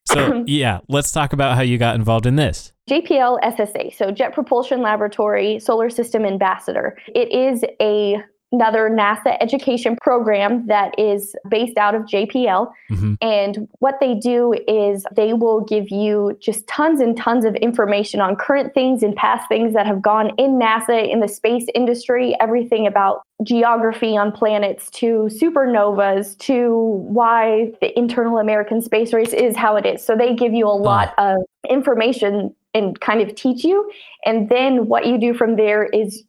So 0.08 0.44
yeah, 0.48 0.80
let's 0.88 1.12
talk 1.12 1.34
about 1.34 1.56
how 1.56 1.62
you 1.62 1.78
got 1.78 1.96
involved 1.96 2.26
in 2.26 2.36
this. 2.36 2.74
JPL 2.90 3.40
SSA, 3.42 3.96
so 3.96 4.12
Jet 4.12 4.34
Propulsion 4.34 4.82
Laboratory 4.82 5.60
Solar 5.60 5.90
System 5.90 6.26
Ambassador. 6.26 6.98
It 7.14 7.32
is 7.32 7.64
a 7.82 8.24
another 8.52 8.90
NASA 8.90 9.38
education 9.42 9.98
program 10.02 10.66
that 10.68 10.98
is 10.98 11.36
based 11.50 11.78
out 11.78 11.96
of 11.96 12.04
JPL. 12.04 12.72
hmm 12.90 13.16
And 13.22 13.68
what 13.80 13.96
they 14.00 14.16
do 14.16 14.54
is 14.68 15.06
they 15.16 15.34
will 15.34 15.62
give 15.62 15.90
you 15.90 16.38
just 16.40 16.68
tons 16.68 17.02
and 17.02 17.18
tons 17.18 17.46
of 17.46 17.56
information 17.56 18.22
on 18.22 18.36
current 18.36 18.74
things 18.74 19.04
and 19.04 19.16
past 19.16 19.48
things 19.50 19.74
that 19.74 19.86
have 19.86 20.02
gone 20.02 20.32
in 20.38 20.60
NASA, 20.60 21.10
in 21.10 21.20
the 21.20 21.28
space 21.28 21.66
industry, 21.76 22.36
everything 22.40 22.88
about 22.88 23.22
geography 23.44 24.18
on 24.18 24.32
planets 24.32 24.90
to 24.90 25.30
supernovas 25.30 26.38
to 26.40 26.76
why 27.08 27.72
the 27.82 27.98
internal 27.98 28.40
American 28.40 28.82
space 28.82 29.14
race 29.14 29.34
is 29.34 29.56
how 29.56 29.76
it 29.76 29.86
is. 29.86 30.04
So 30.04 30.16
they 30.16 30.34
give 30.34 30.54
you 30.54 30.66
a 30.68 30.70
lot 30.74 31.14
of 31.18 31.38
information 31.70 32.56
and 32.74 33.00
kind 33.00 33.22
of 33.22 33.36
teach 33.36 33.64
you. 33.64 33.90
And 34.26 34.50
then 34.50 34.88
what 34.88 35.06
you 35.06 35.20
do 35.20 35.34
from 35.34 35.56
there 35.56 35.86
is 35.86 36.24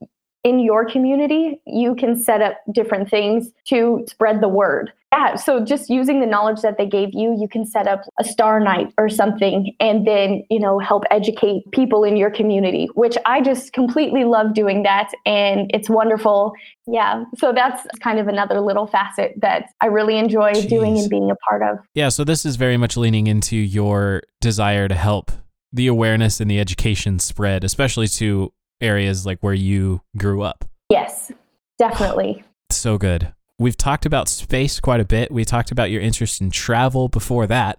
in 0.44 0.60
your 0.60 0.88
community, 0.88 1.60
you 1.66 1.94
can 1.94 2.18
set 2.18 2.42
up 2.42 2.58
different 2.72 3.10
things 3.10 3.50
to 3.68 4.04
spread 4.08 4.40
the 4.40 4.48
word. 4.48 4.92
Yeah, 5.12 5.36
so 5.36 5.64
just 5.64 5.88
using 5.88 6.20
the 6.20 6.26
knowledge 6.26 6.60
that 6.60 6.76
they 6.76 6.84
gave 6.84 7.14
you, 7.14 7.34
you 7.40 7.48
can 7.48 7.64
set 7.64 7.88
up 7.88 8.02
a 8.20 8.24
star 8.24 8.60
night 8.60 8.92
or 8.98 9.08
something 9.08 9.74
and 9.80 10.06
then, 10.06 10.44
you 10.50 10.60
know, 10.60 10.78
help 10.78 11.04
educate 11.10 11.62
people 11.72 12.04
in 12.04 12.18
your 12.18 12.30
community, 12.30 12.90
which 12.94 13.16
I 13.24 13.40
just 13.40 13.72
completely 13.72 14.24
love 14.24 14.52
doing 14.52 14.82
that 14.82 15.10
and 15.24 15.70
it's 15.72 15.88
wonderful. 15.88 16.52
Yeah, 16.86 17.24
so 17.38 17.52
that's 17.54 17.86
kind 18.00 18.18
of 18.18 18.28
another 18.28 18.60
little 18.60 18.86
facet 18.86 19.32
that 19.40 19.70
I 19.80 19.86
really 19.86 20.18
enjoy 20.18 20.52
Jeez. 20.52 20.68
doing 20.68 20.98
and 20.98 21.08
being 21.08 21.30
a 21.30 21.36
part 21.48 21.62
of. 21.62 21.78
Yeah, 21.94 22.10
so 22.10 22.22
this 22.22 22.44
is 22.44 22.56
very 22.56 22.76
much 22.76 22.94
leaning 22.94 23.28
into 23.28 23.56
your 23.56 24.22
desire 24.42 24.88
to 24.88 24.94
help 24.94 25.32
the 25.72 25.86
awareness 25.86 26.38
and 26.38 26.50
the 26.50 26.60
education 26.60 27.18
spread, 27.18 27.64
especially 27.64 28.08
to 28.08 28.52
areas 28.80 29.26
like 29.26 29.38
where 29.40 29.54
you 29.54 30.00
grew 30.16 30.42
up. 30.42 30.64
Yes, 30.90 31.32
definitely. 31.78 32.44
So 32.70 32.98
good. 32.98 33.32
We've 33.58 33.76
talked 33.76 34.06
about 34.06 34.28
space 34.28 34.78
quite 34.78 35.00
a 35.00 35.04
bit. 35.04 35.32
We 35.32 35.44
talked 35.44 35.70
about 35.70 35.90
your 35.90 36.00
interest 36.00 36.40
in 36.40 36.50
travel 36.50 37.08
before 37.08 37.46
that. 37.48 37.78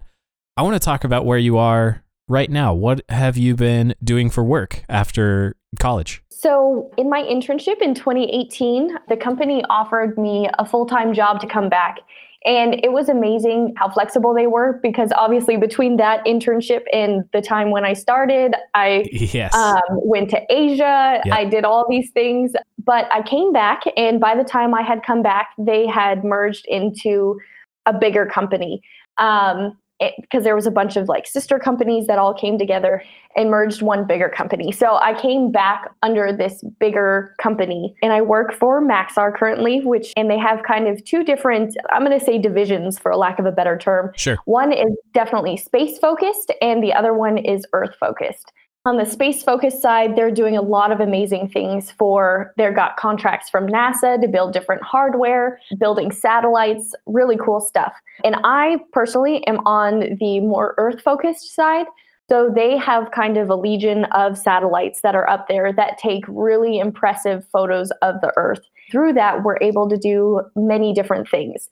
I 0.56 0.62
want 0.62 0.74
to 0.74 0.84
talk 0.84 1.04
about 1.04 1.24
where 1.24 1.38
you 1.38 1.56
are 1.56 2.04
right 2.28 2.50
now. 2.50 2.74
What 2.74 3.02
have 3.08 3.36
you 3.36 3.56
been 3.56 3.94
doing 4.04 4.30
for 4.30 4.44
work 4.44 4.84
after 4.88 5.56
college? 5.78 6.22
So, 6.30 6.90
in 6.96 7.10
my 7.10 7.22
internship 7.22 7.82
in 7.82 7.94
2018, 7.94 8.96
the 9.08 9.16
company 9.16 9.62
offered 9.68 10.16
me 10.16 10.48
a 10.58 10.64
full 10.64 10.86
time 10.86 11.12
job 11.12 11.40
to 11.40 11.46
come 11.46 11.68
back. 11.68 11.98
And 12.46 12.82
it 12.82 12.92
was 12.92 13.10
amazing 13.10 13.74
how 13.76 13.90
flexible 13.90 14.32
they 14.32 14.46
were 14.46 14.80
because 14.82 15.12
obviously, 15.14 15.58
between 15.58 15.98
that 15.98 16.24
internship 16.24 16.84
and 16.92 17.24
the 17.32 17.42
time 17.42 17.70
when 17.70 17.84
I 17.84 17.92
started, 17.92 18.54
I 18.72 19.06
yes. 19.12 19.54
um, 19.54 19.80
went 19.90 20.30
to 20.30 20.40
Asia. 20.48 21.20
Yep. 21.24 21.34
I 21.34 21.44
did 21.44 21.64
all 21.64 21.86
these 21.88 22.10
things. 22.10 22.52
But 22.82 23.08
I 23.12 23.22
came 23.22 23.52
back, 23.52 23.82
and 23.96 24.18
by 24.18 24.34
the 24.34 24.44
time 24.44 24.74
I 24.74 24.80
had 24.80 25.02
come 25.02 25.22
back, 25.22 25.50
they 25.58 25.86
had 25.86 26.24
merged 26.24 26.64
into 26.66 27.38
a 27.84 27.92
bigger 27.92 28.24
company. 28.24 28.80
Um, 29.18 29.76
because 30.20 30.44
there 30.44 30.54
was 30.54 30.66
a 30.66 30.70
bunch 30.70 30.96
of 30.96 31.08
like 31.08 31.26
sister 31.26 31.58
companies 31.58 32.06
that 32.06 32.18
all 32.18 32.34
came 32.34 32.58
together 32.58 33.02
and 33.36 33.50
merged 33.50 33.82
one 33.82 34.06
bigger 34.06 34.28
company. 34.28 34.72
So 34.72 34.96
I 34.96 35.18
came 35.20 35.52
back 35.52 35.90
under 36.02 36.32
this 36.32 36.64
bigger 36.78 37.34
company 37.40 37.94
and 38.02 38.12
I 38.12 38.22
work 38.22 38.52
for 38.52 38.82
Maxar 38.82 39.36
currently, 39.36 39.80
which 39.80 40.12
and 40.16 40.30
they 40.30 40.38
have 40.38 40.62
kind 40.62 40.88
of 40.88 41.04
two 41.04 41.22
different 41.22 41.76
I'm 41.92 42.04
going 42.04 42.18
to 42.18 42.24
say 42.24 42.38
divisions 42.38 42.98
for 42.98 43.14
lack 43.16 43.38
of 43.38 43.46
a 43.46 43.52
better 43.52 43.76
term. 43.78 44.10
Sure. 44.16 44.38
One 44.46 44.72
is 44.72 44.92
definitely 45.12 45.56
space 45.56 45.98
focused 45.98 46.52
and 46.60 46.82
the 46.82 46.92
other 46.92 47.14
one 47.14 47.38
is 47.38 47.64
earth 47.72 47.94
focused. 48.00 48.52
On 48.86 48.96
the 48.96 49.04
space 49.04 49.42
focused 49.42 49.82
side, 49.82 50.16
they're 50.16 50.30
doing 50.30 50.56
a 50.56 50.62
lot 50.62 50.90
of 50.90 51.00
amazing 51.00 51.50
things 51.50 51.90
for 51.90 52.54
they've 52.56 52.74
got 52.74 52.96
contracts 52.96 53.50
from 53.50 53.66
NASA 53.66 54.18
to 54.18 54.26
build 54.26 54.54
different 54.54 54.82
hardware, 54.82 55.60
building 55.78 56.10
satellites, 56.10 56.94
really 57.04 57.36
cool 57.36 57.60
stuff. 57.60 57.92
And 58.24 58.36
I 58.42 58.78
personally 58.92 59.46
am 59.46 59.58
on 59.66 60.16
the 60.18 60.40
more 60.40 60.74
earth 60.78 61.02
focused 61.02 61.54
side. 61.54 61.84
So 62.30 62.50
they 62.54 62.78
have 62.78 63.10
kind 63.10 63.36
of 63.36 63.50
a 63.50 63.54
legion 63.54 64.04
of 64.14 64.38
satellites 64.38 65.00
that 65.02 65.14
are 65.14 65.28
up 65.28 65.46
there 65.48 65.74
that 65.74 65.98
take 65.98 66.24
really 66.26 66.78
impressive 66.78 67.44
photos 67.52 67.90
of 68.00 68.22
the 68.22 68.32
earth. 68.36 68.60
Through 68.90 69.12
that, 69.14 69.42
we're 69.42 69.58
able 69.60 69.90
to 69.90 69.98
do 69.98 70.40
many 70.56 70.94
different 70.94 71.28
things. 71.28 71.68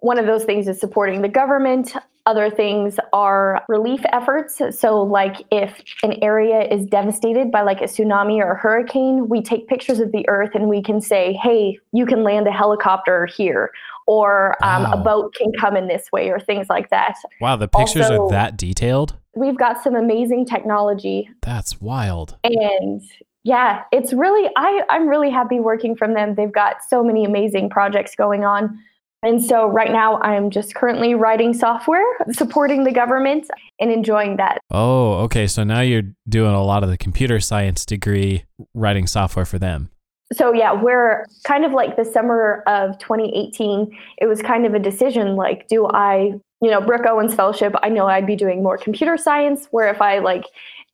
One 0.00 0.18
of 0.18 0.26
those 0.26 0.44
things 0.44 0.68
is 0.68 0.78
supporting 0.78 1.22
the 1.22 1.28
government. 1.28 1.94
Other 2.26 2.50
things 2.50 2.96
are 3.12 3.62
relief 3.68 4.00
efforts. 4.12 4.60
So, 4.78 5.00
like 5.02 5.44
if 5.52 5.80
an 6.02 6.14
area 6.22 6.62
is 6.62 6.84
devastated 6.86 7.50
by 7.52 7.62
like 7.62 7.80
a 7.80 7.84
tsunami 7.84 8.38
or 8.38 8.52
a 8.52 8.58
hurricane, 8.58 9.28
we 9.28 9.40
take 9.42 9.68
pictures 9.68 10.00
of 10.00 10.10
the 10.12 10.28
earth 10.28 10.50
and 10.54 10.68
we 10.68 10.82
can 10.82 11.00
say, 11.00 11.32
hey, 11.34 11.78
you 11.92 12.04
can 12.04 12.24
land 12.24 12.46
a 12.48 12.52
helicopter 12.52 13.26
here, 13.26 13.70
or 14.08 14.56
um, 14.64 14.86
a 14.86 14.96
boat 14.96 15.34
can 15.34 15.52
come 15.58 15.76
in 15.76 15.86
this 15.86 16.10
way, 16.12 16.28
or 16.28 16.40
things 16.40 16.66
like 16.68 16.90
that. 16.90 17.14
Wow, 17.40 17.56
the 17.56 17.68
pictures 17.68 18.02
Also- 18.10 18.24
are 18.26 18.30
that 18.30 18.56
detailed? 18.56 19.14
We've 19.36 19.56
got 19.58 19.82
some 19.84 19.94
amazing 19.94 20.46
technology 20.46 21.28
That's 21.42 21.80
wild. 21.80 22.36
and 22.42 23.02
yeah 23.44 23.82
it's 23.92 24.12
really 24.12 24.50
i 24.56 24.82
i'm 24.90 25.06
really 25.06 25.30
happy 25.30 25.60
working 25.60 25.94
from 25.94 26.14
them 26.14 26.34
they've 26.34 26.50
got 26.50 26.82
so 26.88 27.04
many 27.04 27.24
amazing 27.24 27.70
projects 27.70 28.16
going 28.16 28.44
on 28.44 28.76
and 29.22 29.42
so 29.44 29.66
right 29.66 29.90
now 29.92 30.20
i'm 30.20 30.50
just 30.50 30.74
currently 30.74 31.14
writing 31.14 31.54
software 31.54 32.04
supporting 32.32 32.84
the 32.84 32.92
government 32.92 33.46
and 33.80 33.90
enjoying 33.90 34.36
that 34.36 34.58
Oh, 34.70 35.12
okay. 35.24 35.46
So 35.46 35.64
now 35.64 35.80
you're 35.80 36.02
doing 36.28 36.52
a 36.54 36.62
lot 36.62 36.82
of 36.82 36.90
the 36.90 36.96
computer 36.98 37.40
science 37.40 37.86
degree 37.86 38.44
writing 38.74 39.06
software 39.06 39.44
for 39.44 39.58
them. 39.58 39.90
so 40.32 40.52
yeah 40.52 40.72
we're 40.72 41.24
kind 41.44 41.64
of 41.64 41.72
like 41.72 41.96
the 41.96 42.04
summer 42.04 42.62
of 42.66 42.98
2018 42.98 43.96
it 44.18 44.26
was 44.26 44.42
kind 44.42 44.66
of 44.66 44.74
a 44.74 44.78
decision 44.78 45.36
like 45.36 45.66
do 45.68 45.86
i 45.88 46.32
you 46.60 46.70
know 46.70 46.80
brooke 46.80 47.06
owens 47.06 47.34
fellowship 47.34 47.74
i 47.82 47.88
know 47.88 48.06
i'd 48.06 48.26
be 48.26 48.34
doing 48.36 48.62
more 48.62 48.76
computer 48.76 49.16
science 49.16 49.66
where 49.70 49.88
if 49.88 50.00
i 50.02 50.18
like 50.18 50.44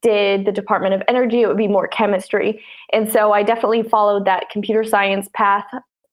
did 0.03 0.45
the 0.45 0.53
department 0.53 0.93
of 0.95 1.03
energy 1.09 1.41
it 1.43 1.47
would 1.47 1.57
be 1.57 1.68
more 1.68 1.87
chemistry 1.89 2.61
and 2.93 3.11
so 3.11 3.33
i 3.33 3.43
definitely 3.43 3.83
followed 3.83 4.25
that 4.27 4.51
computer 4.51 4.85
science 4.85 5.29
path 5.33 5.64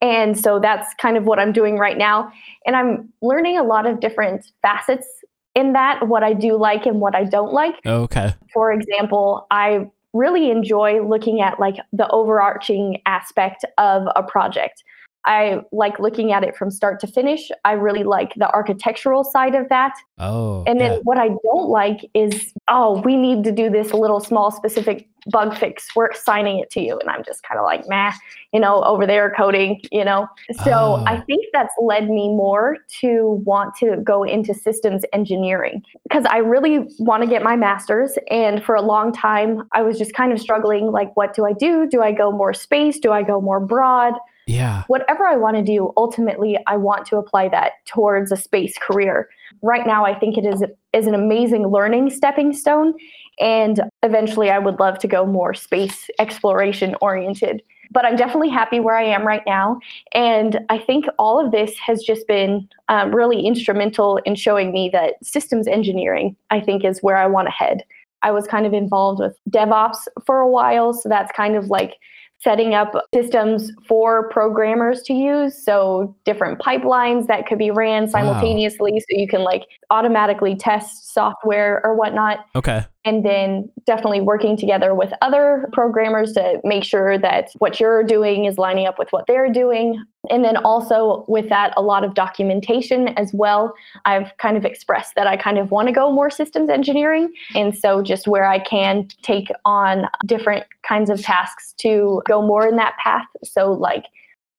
and 0.02 0.40
so 0.40 0.60
that's 0.60 0.94
kind 1.02 1.18
of 1.18 1.26
what 1.26 1.40
i'm 1.40 1.52
doing 1.52 1.78
right 1.78 1.98
now 1.98 2.32
and 2.66 2.76
i'm 2.76 3.10
learning 3.22 3.58
a 3.58 3.64
lot 3.64 3.86
of 3.86 4.00
different 4.00 4.46
facets 4.62 5.08
in 5.56 5.74
that 5.74 6.08
what 6.08 6.24
i 6.24 6.34
do 6.34 6.58
like 6.58 6.86
and 6.86 7.00
what 7.02 7.16
i 7.16 7.24
don't 7.24 7.54
like 7.54 7.76
Okay. 7.86 8.34
for 8.54 8.72
example, 8.72 9.48
I 9.52 9.90
really 10.14 10.50
enjoy 10.50 11.08
looking 11.08 11.42
at 11.42 11.60
like 11.60 11.76
the 11.94 12.10
overarching 12.10 13.02
aspect 13.06 13.64
of 13.78 14.08
a 14.16 14.24
project. 14.24 14.84
I 15.30 15.62
like 15.72 16.00
looking 16.00 16.32
at 16.32 16.44
it 16.44 16.58
from 16.58 16.72
start 16.72 17.00
to 17.02 17.08
finish. 17.08 17.52
I 17.64 17.74
really 17.74 18.04
like 18.04 18.34
the 18.36 18.52
architectural 18.52 19.24
side 19.24 19.54
of 19.54 19.70
that. 19.70 19.94
Oh. 20.18 20.64
And 20.66 20.82
then 20.82 20.94
yeah. 20.94 21.00
what 21.04 21.20
I 21.20 21.28
don't 21.44 21.70
like 21.70 22.10
is, 22.16 22.52
oh, 22.68 23.00
we 23.02 23.16
need 23.16 23.44
to 23.44 23.52
do 23.52 23.70
this 23.70 23.94
little 23.94 24.20
small 24.20 24.50
specific 24.50 25.08
bug 25.28 25.56
fix. 25.56 25.96
We're 25.96 26.08
assigning 26.08 26.58
it 26.58 26.72
to 26.72 26.82
you. 26.82 26.98
And 26.98 27.12
I'm 27.12 27.24
just 27.24 27.44
kind 27.44 27.60
of 27.60 27.66
like, 27.66 27.88
meh, 27.88 28.12
you 28.54 28.60
know, 28.60 28.82
over 28.84 29.06
there 29.06 29.32
coding, 29.38 29.82
you 29.92 30.04
know. 30.04 30.28
So 30.64 30.72
Oh. 30.72 31.04
I 31.06 31.22
think 31.22 31.46
that's 31.54 31.76
led 31.80 32.10
me 32.10 32.30
more 32.30 32.78
to 33.02 33.44
want 33.46 33.76
to 33.76 33.98
go 33.98 34.24
into 34.24 34.56
systems 34.56 35.04
engineering 35.14 35.84
because 36.04 36.26
I 36.26 36.38
really 36.38 36.88
want 36.98 37.22
to 37.22 37.30
get 37.30 37.44
my 37.44 37.56
master's. 37.56 38.18
And 38.32 38.64
for 38.64 38.74
a 38.74 38.82
long 38.82 39.14
time, 39.14 39.68
I 39.74 39.84
was 39.84 40.00
just 40.00 40.14
kind 40.16 40.34
of 40.34 40.40
struggling 40.40 40.92
like, 40.92 41.16
what 41.16 41.36
do 41.36 41.46
I 41.46 41.54
do? 41.54 41.88
Do 41.88 42.02
I 42.02 42.14
go 42.14 42.32
more 42.32 42.54
space? 42.54 42.98
Do 42.98 43.12
I 43.12 43.22
go 43.22 43.40
more 43.40 43.60
broad? 43.60 44.14
Yeah. 44.50 44.84
whatever 44.88 45.26
I 45.26 45.36
want 45.36 45.58
to 45.58 45.64
do, 45.64 45.94
ultimately, 45.96 46.58
I 46.68 46.78
want 46.78 47.06
to 47.08 47.18
apply 47.18 47.50
that 47.50 47.74
towards 47.86 48.32
a 48.32 48.38
space 48.38 48.78
career. 48.78 49.30
Right 49.62 49.86
now, 49.86 50.06
I 50.06 50.18
think 50.18 50.38
it 50.38 50.46
is 50.46 50.64
is 50.94 51.06
an 51.06 51.14
amazing 51.14 51.68
learning 51.68 52.10
stepping 52.10 52.54
stone, 52.54 52.94
and 53.40 53.82
eventually, 54.04 54.50
I 54.50 54.60
would 54.60 54.80
love 54.80 55.00
to 55.00 55.08
go 55.08 55.26
more 55.26 55.54
space 55.54 56.10
exploration 56.20 56.96
oriented. 57.02 57.62
But 57.92 58.06
I'm 58.06 58.16
definitely 58.16 58.50
happy 58.50 58.80
where 58.80 58.96
I 58.96 59.04
am 59.04 59.26
right 59.26 59.42
now, 59.48 59.80
and 60.14 60.60
I 60.70 60.78
think 60.78 61.06
all 61.18 61.44
of 61.44 61.52
this 61.52 61.78
has 61.80 62.04
just 62.04 62.28
been 62.28 62.68
um, 62.88 63.14
really 63.14 63.46
instrumental 63.46 64.18
in 64.26 64.36
showing 64.36 64.72
me 64.72 64.90
that 64.94 65.16
systems 65.24 65.68
engineering, 65.68 66.36
I 66.52 66.60
think, 66.60 66.86
is 66.86 67.00
where 67.02 67.18
I 67.18 67.28
want 67.28 67.48
to 67.48 67.52
head. 67.52 67.84
I 68.22 68.32
was 68.32 68.46
kind 68.48 68.66
of 68.66 68.74
involved 68.74 69.20
with 69.20 69.38
DevOps 69.50 70.08
for 70.26 70.40
a 70.40 70.50
while, 70.50 70.94
so 70.94 71.10
that's 71.10 71.32
kind 71.32 71.56
of 71.56 71.68
like 71.68 71.96
setting 72.42 72.74
up 72.74 72.94
systems 73.14 73.72
for 73.88 74.30
programmers 74.30 75.02
to 75.04 75.14
use. 75.14 75.62
So 75.62 76.16
different 76.24 76.60
pipelines 76.60 77.28
that 77.28 77.46
could 77.48 77.58
be 77.58 77.70
ran 77.70 78.08
simultaneously. 78.08 79.00
So 79.00 79.18
you 79.18 79.28
can 79.28 79.44
like 79.44 79.64
automatically 79.90 80.56
test 80.56 81.14
software 81.14 81.82
or 81.84 81.96
whatnot. 81.96 82.46
Okay. 82.56 82.86
And 83.06 83.24
then 83.24 83.72
definitely 83.86 84.20
working 84.20 84.58
together 84.58 84.94
with 84.94 85.14
other 85.22 85.70
programmers 85.72 86.34
to 86.34 86.60
make 86.66 86.84
sure 86.84 87.18
that 87.18 87.50
what 87.60 87.80
you're 87.80 88.04
doing 88.04 88.44
is 88.44 88.58
lining 88.58 88.88
up 88.88 89.00
with 89.00 89.08
what 89.12 89.26
they're 89.26 89.52
doing. 89.52 90.04
And 90.30 90.44
then 90.44 90.58
also 90.58 91.24
with 91.30 91.48
that, 91.48 91.74
a 91.78 91.82
lot 91.82 92.04
of 92.04 92.14
documentation 92.14 93.08
as 93.18 93.32
well. 93.34 93.74
I've 94.04 94.36
kind 94.38 94.58
of 94.58 94.66
expressed 94.66 95.16
that 95.16 95.28
I 95.28 95.38
kind 95.38 95.58
of 95.58 95.72
want 95.72 95.88
to 95.88 95.94
go 95.94 96.12
more 96.12 96.30
systems 96.30 96.70
engineering. 96.70 97.32
And 97.56 97.76
so 97.76 98.04
just 98.04 98.28
where 98.28 98.46
I 98.46 98.60
can 98.60 99.08
take 99.22 99.50
on 99.64 100.10
different 100.26 100.66
kinds 100.84 101.10
of 101.10 101.22
tasks 101.22 101.74
to 101.80 102.22
go 102.28 102.42
more 102.42 102.68
in 102.68 102.76
that 102.76 102.98
path. 103.02 103.26
So 103.46 103.72
like 103.72 104.06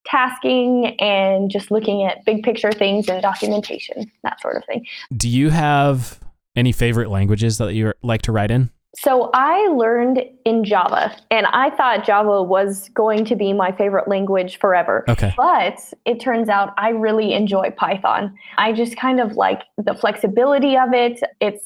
tasking 0.07 0.97
and 0.99 1.51
just 1.51 1.71
looking 1.71 2.05
at 2.05 2.25
big 2.25 2.43
picture 2.43 2.73
things 2.73 3.07
and 3.09 3.21
documentation, 3.21 4.11
that 4.23 4.41
sort 4.41 4.57
of 4.57 4.65
thing. 4.65 4.87
Do 5.15 5.29
you 5.29 5.51
have 5.51 6.19
any 6.61 6.71
favorite 6.73 7.11
languages 7.11 7.59
that 7.59 7.75
you 7.75 7.93
like 8.03 8.23
to 8.23 8.33
write 8.33 8.51
in? 8.51 8.71
So 8.97 9.31
I 9.35 9.69
learned 9.69 10.21
in 10.45 10.65
Java, 10.65 11.17
and 11.31 11.47
I 11.47 11.71
thought 11.71 12.05
Java 12.05 12.43
was 12.43 12.89
going 12.91 13.25
to 13.27 13.37
be 13.37 13.53
my 13.53 13.71
favorite 13.73 14.09
language 14.09 14.59
forever. 14.59 15.05
Okay. 15.09 15.33
But 15.37 15.79
it 16.05 16.21
turns 16.21 16.49
out 16.49 16.75
I 16.77 16.91
really 16.91 17.33
enjoy 17.33 17.71
Python. 17.71 18.35
I 18.59 18.73
just 18.73 18.97
kind 18.97 19.21
of 19.21 19.33
like 19.33 19.63
the 19.79 19.95
flexibility 19.95 20.77
of 20.77 20.93
it. 20.93 21.21
It's 21.41 21.65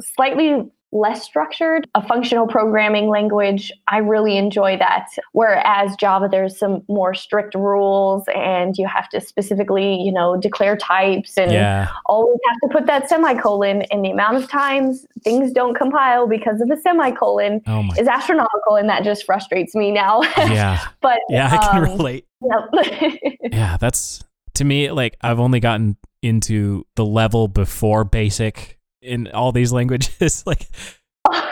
slightly 0.00 0.68
less 0.92 1.22
structured. 1.22 1.86
A 1.94 2.06
functional 2.06 2.46
programming 2.46 3.08
language, 3.08 3.70
I 3.88 3.98
really 3.98 4.36
enjoy 4.36 4.76
that. 4.78 5.08
Whereas 5.32 5.94
Java, 5.96 6.28
there's 6.30 6.58
some 6.58 6.82
more 6.88 7.14
strict 7.14 7.54
rules 7.54 8.24
and 8.34 8.76
you 8.78 8.86
have 8.86 9.08
to 9.10 9.20
specifically, 9.20 9.96
you 10.00 10.12
know, 10.12 10.36
declare 10.38 10.76
types 10.76 11.36
and 11.36 11.52
Yeah. 11.52 11.88
always 12.06 12.38
have 12.48 12.70
to 12.70 12.76
put 12.78 12.86
that 12.86 13.08
semicolon. 13.08 13.82
And 13.90 14.04
the 14.04 14.10
amount 14.10 14.36
of 14.36 14.48
times 14.48 15.06
things 15.24 15.52
don't 15.52 15.74
compile 15.74 16.26
because 16.26 16.60
of 16.60 16.68
the 16.68 16.76
semicolon 16.76 17.60
Oh 17.66 17.84
is 17.98 18.08
astronomical. 18.08 18.76
And 18.76 18.88
that 18.88 19.04
just 19.04 19.24
frustrates 19.24 19.74
me 19.74 19.90
now. 19.90 20.22
Yeah. 20.38 20.80
but 21.02 21.18
Yeah, 21.28 21.50
I 21.52 21.58
can 21.58 21.76
um, 21.76 21.82
relate. 21.84 22.24
Yep. 22.42 23.20
Yeah, 23.52 23.76
that's 23.76 24.24
to 24.54 24.64
me 24.64 24.90
like 24.90 25.16
I've 25.22 25.40
only 25.40 25.60
gotten 25.60 25.96
into 26.22 26.84
the 26.96 27.04
level 27.04 27.48
before 27.48 28.04
basic 28.04 28.77
in 29.02 29.28
all 29.28 29.52
these 29.52 29.72
languages 29.72 30.42
like 30.46 30.68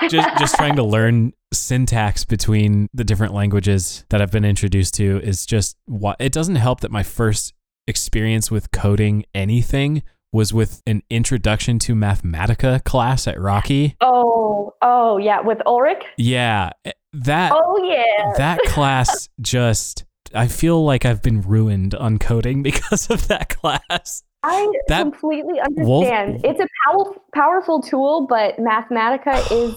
just 0.09 0.39
just 0.39 0.55
trying 0.57 0.77
to 0.77 0.83
learn 0.83 1.33
syntax 1.53 2.25
between 2.25 2.89
the 2.93 3.05
different 3.05 3.35
languages 3.35 4.05
that 4.11 4.21
I've 4.21 4.33
been 4.33 4.45
introduced 4.45 4.95
to 4.95 5.21
is 5.23 5.47
just 5.47 5.77
what 5.87 6.17
it 6.19 6.33
doesn't 6.33 6.57
help 6.57 6.81
that 6.81 6.91
my 6.91 7.03
first 7.03 7.53
experience 7.87 8.51
with 8.51 8.71
coding 8.71 9.25
anything 9.35 10.03
was 10.33 10.53
with 10.53 10.83
an 10.87 11.03
introduction 11.09 11.79
to 11.79 11.95
mathematica 11.95 12.83
class 12.85 13.27
at 13.27 13.41
Rocky. 13.41 13.97
oh, 14.01 14.75
oh 14.83 15.19
yeah, 15.19 15.41
with 15.41 15.59
Ulrich. 15.67 16.03
Yeah, 16.19 16.71
eh, 16.85 16.93
that 17.13 17.53
Oh 17.55 17.83
yeah. 17.85 18.33
that 18.37 18.61
class 18.67 19.29
just 19.41 20.05
I 20.35 20.49
feel 20.49 20.85
like 20.85 21.05
I've 21.05 21.23
been 21.23 21.41
ruined 21.41 21.95
on 21.95 22.19
coding 22.19 22.63
because 22.65 23.09
of 23.11 23.29
that 23.29 23.49
class. 23.49 24.23
I 24.47 24.73
that 24.89 25.03
completely 25.03 25.61
Wolf- 25.77 26.07
understand. 26.07 26.41
it's 26.45 26.61
a 26.61 26.67
pow- 26.87 27.15
powerful 27.35 27.81
tool, 27.83 28.27
but 28.29 28.57
Mathematica 28.59 29.51
is 29.53 29.75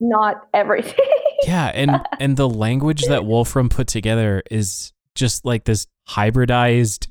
not 0.00 0.46
everything. 0.54 0.94
Yeah, 1.44 1.72
and 1.74 2.00
and 2.20 2.36
the 2.36 2.48
language 2.48 3.02
that 3.06 3.24
Wolfram 3.24 3.68
put 3.68 3.88
together 3.88 4.44
is 4.48 4.92
just 5.16 5.44
like 5.44 5.64
this 5.64 5.88
hybridized 6.08 7.08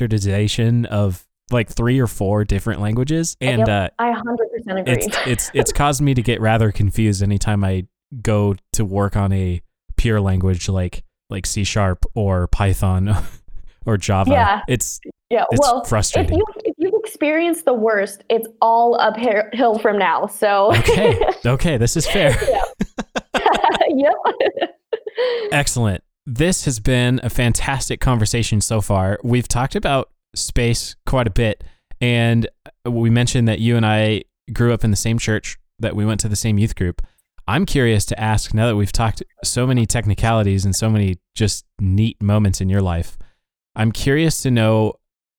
bastardization 0.00 0.86
of 0.86 1.26
like 1.50 1.68
three 1.68 2.00
or 2.00 2.06
four 2.06 2.44
different 2.44 2.80
languages, 2.80 3.36
and 3.40 3.58
Yep. 3.66 3.68
uh, 3.68 3.88
I 4.02 4.12
100% 4.12 4.80
agree. 4.80 4.92
it's 4.94 5.16
it's 5.26 5.50
it's 5.54 5.72
caused 5.72 6.00
me 6.00 6.14
to 6.14 6.22
get 6.22 6.40
rather 6.40 6.72
confused 6.72 7.22
anytime 7.22 7.62
I 7.64 7.86
go 8.22 8.56
to 8.72 8.84
work 8.84 9.14
on 9.16 9.32
a 9.32 9.60
pure 9.96 10.20
language 10.20 10.68
like 10.68 11.04
like 11.30 11.44
C 11.46 11.62
sharp 11.64 12.04
or 12.14 12.48
Python 12.48 13.14
or 13.86 13.96
Java. 13.96 14.30
Yeah. 14.30 14.60
It's 14.68 15.00
yeah, 15.28 15.44
it's 15.50 15.60
well, 15.60 15.82
if 15.84 16.30
you 16.30 16.44
if 16.64 16.74
you've 16.78 16.94
experienced 16.94 17.64
the 17.64 17.74
worst, 17.74 18.22
it's 18.30 18.46
all 18.60 18.98
uphill 19.00 19.78
from 19.80 19.98
now. 19.98 20.26
So 20.28 20.72
okay, 20.76 21.18
okay, 21.46 21.76
this 21.76 21.96
is 21.96 22.06
fair. 22.06 22.30
yep. 23.88 24.14
Excellent. 25.50 26.04
This 26.26 26.64
has 26.64 26.78
been 26.78 27.20
a 27.24 27.30
fantastic 27.30 28.00
conversation 28.00 28.60
so 28.60 28.80
far. 28.80 29.18
We've 29.24 29.48
talked 29.48 29.74
about 29.74 30.10
space 30.36 30.94
quite 31.06 31.26
a 31.26 31.30
bit, 31.30 31.64
and 32.00 32.48
we 32.84 33.10
mentioned 33.10 33.48
that 33.48 33.58
you 33.58 33.76
and 33.76 33.84
I 33.84 34.22
grew 34.52 34.72
up 34.72 34.84
in 34.84 34.90
the 34.90 34.96
same 34.96 35.18
church, 35.18 35.56
that 35.80 35.96
we 35.96 36.06
went 36.06 36.20
to 36.20 36.28
the 36.28 36.36
same 36.36 36.56
youth 36.56 36.76
group. 36.76 37.02
I'm 37.48 37.66
curious 37.66 38.04
to 38.06 38.20
ask 38.20 38.54
now 38.54 38.66
that 38.66 38.76
we've 38.76 38.92
talked 38.92 39.22
so 39.44 39.66
many 39.66 39.86
technicalities 39.86 40.64
and 40.64 40.74
so 40.74 40.88
many 40.88 41.18
just 41.34 41.64
neat 41.80 42.20
moments 42.22 42.60
in 42.60 42.68
your 42.68 42.82
life. 42.82 43.16
I'm 43.76 43.92
curious 43.92 44.40
to 44.42 44.50
know 44.50 44.94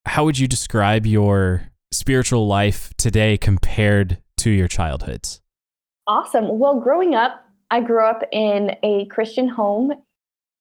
how 0.08 0.24
would 0.26 0.39
you 0.39 0.47
describe 0.47 1.05
your 1.05 1.70
spiritual 1.91 2.47
life 2.47 2.93
today 2.97 3.38
compared 3.38 4.18
to 4.38 4.49
your 4.49 4.68
childhoods? 4.68 5.41
Awesome. 6.08 6.60
Well, 6.60 6.80
growing 6.80 7.16
up, 7.16 7.43
I 7.70 7.82
grew 7.82 8.05
up 8.05 8.24
in 8.32 8.76
a 8.84 9.05
Christian 9.08 9.47
home, 9.49 9.91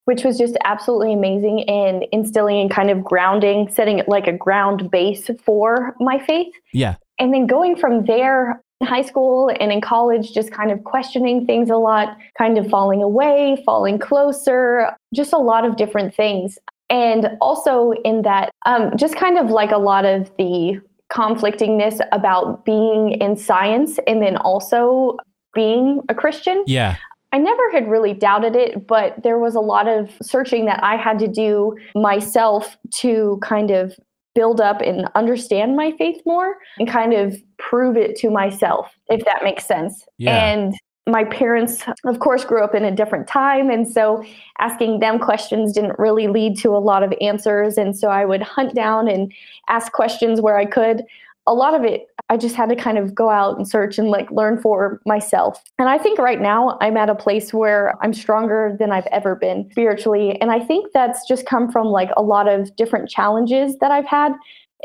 which 0.05 0.23
was 0.23 0.37
just 0.37 0.57
absolutely 0.65 1.13
amazing 1.13 1.59
in 1.59 2.03
instilling 2.11 2.59
and 2.59 2.71
kind 2.71 2.89
of 2.89 3.03
grounding, 3.03 3.69
setting 3.69 3.99
it 3.99 4.09
like 4.09 4.27
a 4.27 4.33
ground 4.33 4.91
base 4.91 5.29
for 5.43 5.95
my 5.99 6.19
faith. 6.19 6.53
Yeah. 6.73 6.95
And 7.19 7.33
then 7.33 7.47
going 7.47 7.75
from 7.75 8.05
there, 8.05 8.61
high 8.83 9.01
school 9.01 9.51
and 9.59 9.71
in 9.71 9.81
college, 9.81 10.33
just 10.33 10.51
kind 10.51 10.71
of 10.71 10.83
questioning 10.83 11.45
things 11.45 11.69
a 11.69 11.77
lot, 11.77 12.17
kind 12.37 12.57
of 12.57 12.69
falling 12.69 13.01
away, 13.01 13.61
falling 13.65 13.97
closer, 13.99 14.95
just 15.13 15.33
a 15.33 15.37
lot 15.37 15.65
of 15.65 15.77
different 15.77 16.13
things. 16.13 16.57
And 16.89 17.29
also 17.41 17.91
in 18.05 18.21
that, 18.21 18.51
um, 18.65 18.95
just 18.95 19.15
kind 19.15 19.37
of 19.37 19.49
like 19.49 19.71
a 19.71 19.77
lot 19.77 20.05
of 20.05 20.31
the 20.37 20.79
conflictingness 21.11 21.99
about 22.11 22.65
being 22.65 23.11
in 23.21 23.35
science 23.35 23.99
and 24.07 24.21
then 24.21 24.37
also 24.37 25.17
being 25.53 26.01
a 26.09 26.15
Christian. 26.15 26.63
Yeah. 26.67 26.95
I 27.33 27.39
never 27.39 27.71
had 27.71 27.89
really 27.89 28.13
doubted 28.13 28.55
it, 28.55 28.87
but 28.87 29.21
there 29.21 29.37
was 29.37 29.55
a 29.55 29.59
lot 29.59 29.87
of 29.87 30.11
searching 30.21 30.65
that 30.65 30.81
I 30.81 30.95
had 30.95 31.19
to 31.19 31.27
do 31.27 31.75
myself 31.93 32.77
to 32.99 33.37
kind 33.41 33.69
of 33.71 33.93
build 34.33 34.61
up 34.61 34.81
and 34.81 35.09
understand 35.15 35.75
my 35.75 35.91
faith 35.97 36.21
more 36.25 36.57
and 36.77 36.87
kind 36.87 37.13
of 37.13 37.35
prove 37.57 37.97
it 37.97 38.15
to 38.17 38.29
myself, 38.29 38.87
if 39.07 39.25
that 39.25 39.39
makes 39.43 39.65
sense. 39.65 40.05
Yeah. 40.17 40.37
And 40.37 40.73
my 41.07 41.23
parents, 41.23 41.83
of 42.05 42.19
course, 42.19 42.43
grew 42.43 42.63
up 42.63 42.75
in 42.75 42.83
a 42.83 42.91
different 42.91 43.27
time. 43.27 43.69
And 43.69 43.87
so 43.87 44.23
asking 44.59 44.99
them 44.99 45.19
questions 45.19 45.73
didn't 45.73 45.97
really 45.97 46.27
lead 46.27 46.57
to 46.59 46.75
a 46.75 46.79
lot 46.79 47.01
of 47.01 47.13
answers. 47.21 47.77
And 47.77 47.97
so 47.97 48.09
I 48.09 48.25
would 48.25 48.41
hunt 48.41 48.75
down 48.75 49.07
and 49.07 49.33
ask 49.69 49.91
questions 49.91 50.41
where 50.41 50.57
I 50.57 50.65
could. 50.65 51.03
A 51.49 51.53
lot 51.53 51.73
of 51.73 51.85
it, 51.85 52.07
I 52.29 52.35
just 52.35 52.55
had 52.55 52.67
to 52.67 52.75
kind 52.75 52.97
of 52.97 53.15
go 53.15 53.29
out 53.29 53.55
and 53.57 53.65
search 53.65 53.97
and 53.97 54.09
like 54.09 54.29
learn 54.31 54.61
for 54.61 55.01
myself. 55.05 55.63
And 55.79 55.87
I 55.87 55.97
think 55.97 56.19
right 56.19 56.41
now 56.41 56.77
I'm 56.81 56.97
at 56.97 57.09
a 57.09 57.15
place 57.15 57.53
where 57.53 57.93
I'm 58.03 58.13
stronger 58.13 58.75
than 58.77 58.91
I've 58.91 59.07
ever 59.07 59.33
been 59.33 59.69
spiritually. 59.71 60.39
And 60.41 60.51
I 60.51 60.59
think 60.59 60.91
that's 60.93 61.25
just 61.25 61.45
come 61.45 61.71
from 61.71 61.87
like 61.87 62.09
a 62.17 62.21
lot 62.21 62.49
of 62.49 62.75
different 62.75 63.09
challenges 63.09 63.77
that 63.77 63.91
I've 63.91 64.05
had 64.05 64.33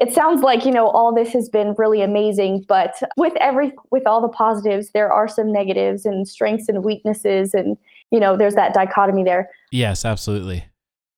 it 0.01 0.12
sounds 0.12 0.43
like 0.43 0.64
you 0.64 0.70
know 0.70 0.88
all 0.88 1.14
this 1.14 1.32
has 1.32 1.49
been 1.49 1.74
really 1.76 2.03
amazing 2.03 2.64
but 2.68 2.95
with 3.16 3.34
every 3.40 3.72
with 3.90 4.07
all 4.07 4.20
the 4.20 4.28
positives 4.28 4.90
there 4.93 5.12
are 5.12 5.28
some 5.28 5.53
negatives 5.53 6.07
and 6.07 6.26
strengths 6.26 6.68
and 6.68 6.82
weaknesses 6.82 7.53
and 7.55 7.76
you 8.11 8.18
know 8.18 8.36
there's 8.36 8.55
that 8.55 8.74
dichotomy 8.74 9.22
there 9.22 9.51
Yes, 9.72 10.05
absolutely. 10.05 10.66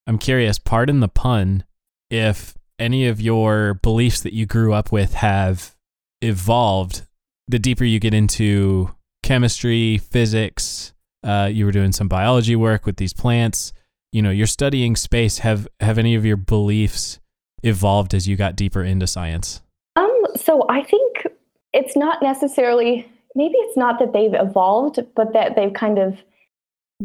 I'm 0.07 0.16
curious, 0.16 0.61
pardon 0.61 1.01
the 1.01 1.09
pun, 1.09 1.64
if 2.09 2.55
any 2.79 3.07
of 3.07 3.20
your 3.20 3.75
beliefs 3.75 4.20
that 4.22 4.33
you 4.33 4.47
grew 4.47 4.72
up 4.72 4.93
with 4.93 5.14
have 5.14 5.75
evolved 6.22 7.03
the 7.49 7.59
deeper 7.59 7.85
you 7.85 7.99
get 7.99 8.14
into 8.14 8.95
chemistry, 9.25 9.99
physics, 9.99 10.95
uh, 11.25 11.49
you 11.53 11.66
were 11.66 11.72
doing 11.72 11.91
some 11.91 12.07
biology 12.07 12.55
work 12.55 12.87
with 12.87 12.97
these 12.97 13.12
plants, 13.12 13.72
you 14.12 14.22
know, 14.22 14.31
you're 14.31 14.47
studying 14.47 14.95
space. 14.95 15.39
Have 15.39 15.66
have 15.81 15.99
any 15.99 16.14
of 16.14 16.25
your 16.25 16.37
beliefs 16.37 17.18
evolved 17.65 18.15
as 18.15 18.29
you 18.29 18.37
got 18.37 18.55
deeper 18.57 18.83
into 18.83 19.07
science? 19.07 19.61
um 19.97 20.23
so 20.37 20.65
i 20.69 20.83
think 20.83 21.27
it's 21.73 21.97
not 21.97 22.21
necessarily 22.23 23.07
maybe 23.35 23.55
it's 23.59 23.77
not 23.77 23.99
that 23.99 24.12
they've 24.12 24.35
evolved 24.35 24.99
but 25.15 25.33
that 25.33 25.55
they've 25.57 25.73
kind 25.75 25.99
of 25.99 26.19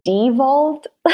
devolved 0.05 0.87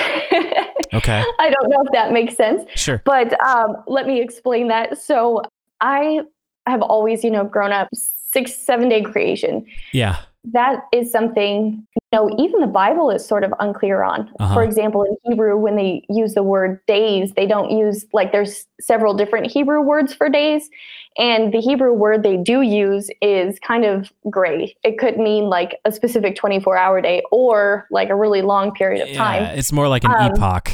Okay. 0.93 1.23
i 1.39 1.49
don't 1.49 1.69
know 1.69 1.81
if 1.85 1.91
that 1.91 2.11
makes 2.11 2.35
sense 2.35 2.63
Sure. 2.75 3.01
But 3.05 3.39
um, 3.45 3.77
let 3.87 4.05
me 4.07 4.21
explain 4.21 4.67
that. 4.69 4.97
So 5.01 5.41
I 5.81 6.21
have 6.67 6.81
always, 6.81 7.23
you 7.23 7.31
know, 7.31 7.43
grown 7.43 7.71
up 7.71 7.87
six, 7.93 8.53
seven 8.55 8.89
day 8.89 9.01
creation. 9.01 9.65
Yeah. 9.91 10.17
That 10.51 10.83
is 10.91 11.11
something, 11.11 11.85
you 11.95 12.01
know, 12.11 12.29
even 12.37 12.61
the 12.61 12.67
Bible 12.67 13.09
is 13.09 13.25
sort 13.25 13.43
of 13.43 13.53
unclear 13.59 14.03
on. 14.03 14.29
Uh-huh. 14.39 14.53
For 14.53 14.63
example, 14.63 15.03
in 15.03 15.15
Hebrew, 15.25 15.57
when 15.57 15.75
they 15.75 16.03
use 16.09 16.33
the 16.33 16.43
word 16.43 16.85
days, 16.85 17.33
they 17.35 17.47
don't 17.47 17.71
use, 17.71 18.05
like, 18.13 18.31
there's 18.31 18.65
several 18.79 19.13
different 19.13 19.51
Hebrew 19.51 19.81
words 19.81 20.13
for 20.13 20.29
days. 20.29 20.69
And 21.17 21.53
the 21.53 21.61
Hebrew 21.61 21.93
word 21.93 22.23
they 22.23 22.37
do 22.37 22.61
use 22.61 23.09
is 23.21 23.57
kind 23.59 23.85
of 23.85 24.11
gray. 24.29 24.75
It 24.83 24.97
could 24.97 25.17
mean 25.17 25.45
like 25.45 25.79
a 25.85 25.91
specific 25.91 26.35
24 26.35 26.77
hour 26.77 27.01
day 27.01 27.23
or 27.31 27.87
like 27.89 28.09
a 28.09 28.15
really 28.15 28.41
long 28.41 28.73
period 28.73 29.07
of 29.07 29.15
time. 29.15 29.43
Yeah, 29.43 29.51
it's 29.51 29.71
more 29.71 29.87
like 29.87 30.03
an 30.03 30.11
Um, 30.11 30.31
epoch. 30.31 30.69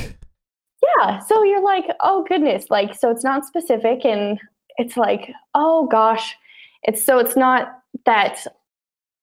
Yeah. 0.97 1.19
So 1.19 1.43
you're 1.43 1.63
like, 1.63 1.85
oh 1.99 2.25
goodness, 2.27 2.65
like 2.71 2.95
so 2.95 3.11
it's 3.11 3.23
not 3.23 3.45
specific 3.45 4.03
and 4.03 4.39
it's 4.77 4.97
like, 4.97 5.31
oh 5.53 5.87
gosh. 5.87 6.35
It's 6.83 7.03
so 7.03 7.19
it's 7.19 7.35
not 7.35 7.67
that 8.05 8.47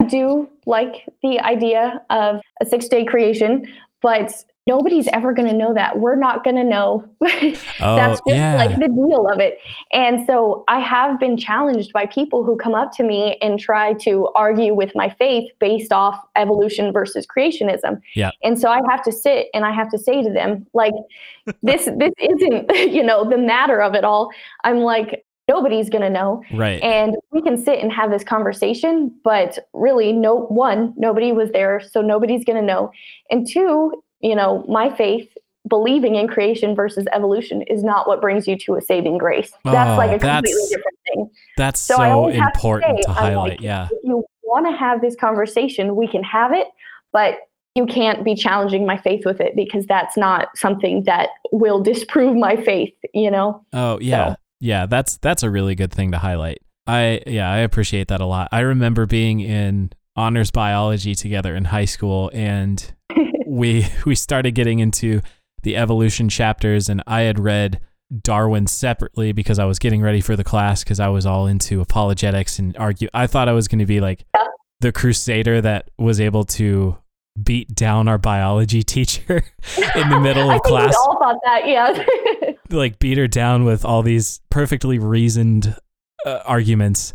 do 0.06 0.48
like 0.66 1.06
the 1.22 1.40
idea 1.40 2.02
of 2.10 2.40
a 2.60 2.66
six 2.66 2.88
day 2.88 3.04
creation, 3.04 3.66
but 4.00 4.32
nobody's 4.68 5.08
ever 5.08 5.32
gonna 5.32 5.52
know 5.52 5.72
that. 5.74 5.98
We're 5.98 6.14
not 6.14 6.44
gonna 6.44 6.62
know. 6.62 7.08
Oh, 7.80 7.94
That's 7.94 8.20
just 8.26 8.36
yeah. 8.36 8.56
like 8.56 8.76
the 8.76 8.88
deal 8.88 9.28
of 9.32 9.38
it. 9.38 9.58
And 9.92 10.26
so 10.26 10.64
I 10.66 10.80
have 10.80 11.20
been 11.20 11.36
challenged 11.36 11.92
by 11.92 12.06
people 12.06 12.42
who 12.42 12.56
come 12.56 12.74
up 12.74 12.90
to 12.96 13.04
me 13.04 13.38
and 13.40 13.58
try 13.60 13.92
to 14.04 14.28
argue 14.34 14.74
with 14.74 14.92
my 14.96 15.08
faith 15.08 15.48
based 15.60 15.92
off 15.92 16.18
evolution 16.34 16.92
versus 16.92 17.24
creationism. 17.24 18.00
Yeah. 18.16 18.32
And 18.42 18.58
so 18.58 18.68
I 18.68 18.80
have 18.90 19.04
to 19.04 19.12
sit 19.12 19.46
and 19.54 19.64
I 19.64 19.70
have 19.70 19.88
to 19.90 19.98
say 19.98 20.22
to 20.24 20.30
them, 20.30 20.66
like, 20.74 20.94
this 21.62 21.88
this 21.96 22.12
isn't, 22.18 22.68
you 22.92 23.04
know, 23.04 23.28
the 23.28 23.38
matter 23.38 23.80
of 23.80 23.94
it 23.94 24.02
all. 24.02 24.30
I'm 24.64 24.78
like, 24.78 25.24
nobody's 25.48 25.88
going 25.90 26.02
to 26.02 26.10
know. 26.10 26.42
Right. 26.52 26.80
And 26.82 27.16
we 27.32 27.42
can 27.42 27.56
sit 27.56 27.78
and 27.80 27.90
have 27.92 28.10
this 28.10 28.22
conversation, 28.24 29.12
but 29.24 29.58
really, 29.72 30.12
no 30.12 30.34
one, 30.46 30.94
nobody 30.96 31.32
was 31.32 31.50
there, 31.52 31.80
so 31.80 32.00
nobody's 32.02 32.44
going 32.44 32.60
to 32.60 32.66
know. 32.66 32.90
And 33.30 33.46
two, 33.48 34.02
you 34.20 34.34
know, 34.34 34.64
my 34.68 34.94
faith, 34.94 35.28
believing 35.68 36.14
in 36.16 36.28
creation 36.28 36.74
versus 36.74 37.06
evolution, 37.12 37.62
is 37.62 37.82
not 37.82 38.06
what 38.08 38.20
brings 38.20 38.46
you 38.46 38.56
to 38.58 38.76
a 38.76 38.80
saving 38.82 39.18
grace. 39.18 39.52
Oh, 39.64 39.72
that's 39.72 39.90
Oh, 39.90 39.96
like 39.96 40.10
a 40.10 40.18
that's- 40.18 40.42
completely 40.42 40.68
different 40.76 40.98
thing. 41.06 41.30
That's 41.56 41.80
So 41.80 41.96
so 41.96 42.28
have 42.30 42.52
to 42.52 42.58
important 42.58 42.98
say, 42.98 43.02
to 43.02 43.10
highlight. 43.12 43.50
like, 43.52 43.60
yeah. 43.60 43.88
If 43.90 43.98
you 44.04 44.24
want 44.44 44.66
to 44.66 44.72
have 44.76 45.00
this 45.00 45.16
conversation, 45.16 45.96
we 45.96 46.06
can 46.08 46.22
have 46.22 46.52
it, 46.52 46.68
but 47.12 47.38
you 47.74 47.86
can't 47.86 48.24
be 48.24 48.34
challenging 48.34 48.86
my 48.86 48.96
faith 48.96 49.24
with 49.24 49.40
it 49.40 49.54
because 49.54 49.86
that's 49.86 50.16
not 50.16 50.48
something 50.56 51.04
that 51.04 51.28
will 51.52 51.80
disprove 51.82 52.34
my 52.36 52.56
faith, 52.56 52.92
you 53.14 53.30
know? 53.30 53.64
Oh 53.72 53.98
yeah. 54.00 54.30
So- 54.30 54.36
Yeah, 54.60 54.86
that's 54.86 55.18
that's 55.18 55.42
a 55.42 55.50
really 55.50 55.74
good 55.74 55.92
thing 55.92 56.12
to 56.12 56.18
highlight. 56.18 56.58
I 56.86 57.20
yeah, 57.26 57.50
I 57.50 57.58
appreciate 57.58 58.08
that 58.08 58.20
a 58.20 58.26
lot. 58.26 58.48
I 58.50 58.60
remember 58.60 59.06
being 59.06 59.40
in 59.40 59.92
honors 60.16 60.50
biology 60.50 61.14
together 61.14 61.54
in 61.54 61.66
high 61.66 61.84
school 61.84 62.30
and 62.34 62.92
we 63.46 63.86
we 64.04 64.14
started 64.14 64.52
getting 64.52 64.80
into 64.80 65.20
the 65.62 65.76
evolution 65.76 66.28
chapters 66.28 66.88
and 66.88 67.02
I 67.06 67.22
had 67.22 67.38
read 67.38 67.80
Darwin 68.22 68.66
separately 68.66 69.32
because 69.32 69.58
I 69.58 69.64
was 69.64 69.78
getting 69.78 70.00
ready 70.00 70.20
for 70.20 70.34
the 70.34 70.44
class 70.44 70.82
because 70.82 70.98
I 70.98 71.08
was 71.08 71.26
all 71.26 71.46
into 71.46 71.80
apologetics 71.80 72.58
and 72.58 72.76
argue. 72.76 73.08
I 73.12 73.26
thought 73.26 73.48
I 73.48 73.52
was 73.52 73.68
going 73.68 73.80
to 73.80 73.86
be 73.86 74.00
like 74.00 74.24
the 74.80 74.92
crusader 74.92 75.60
that 75.60 75.90
was 75.98 76.20
able 76.20 76.44
to 76.44 76.96
beat 77.44 77.74
down 77.74 78.08
our 78.08 78.18
biology 78.18 78.82
teacher 78.82 79.36
in 79.94 80.08
the 80.08 80.20
middle 80.20 80.50
I 80.50 80.56
of 80.56 80.62
think 80.62 80.64
class. 80.64 80.90
we 80.90 80.96
all 80.96 81.18
thought 81.18 81.38
that, 81.44 81.66
yeah. 81.66 82.52
like 82.76 82.98
beat 82.98 83.18
her 83.18 83.28
down 83.28 83.64
with 83.64 83.84
all 83.84 84.02
these 84.02 84.40
perfectly 84.50 84.98
reasoned 84.98 85.76
uh, 86.26 86.40
arguments. 86.44 87.14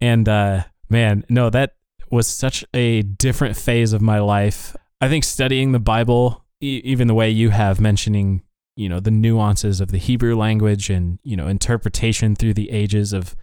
And 0.00 0.28
uh 0.28 0.64
man 0.90 1.24
no 1.28 1.50
that 1.50 1.74
was 2.10 2.26
such 2.26 2.64
a 2.72 3.02
different 3.02 3.56
phase 3.56 3.92
of 3.92 4.00
my 4.00 4.20
life. 4.20 4.74
I 5.00 5.08
think 5.08 5.24
studying 5.24 5.72
the 5.72 5.78
bible 5.80 6.44
e- 6.60 6.80
even 6.84 7.08
the 7.08 7.14
way 7.14 7.30
you 7.30 7.50
have 7.50 7.80
mentioning 7.80 8.42
you 8.76 8.88
know 8.88 9.00
the 9.00 9.10
nuances 9.10 9.80
of 9.80 9.90
the 9.90 9.98
hebrew 9.98 10.36
language 10.36 10.88
and 10.88 11.18
you 11.24 11.36
know 11.36 11.48
interpretation 11.48 12.36
through 12.36 12.54
the 12.54 12.70
ages 12.70 13.12
of 13.12 13.34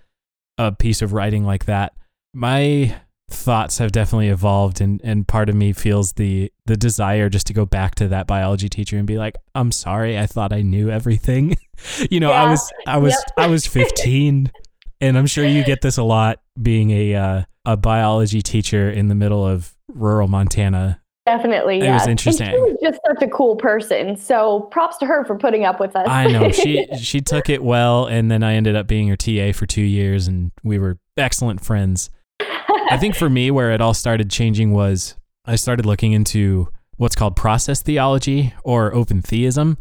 a 0.57 0.71
piece 0.71 1.01
of 1.01 1.11
writing 1.13 1.43
like 1.43 1.65
that 1.65 1.93
my 2.34 2.95
thoughts 3.30 3.80
have 3.80 3.91
definitely 3.91 4.30
evolved 4.30 4.80
and 4.82 5.01
and 5.03 5.28
part 5.28 5.49
of 5.49 5.55
me 5.55 5.73
feels 5.73 6.13
the 6.13 6.51
the 6.67 6.78
desire 6.78 7.28
just 7.28 7.47
to 7.47 7.53
go 7.53 7.65
back 7.65 7.95
to 7.95 8.07
that 8.07 8.28
biology 8.28 8.69
teacher 8.69 8.97
and 8.97 9.07
be 9.07 9.17
like 9.17 9.36
i'm 9.55 9.71
sorry 9.71 10.17
i 10.17 10.28
thought 10.28 10.53
i 10.53 10.61
knew 10.61 10.89
everything 10.91 11.57
you 12.11 12.19
know 12.19 12.32
i 12.32 12.47
was 12.49 12.71
i 12.86 12.97
was 12.97 13.13
Yep. 13.13 13.23
i 13.38 13.47
was 13.47 13.65
15 13.67 14.51
and 15.01 15.17
i'm 15.17 15.26
sure 15.26 15.43
you 15.45 15.63
get 15.63 15.82
this 15.82 15.97
a 15.97 16.03
lot 16.03 16.39
being 16.61 16.91
a 16.91 17.15
uh, 17.15 17.41
a 17.65 17.76
biology 17.76 18.41
teacher 18.43 18.91
in 18.91 19.07
the 19.07 19.15
middle 19.15 19.45
of 19.45 19.76
rural 19.88 20.28
montana 20.28 21.01
Definitely, 21.26 21.80
It 21.80 21.86
yeah. 21.86 21.93
was 21.93 22.03
And 22.03 22.11
interesting. 22.11 22.51
she 22.51 22.55
was 22.59 22.78
just 22.84 22.99
such 23.07 23.23
a 23.23 23.28
cool 23.28 23.55
person. 23.55 24.15
So 24.15 24.69
props 24.71 24.97
to 24.97 25.07
her 25.07 25.26
for 25.26 25.36
putting 25.36 25.65
up 25.65 25.80
with 25.80 25.95
us. 25.95 26.07
i 26.07 26.28
know 26.28 26.51
she 26.51 26.86
she 26.99 27.19
took 27.19 27.49
it 27.49 27.63
well 27.63 28.05
and 28.05 28.30
then 28.30 28.43
i 28.43 28.53
ended 28.53 28.76
up 28.76 28.86
being 28.86 29.07
her 29.07 29.15
ta 29.15 29.51
for 29.51 29.65
two 29.65 29.82
years 29.82 30.28
and 30.28 30.51
we 30.63 30.78
were 30.78 30.99
excellent 31.17 31.65
friends 31.65 32.11
I 32.40 32.98
think 33.00 33.16
for 33.16 33.30
me, 33.30 33.52
where 33.52 33.72
it 33.72 33.82
all 33.82 33.94
started 33.94 34.30
changing 34.30 34.72
was 34.72 35.16
I 35.46 35.56
started 35.56 35.86
looking 35.86 36.14
into 36.14 36.70
what's 36.98 37.16
called 37.16 37.36
process 37.36 37.82
theology 37.82 38.54
or 38.64 38.94
open 38.94 39.22
theism, 39.22 39.78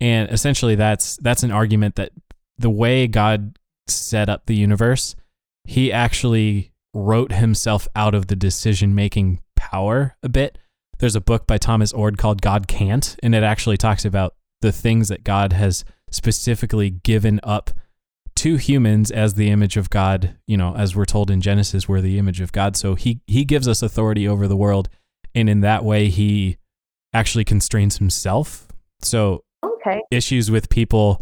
and 0.00 0.30
essentially 0.30 0.74
that's 0.74 1.16
that's 1.18 1.42
an 1.42 1.50
argument 1.50 1.96
that 1.96 2.12
the 2.58 2.70
way 2.70 3.06
God 3.06 3.58
set 3.86 4.28
up 4.28 4.46
the 4.46 4.56
universe, 4.56 5.14
He 5.64 5.92
actually 5.92 6.72
wrote 6.94 7.32
Himself 7.32 7.86
out 7.94 8.14
of 8.14 8.26
the 8.26 8.36
decision 8.36 8.94
making 8.94 9.40
power 9.56 10.16
a 10.22 10.28
bit. 10.28 10.58
There's 10.98 11.16
a 11.16 11.20
book 11.20 11.46
by 11.46 11.58
Thomas 11.58 11.92
Oord 11.92 12.18
called 12.18 12.42
God 12.42 12.66
Can't, 12.66 13.16
and 13.22 13.34
it 13.34 13.42
actually 13.42 13.76
talks 13.76 14.04
about 14.04 14.34
the 14.60 14.72
things 14.72 15.08
that 15.08 15.22
God 15.22 15.52
has 15.52 15.84
specifically 16.10 16.90
given 16.90 17.38
up 17.42 17.70
to 18.38 18.56
humans 18.56 19.10
as 19.10 19.34
the 19.34 19.50
image 19.50 19.76
of 19.76 19.90
God, 19.90 20.36
you 20.46 20.56
know, 20.56 20.74
as 20.76 20.94
we're 20.94 21.04
told 21.04 21.28
in 21.28 21.40
Genesis, 21.40 21.88
we're 21.88 22.00
the 22.00 22.18
image 22.18 22.40
of 22.40 22.52
God. 22.52 22.76
So 22.76 22.94
he 22.94 23.20
he 23.26 23.44
gives 23.44 23.66
us 23.66 23.82
authority 23.82 24.28
over 24.28 24.46
the 24.46 24.56
world, 24.56 24.88
and 25.34 25.50
in 25.50 25.60
that 25.62 25.84
way, 25.84 26.08
he 26.08 26.56
actually 27.12 27.44
constrains 27.44 27.98
himself. 27.98 28.68
So 29.00 29.42
okay. 29.64 30.00
issues 30.12 30.52
with 30.52 30.68
people, 30.68 31.20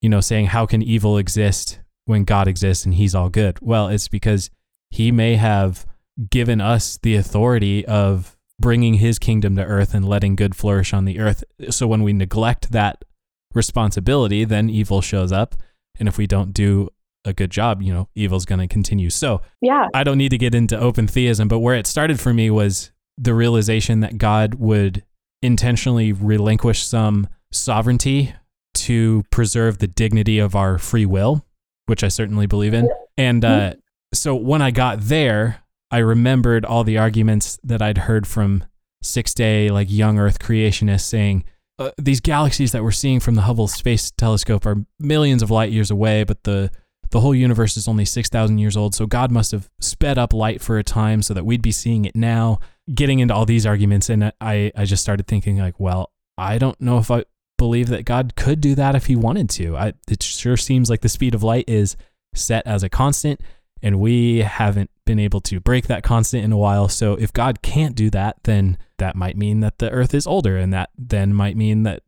you 0.00 0.08
know, 0.08 0.20
saying 0.20 0.46
how 0.46 0.66
can 0.66 0.82
evil 0.82 1.18
exist 1.18 1.80
when 2.04 2.22
God 2.22 2.46
exists 2.46 2.84
and 2.84 2.94
He's 2.94 3.14
all 3.14 3.28
good? 3.28 3.58
Well, 3.60 3.88
it's 3.88 4.08
because 4.08 4.48
He 4.90 5.10
may 5.10 5.36
have 5.36 5.84
given 6.30 6.60
us 6.60 6.98
the 7.02 7.16
authority 7.16 7.84
of 7.86 8.36
bringing 8.60 8.94
His 8.94 9.18
kingdom 9.18 9.56
to 9.56 9.64
earth 9.64 9.94
and 9.94 10.08
letting 10.08 10.36
good 10.36 10.54
flourish 10.54 10.92
on 10.92 11.06
the 11.06 11.18
earth. 11.18 11.42
So 11.70 11.88
when 11.88 12.04
we 12.04 12.12
neglect 12.12 12.70
that 12.70 13.04
responsibility, 13.52 14.44
then 14.44 14.70
evil 14.70 15.00
shows 15.00 15.32
up. 15.32 15.56
And 16.02 16.08
if 16.08 16.18
we 16.18 16.26
don't 16.26 16.52
do 16.52 16.88
a 17.24 17.32
good 17.32 17.52
job, 17.52 17.80
you 17.80 17.94
know, 17.94 18.08
evil's 18.16 18.44
going 18.44 18.58
to 18.58 18.66
continue. 18.66 19.08
So 19.08 19.40
Yeah. 19.60 19.86
I 19.94 20.02
don't 20.02 20.18
need 20.18 20.30
to 20.30 20.36
get 20.36 20.52
into 20.52 20.76
open 20.76 21.06
theism, 21.06 21.46
but 21.46 21.60
where 21.60 21.76
it 21.76 21.86
started 21.86 22.18
for 22.18 22.34
me 22.34 22.50
was 22.50 22.90
the 23.16 23.34
realization 23.34 24.00
that 24.00 24.18
God 24.18 24.56
would 24.56 25.04
intentionally 25.42 26.12
relinquish 26.12 26.82
some 26.84 27.28
sovereignty 27.52 28.34
to 28.74 29.22
preserve 29.30 29.78
the 29.78 29.86
dignity 29.86 30.40
of 30.40 30.56
our 30.56 30.76
free 30.76 31.06
will, 31.06 31.46
which 31.86 32.02
I 32.02 32.08
certainly 32.08 32.48
believe 32.48 32.74
in. 32.74 32.90
And 33.16 33.44
uh, 33.44 33.74
so 34.12 34.34
when 34.34 34.60
I 34.60 34.72
got 34.72 35.02
there, 35.02 35.62
I 35.92 35.98
remembered 35.98 36.64
all 36.64 36.82
the 36.82 36.98
arguments 36.98 37.60
that 37.62 37.80
I'd 37.80 37.98
heard 37.98 38.26
from 38.26 38.64
six 39.04 39.34
day, 39.34 39.68
like 39.68 39.88
young 39.88 40.18
Earth 40.18 40.40
creationists 40.40 41.02
saying, 41.02 41.44
uh, 41.78 41.90
these 41.98 42.20
galaxies 42.20 42.72
that 42.72 42.82
we're 42.82 42.90
seeing 42.90 43.20
from 43.20 43.34
the 43.34 43.42
Hubble 43.42 43.68
Space 43.68 44.10
Telescope 44.10 44.66
are 44.66 44.84
millions 44.98 45.42
of 45.42 45.50
light 45.50 45.72
years 45.72 45.90
away, 45.90 46.24
but 46.24 46.42
the 46.44 46.70
the 47.10 47.20
whole 47.20 47.34
universe 47.34 47.76
is 47.76 47.86
only 47.86 48.06
6,000 48.06 48.56
years 48.56 48.74
old, 48.74 48.94
so 48.94 49.04
God 49.06 49.30
must 49.30 49.52
have 49.52 49.68
sped 49.80 50.16
up 50.16 50.32
light 50.32 50.62
for 50.62 50.78
a 50.78 50.82
time 50.82 51.20
so 51.20 51.34
that 51.34 51.44
we'd 51.44 51.60
be 51.60 51.70
seeing 51.70 52.06
it 52.06 52.16
now. 52.16 52.58
Getting 52.92 53.18
into 53.18 53.34
all 53.34 53.44
these 53.44 53.66
arguments, 53.66 54.08
and 54.08 54.32
I, 54.40 54.72
I 54.74 54.86
just 54.86 55.02
started 55.02 55.26
thinking, 55.26 55.58
like, 55.58 55.78
well, 55.78 56.10
I 56.38 56.56
don't 56.56 56.80
know 56.80 56.96
if 56.96 57.10
I 57.10 57.24
believe 57.58 57.88
that 57.88 58.06
God 58.06 58.34
could 58.34 58.62
do 58.62 58.74
that 58.76 58.94
if 58.94 59.06
he 59.06 59.14
wanted 59.14 59.50
to. 59.50 59.76
I, 59.76 59.92
it 60.08 60.22
sure 60.22 60.56
seems 60.56 60.88
like 60.88 61.02
the 61.02 61.08
speed 61.08 61.34
of 61.34 61.42
light 61.42 61.66
is 61.68 61.96
set 62.34 62.66
as 62.66 62.82
a 62.82 62.88
constant, 62.88 63.42
and 63.82 64.00
we 64.00 64.38
haven't 64.38 64.90
been 65.04 65.18
able 65.18 65.40
to 65.40 65.60
break 65.60 65.86
that 65.88 66.02
constant 66.02 66.44
in 66.44 66.52
a 66.52 66.56
while. 66.56 66.88
So 66.88 67.14
if 67.14 67.32
God 67.32 67.62
can't 67.62 67.96
do 67.96 68.08
that, 68.10 68.36
then 68.44 68.78
that 68.98 69.16
might 69.16 69.36
mean 69.36 69.60
that 69.60 69.78
the 69.78 69.90
earth 69.90 70.14
is 70.14 70.26
older, 70.26 70.56
and 70.56 70.72
that 70.72 70.90
then 70.96 71.34
might 71.34 71.56
mean 71.56 71.82
that 71.84 72.02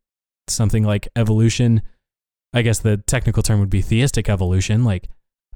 something 0.49 0.85
like 0.85 1.09
evolution 1.17 1.83
I 2.57 2.63
guess 2.63 2.79
the 2.79 2.99
technical 2.99 3.43
term 3.43 3.59
would 3.59 3.69
be 3.69 3.83
theistic 3.83 4.29
evolution. 4.29 4.85
Like, 4.85 5.09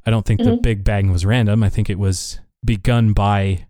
I 0.05 0.11
don't 0.11 0.26
think 0.26 0.41
the 0.41 0.57
Mhm. 0.57 0.62
Big 0.62 0.82
Bang 0.82 1.12
was 1.12 1.24
random. 1.24 1.62
I 1.62 1.68
think 1.68 1.89
it 1.89 1.97
was 1.97 2.41
begun 2.64 3.12
by 3.12 3.66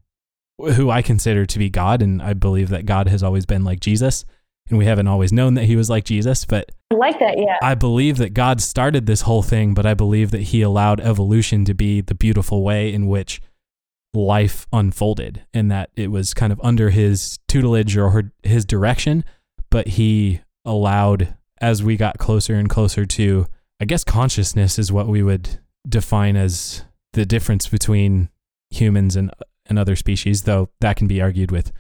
who 0.59 0.89
I 0.89 1.03
consider 1.03 1.45
to 1.45 1.59
be 1.59 1.69
God. 1.69 2.01
And 2.01 2.23
I 2.23 2.33
believe 2.33 2.71
that 2.71 2.87
God 2.87 3.07
has 3.09 3.23
always 3.23 3.45
been 3.45 3.65
like 3.65 3.81
Jesus. 3.81 4.25
And 4.71 4.79
we 4.79 4.87
haven't 4.87 5.09
always 5.09 5.31
known 5.31 5.55
that 5.55 5.65
he 5.65 5.77
was 5.77 5.91
like 5.91 6.05
Jesus. 6.05 6.47
But 6.47 6.73
I 6.91 6.95
like 6.95 7.19
that. 7.21 7.37
Yeah. 7.37 7.59
I 7.63 7.75
believe 7.75 8.17
that 8.17 8.33
God 8.33 8.63
started 8.63 9.05
this 9.05 9.21
whole 9.21 9.43
thing, 9.43 9.75
but 9.75 9.85
I 9.85 9.93
believe 9.93 10.31
that 10.31 10.45
he 10.45 10.63
allowed 10.63 11.01
evolution 11.01 11.67
to 11.67 11.75
be 11.75 12.01
the 12.01 12.15
beautiful 12.15 12.63
way 12.63 12.91
in 12.91 13.09
which 13.09 13.43
life 14.15 14.67
unfolded 14.73 15.45
and 15.53 15.71
that 15.71 15.91
it 15.97 16.11
was 16.11 16.35
kind 16.35 16.53
of 16.53 16.61
under 16.63 16.91
his 16.91 17.39
tutelage 17.49 17.97
or 17.97 18.11
her- 18.11 18.33
his 18.43 18.65
direction, 18.65 19.25
but 19.71 19.89
he 19.89 20.41
allowed 20.65 21.35
as 21.61 21.83
we 21.83 21.97
got 21.97 22.19
closer 22.19 22.55
and 22.55 22.69
closer 22.69 23.05
to, 23.05 23.47
I 23.81 23.85
guess, 23.85 24.05
consciousness 24.05 24.79
is 24.79 24.93
what 24.93 25.09
we 25.09 25.23
would 25.23 25.59
define 25.89 26.37
as 26.37 26.85
the 27.13 27.27
difference 27.27 27.69
between 27.69 28.31
humans 28.71 29.17
and, 29.17 29.33
and 29.67 29.79
other 29.79 29.97
species, 29.97 30.43
though 30.43 30.69
that 30.81 30.97
can 30.97 31.07
be 31.07 31.21
argued 31.21 31.51
with 31.51 31.73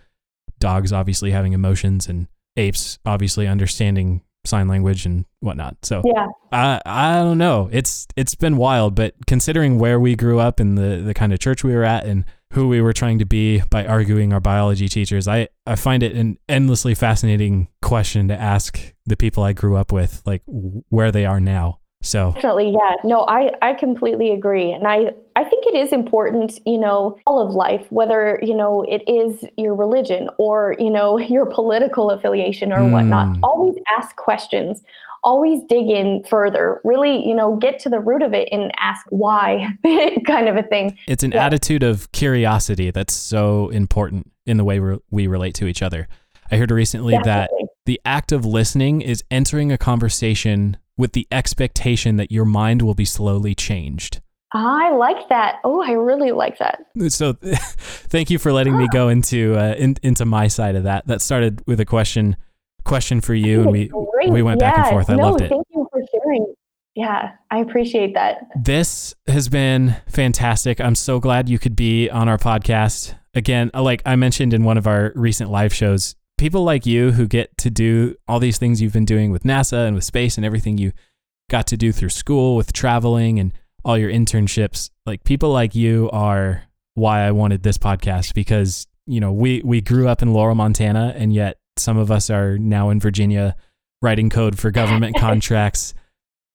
dogs 0.58 0.92
obviously 0.92 1.30
having 1.30 1.52
emotions 1.52 2.08
and 2.08 2.26
apes 2.56 2.98
obviously 3.04 3.46
understanding 3.46 4.22
sign 4.48 4.68
language 4.68 5.06
and 5.06 5.24
whatnot. 5.40 5.76
So 5.82 6.02
Yeah. 6.04 6.28
I 6.52 6.80
I 6.84 7.16
don't 7.18 7.38
know. 7.38 7.68
It's 7.72 8.06
it's 8.16 8.34
been 8.34 8.56
wild, 8.56 8.94
but 8.94 9.14
considering 9.26 9.78
where 9.78 10.00
we 10.00 10.16
grew 10.16 10.40
up 10.40 10.60
and 10.60 10.76
the 10.76 11.02
the 11.04 11.14
kind 11.14 11.32
of 11.32 11.38
church 11.38 11.62
we 11.62 11.74
were 11.74 11.84
at 11.84 12.06
and 12.06 12.24
who 12.54 12.66
we 12.66 12.80
were 12.80 12.94
trying 12.94 13.18
to 13.18 13.26
be 13.26 13.62
by 13.70 13.86
arguing 13.86 14.32
our 14.32 14.40
biology 14.40 14.88
teachers, 14.88 15.28
I 15.28 15.48
I 15.66 15.76
find 15.76 16.02
it 16.02 16.14
an 16.14 16.38
endlessly 16.48 16.94
fascinating 16.94 17.68
question 17.82 18.28
to 18.28 18.34
ask 18.34 18.94
the 19.04 19.16
people 19.16 19.42
I 19.42 19.52
grew 19.52 19.76
up 19.76 19.92
with, 19.92 20.22
like 20.24 20.42
where 20.46 21.12
they 21.12 21.26
are 21.26 21.40
now. 21.40 21.80
So 22.00 22.32
Definitely, 22.34 22.70
yeah. 22.70 22.94
No, 23.04 23.22
I, 23.26 23.50
I 23.60 23.74
completely 23.74 24.30
agree. 24.32 24.70
And 24.70 24.86
I, 24.86 25.10
I 25.34 25.44
think 25.44 25.66
it 25.66 25.74
is 25.74 25.92
important, 25.92 26.58
you 26.64 26.78
know, 26.78 27.18
all 27.26 27.44
of 27.44 27.52
life, 27.54 27.86
whether, 27.90 28.38
you 28.42 28.54
know, 28.54 28.82
it 28.88 29.02
is 29.08 29.44
your 29.56 29.74
religion 29.74 30.30
or, 30.38 30.76
you 30.78 30.90
know, 30.90 31.18
your 31.36 31.46
political 31.46 32.10
affiliation 32.10 32.72
or 32.72 32.88
whatnot, 32.88 33.28
Mm. 33.28 33.40
always 33.42 33.74
ask 33.96 34.14
questions. 34.16 34.82
always 35.24 35.60
dig 35.68 35.90
in 35.90 36.22
further. 36.22 36.80
Really, 36.84 37.26
you 37.26 37.34
know, 37.34 37.56
get 37.56 37.80
to 37.80 37.88
the 37.88 37.98
root 37.98 38.22
of 38.22 38.32
it 38.32 38.48
and 38.52 38.70
ask 38.78 39.04
why, 39.10 39.66
kind 40.26 40.48
of 40.48 40.56
a 40.56 40.62
thing. 40.62 40.96
It's 41.08 41.24
an 41.24 41.32
Yeah. 41.32 41.44
attitude 41.46 41.82
of 41.82 42.10
curiosity 42.12 42.92
that's 42.92 43.12
so 43.14 43.68
important 43.70 44.30
in 44.46 44.56
the 44.56 44.64
way 44.64 44.78
we 44.78 44.98
we 45.10 45.26
relate 45.26 45.54
to 45.56 45.66
each 45.66 45.82
other. 45.82 46.06
I 46.52 46.56
heard 46.56 46.70
recently 46.70 47.18
that 47.24 47.50
the 47.84 48.00
act 48.04 48.30
of 48.30 48.44
listening 48.46 49.00
is 49.02 49.24
entering 49.30 49.72
a 49.72 49.76
conversation 49.76 50.76
with 50.98 51.12
the 51.12 51.26
expectation 51.32 52.16
that 52.16 52.30
your 52.30 52.44
mind 52.44 52.82
will 52.82 52.94
be 52.94 53.06
slowly 53.06 53.54
changed. 53.54 54.20
I 54.52 54.90
like 54.92 55.28
that. 55.28 55.56
Oh, 55.64 55.82
I 55.82 55.92
really 55.92 56.32
like 56.32 56.58
that. 56.58 56.80
So, 57.08 57.32
thank 57.42 58.30
you 58.30 58.38
for 58.38 58.52
letting 58.52 58.76
me 58.76 58.88
go 58.92 59.08
into 59.08 59.56
uh, 59.56 59.74
in, 59.78 59.96
into 60.02 60.24
my 60.24 60.48
side 60.48 60.74
of 60.74 60.84
that. 60.84 61.06
That 61.06 61.22
started 61.22 61.62
with 61.66 61.80
a 61.80 61.84
question 61.84 62.36
question 62.84 63.20
for 63.20 63.34
you, 63.34 63.62
and 63.62 63.70
we 63.70 63.88
Great. 63.88 64.30
we 64.30 64.42
went 64.42 64.60
back 64.60 64.78
and 64.78 64.88
forth. 64.88 65.10
I 65.10 65.16
no, 65.16 65.30
loved 65.30 65.42
it. 65.42 65.50
Thank 65.50 65.66
you 65.70 65.86
for 65.92 66.00
sharing. 66.10 66.54
Yeah, 66.94 67.32
I 67.50 67.58
appreciate 67.58 68.14
that. 68.14 68.38
This 68.60 69.14
has 69.28 69.48
been 69.48 69.96
fantastic. 70.08 70.80
I'm 70.80 70.96
so 70.96 71.20
glad 71.20 71.48
you 71.48 71.58
could 71.58 71.76
be 71.76 72.10
on 72.10 72.28
our 72.28 72.38
podcast. 72.38 73.14
Again, 73.34 73.70
like 73.72 74.02
I 74.04 74.16
mentioned 74.16 74.52
in 74.52 74.64
one 74.64 74.78
of 74.78 74.86
our 74.86 75.12
recent 75.14 75.50
live 75.50 75.72
shows, 75.72 76.16
people 76.38 76.64
like 76.64 76.86
you 76.86 77.12
who 77.12 77.26
get 77.26 77.56
to 77.58 77.70
do 77.70 78.14
all 78.26 78.40
these 78.40 78.58
things 78.58 78.80
you've 78.80 78.92
been 78.92 79.04
doing 79.04 79.30
with 79.30 79.42
NASA 79.42 79.86
and 79.86 79.94
with 79.94 80.04
space 80.04 80.36
and 80.36 80.46
everything 80.46 80.78
you 80.78 80.92
got 81.50 81.66
to 81.66 81.76
do 81.76 81.92
through 81.92 82.08
school 82.08 82.56
with 82.56 82.72
traveling 82.72 83.38
and 83.38 83.52
all 83.84 83.98
your 83.98 84.10
internships, 84.10 84.90
like 85.06 85.24
people 85.24 85.50
like 85.50 85.74
you 85.74 86.08
are 86.12 86.62
why 86.94 87.26
I 87.26 87.32
wanted 87.32 87.62
this 87.62 87.78
podcast 87.78 88.34
because, 88.34 88.86
you 89.06 89.20
know, 89.20 89.32
we 89.32 89.62
we 89.64 89.80
grew 89.80 90.08
up 90.08 90.22
in 90.22 90.32
Laurel, 90.32 90.54
Montana 90.54 91.12
and 91.16 91.32
yet 91.32 91.58
some 91.76 91.96
of 91.96 92.10
us 92.10 92.30
are 92.30 92.58
now 92.58 92.90
in 92.90 93.00
Virginia 93.00 93.56
writing 94.02 94.30
code 94.30 94.58
for 94.58 94.70
government 94.70 95.16
contracts 95.18 95.94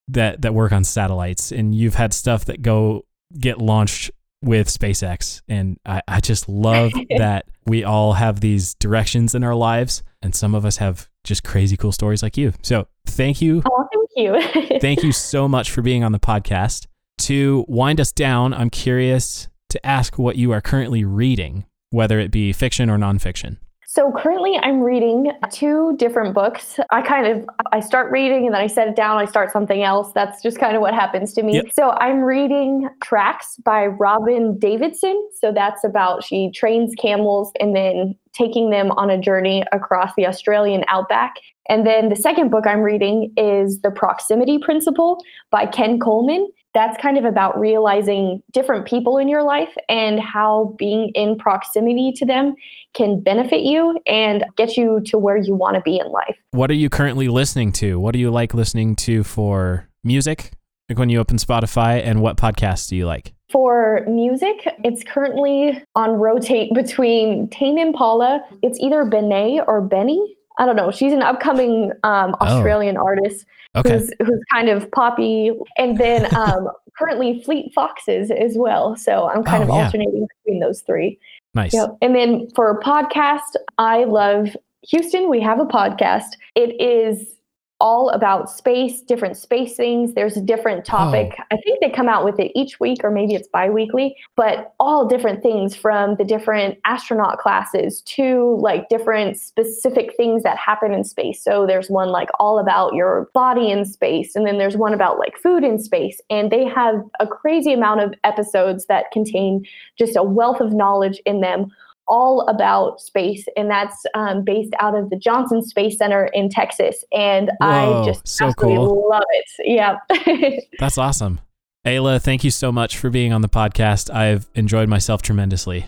that 0.08 0.42
that 0.42 0.54
work 0.54 0.72
on 0.72 0.84
satellites. 0.84 1.52
And 1.52 1.74
you've 1.74 1.96
had 1.96 2.14
stuff 2.14 2.46
that 2.46 2.62
go 2.62 3.06
get 3.40 3.60
launched 3.60 4.12
with 4.44 4.68
SpaceX 4.68 5.42
and 5.48 5.80
I, 5.86 6.02
I 6.08 6.20
just 6.20 6.50
love 6.50 6.92
that 7.18 7.46
we 7.66 7.84
all 7.84 8.14
have 8.14 8.42
these 8.42 8.76
directions 8.76 9.34
in 9.34 9.44
our 9.44 9.56
lives 9.56 10.04
and 10.22 10.36
some 10.36 10.54
of 10.54 10.66
us 10.66 10.78
have 10.78 11.10
just 11.24 11.44
crazy 11.44 11.78
cool 11.78 11.92
stories 11.92 12.22
like 12.22 12.38
you. 12.38 12.54
So 12.62 12.88
thank 13.06 13.42
you. 13.42 13.64
Oh, 13.66 13.88
thank 13.92 14.10
you. 14.16 14.80
Thank 14.80 15.02
you 15.02 15.12
so 15.12 15.48
much 15.48 15.72
for 15.72 15.82
being 15.82 16.04
on 16.04 16.12
the 16.12 16.20
podcast. 16.20 16.86
To 17.20 17.66
wind 17.68 18.00
us 18.00 18.12
down, 18.12 18.54
I'm 18.54 18.70
curious 18.70 19.48
to 19.70 19.84
ask 19.86 20.20
what 20.20 20.36
you 20.36 20.52
are 20.52 20.62
currently 20.62 21.04
reading, 21.04 21.66
whether 21.90 22.20
it 22.20 22.30
be 22.30 22.54
fiction 22.54 22.90
or 22.90 22.98
nonfiction. 22.98 23.58
So 23.94 24.12
currently 24.12 24.58
I'm 24.58 24.82
reading 24.82 25.32
two 25.52 25.96
different 25.98 26.34
books. 26.34 26.80
I 26.90 27.04
kind 27.04 27.28
of 27.28 27.48
I 27.72 27.80
start 27.80 28.12
reading 28.12 28.48
and 28.48 28.56
then 28.56 28.60
I 28.60 28.66
set 28.66 28.88
it 28.88 28.96
down, 28.96 29.20
I 29.20 29.26
start 29.26 29.52
something 29.52 29.84
else. 29.84 30.12
That's 30.14 30.42
just 30.42 30.58
kind 30.58 30.76
of 30.76 30.82
what 30.82 30.96
happens 30.96 31.32
to 31.34 31.44
me. 31.44 31.58
Yep. 31.58 31.66
So 31.74 31.92
I'm 31.92 32.22
reading 32.22 32.90
Tracks 33.04 33.58
by 33.58 33.86
Robyn 33.86 34.58
Davidson. 34.58 35.30
So 35.40 35.52
that's 35.52 35.84
about 35.84 36.24
she 36.24 36.50
trains 36.56 36.96
camels 36.96 37.52
and 37.60 37.76
then 37.76 38.16
taking 38.34 38.72
them 38.72 38.90
on 38.94 39.12
a 39.12 39.18
journey 39.20 39.64
across 39.72 40.12
the 40.18 40.26
Australian 40.26 40.84
outback. 40.88 41.36
And 41.70 41.86
then 41.86 42.10
the 42.10 42.16
second 42.16 42.50
book 42.50 42.66
I'm 42.66 42.82
reading 42.82 43.32
is 43.38 43.82
The 43.82 43.92
Proximity 43.92 44.58
Principle 44.58 45.24
by 45.52 45.68
Ken 45.68 46.00
Coleman. 46.00 46.50
That's 46.74 47.00
kind 47.02 47.18
of 47.18 47.26
about 47.26 47.60
realizing 47.60 48.42
different 48.52 48.86
people 48.88 49.18
in 49.18 49.28
your 49.28 49.44
life 49.44 49.76
and 49.90 50.20
how 50.20 50.76
being 50.78 51.10
in 51.14 51.38
proximity 51.38 52.12
to 52.18 52.26
them 52.26 52.56
can 52.94 53.20
benefit 53.22 53.62
you 53.62 54.00
and 54.08 54.44
get 54.58 54.76
you 54.76 55.02
to 55.06 55.18
where 55.18 55.38
you 55.38 55.54
want 55.54 55.76
to 55.76 55.82
be 55.82 56.00
in 56.00 56.08
life. 56.12 56.36
What 56.52 56.72
are 56.72 56.76
you 56.76 56.90
currently 56.90 57.28
listening 57.28 57.72
to? 57.74 58.00
What 58.00 58.14
do 58.14 58.20
you 58.20 58.32
like 58.32 58.54
listening 58.54 58.96
to 58.98 59.24
for 59.24 59.88
music? 60.04 60.52
Like 60.90 60.98
when 60.98 61.10
you 61.10 61.20
open 61.20 61.38
Spotify, 61.38 62.02
and 62.04 62.22
what 62.22 62.38
podcasts 62.38 62.90
do 62.90 62.96
you 62.96 63.06
like? 63.06 63.34
For 63.52 64.04
music, 64.08 64.68
it's 64.84 65.04
currently 65.04 65.82
on 65.96 66.12
rotate 66.12 66.74
between 66.76 67.50
Tame 67.50 67.78
Impala. 67.78 68.42
It's 68.62 68.80
either 68.80 69.06
Benet 69.06 69.62
or 69.68 69.80
Benny. 69.82 70.36
I 70.60 70.66
don't 70.66 70.76
know. 70.76 70.92
She's 70.92 71.14
an 71.14 71.22
upcoming 71.22 71.92
um, 72.04 72.36
Oh. 72.42 72.46
Australian 72.48 72.98
artist 72.98 73.46
Okay. 73.76 73.98
who's 73.98 74.12
who's 74.20 74.42
kind 74.52 74.70
of 74.70 74.90
poppy, 74.92 75.52
and 75.78 75.98
then 75.98 76.34
um, 76.38 76.70
currently 76.98 77.42
Fleet 77.44 77.74
Foxes 77.74 78.30
as 78.32 78.56
well. 78.58 78.96
So 78.96 79.28
I'm 79.30 79.44
kind 79.44 79.64
Oh, 79.64 79.68
of 79.68 79.70
yeah. 79.70 79.86
alternating 79.86 80.28
between 80.44 80.60
those 80.60 80.82
three. 80.82 81.20
Nice. 81.56 81.74
Yep. 81.74 81.98
And 82.02 82.16
then 82.16 82.50
for 82.56 82.80
podcast, 82.82 83.56
I 83.78 84.06
love 84.06 84.56
Houston. 84.90 85.30
We 85.30 85.40
have 85.42 85.60
a 85.60 85.66
podcast. 85.66 86.32
It 86.56 86.80
is 86.82 87.36
all 87.84 88.10
about 88.12 88.50
space, 88.50 89.02
different 89.02 89.36
space 89.36 89.76
things. 89.76 90.14
There's 90.14 90.38
a 90.38 90.42
different 90.42 90.80
oh. 90.80 90.84
topic. 90.84 91.38
I 91.52 91.58
think 91.58 91.82
they 91.82 91.90
come 91.90 92.08
out 92.08 92.24
with 92.24 92.40
it 92.40 92.54
each 92.56 92.80
week, 92.80 93.04
or 93.04 93.12
maybe 93.12 93.36
it's 93.36 93.50
bi 93.50 93.70
weekly, 93.70 94.16
but 94.38 94.74
all 94.80 95.06
different 95.06 95.44
things 95.44 95.76
from 95.76 96.16
the 96.16 96.24
different 96.24 96.80
astronaut 96.86 97.40
classes 97.40 98.02
to 98.04 98.58
like 98.62 98.88
different 98.88 99.38
specific 99.38 100.16
things 100.16 100.44
that 100.44 100.58
happen 100.58 100.94
in 100.94 101.04
space. 101.04 101.44
So 101.44 101.68
there's 101.68 101.90
one 101.90 102.08
like 102.08 102.30
all 102.40 102.58
about 102.58 102.94
your 102.94 103.30
body 103.34 103.70
in 103.70 103.84
space, 103.84 104.34
and 104.34 104.48
then 104.48 104.58
there's 104.58 104.78
one 104.78 104.94
about 104.94 105.20
like 105.20 105.38
food 105.38 105.66
in 105.66 105.78
space. 105.78 106.22
And 106.30 106.52
they 106.52 106.64
have 106.64 106.96
a 107.20 107.28
crazy 107.28 107.74
amount 107.74 108.00
of 108.00 108.14
episodes 108.24 108.86
that 108.86 109.12
contain 109.12 109.66
just 110.00 110.16
a 110.16 110.24
wealth 110.24 110.62
of 110.62 110.72
knowledge 110.72 111.22
in 111.26 111.42
them 111.42 111.70
all 112.08 112.42
about 112.48 113.00
space 113.00 113.46
and 113.56 113.70
that's 113.70 114.04
um, 114.14 114.44
based 114.44 114.74
out 114.80 114.96
of 114.96 115.10
the 115.10 115.16
johnson 115.16 115.62
space 115.62 115.98
center 115.98 116.26
in 116.34 116.50
texas 116.50 117.04
and 117.14 117.50
Whoa, 117.60 118.02
i 118.02 118.06
just 118.06 118.28
so 118.28 118.48
absolutely 118.48 118.76
cool. 118.78 119.10
love 119.10 119.24
it 119.32 119.50
yeah 119.66 120.60
That's 120.80 120.98
awesome. 120.98 121.40
Ayla, 121.86 122.22
thank 122.22 122.44
you 122.44 122.52
so 122.52 122.72
much 122.72 122.98
for 122.98 123.10
being 123.10 123.34
on 123.34 123.42
the 123.42 123.50
podcast. 123.50 124.10
I've 124.14 124.48
enjoyed 124.56 124.88
myself 124.88 125.22
tremendously. 125.22 125.86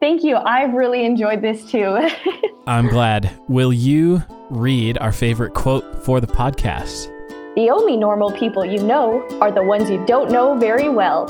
thank 0.00 0.22
you 0.24 0.36
i've 0.36 0.72
really 0.74 1.04
enjoyed 1.04 1.40
this 1.42 1.70
too 1.70 1.96
I'm 2.68 2.88
glad. 2.88 3.30
Will 3.48 3.72
you 3.72 4.24
read 4.50 4.98
our 4.98 5.12
favorite 5.12 5.54
quote 5.54 6.04
for 6.04 6.20
the 6.20 6.26
podcast? 6.26 7.12
the 7.54 7.70
only 7.70 7.96
normal 7.96 8.30
people 8.32 8.64
you 8.66 8.82
know 8.82 9.26
are 9.40 9.50
the 9.50 9.62
ones 9.62 9.88
you 9.88 10.04
don't 10.04 10.30
know 10.30 10.58
very 10.58 10.88
well 10.90 11.24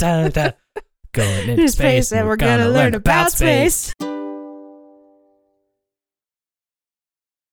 da, 0.00 0.28
da, 0.28 0.50
going 1.12 1.50
into 1.50 1.68
space, 1.68 2.12
and 2.12 2.26
we're, 2.26 2.36
gonna, 2.36 2.64
gonna, 2.64 2.70
learn 2.70 2.94
about, 2.94 3.26
about 3.26 3.32
space. 3.32 3.92
space. 3.92 4.09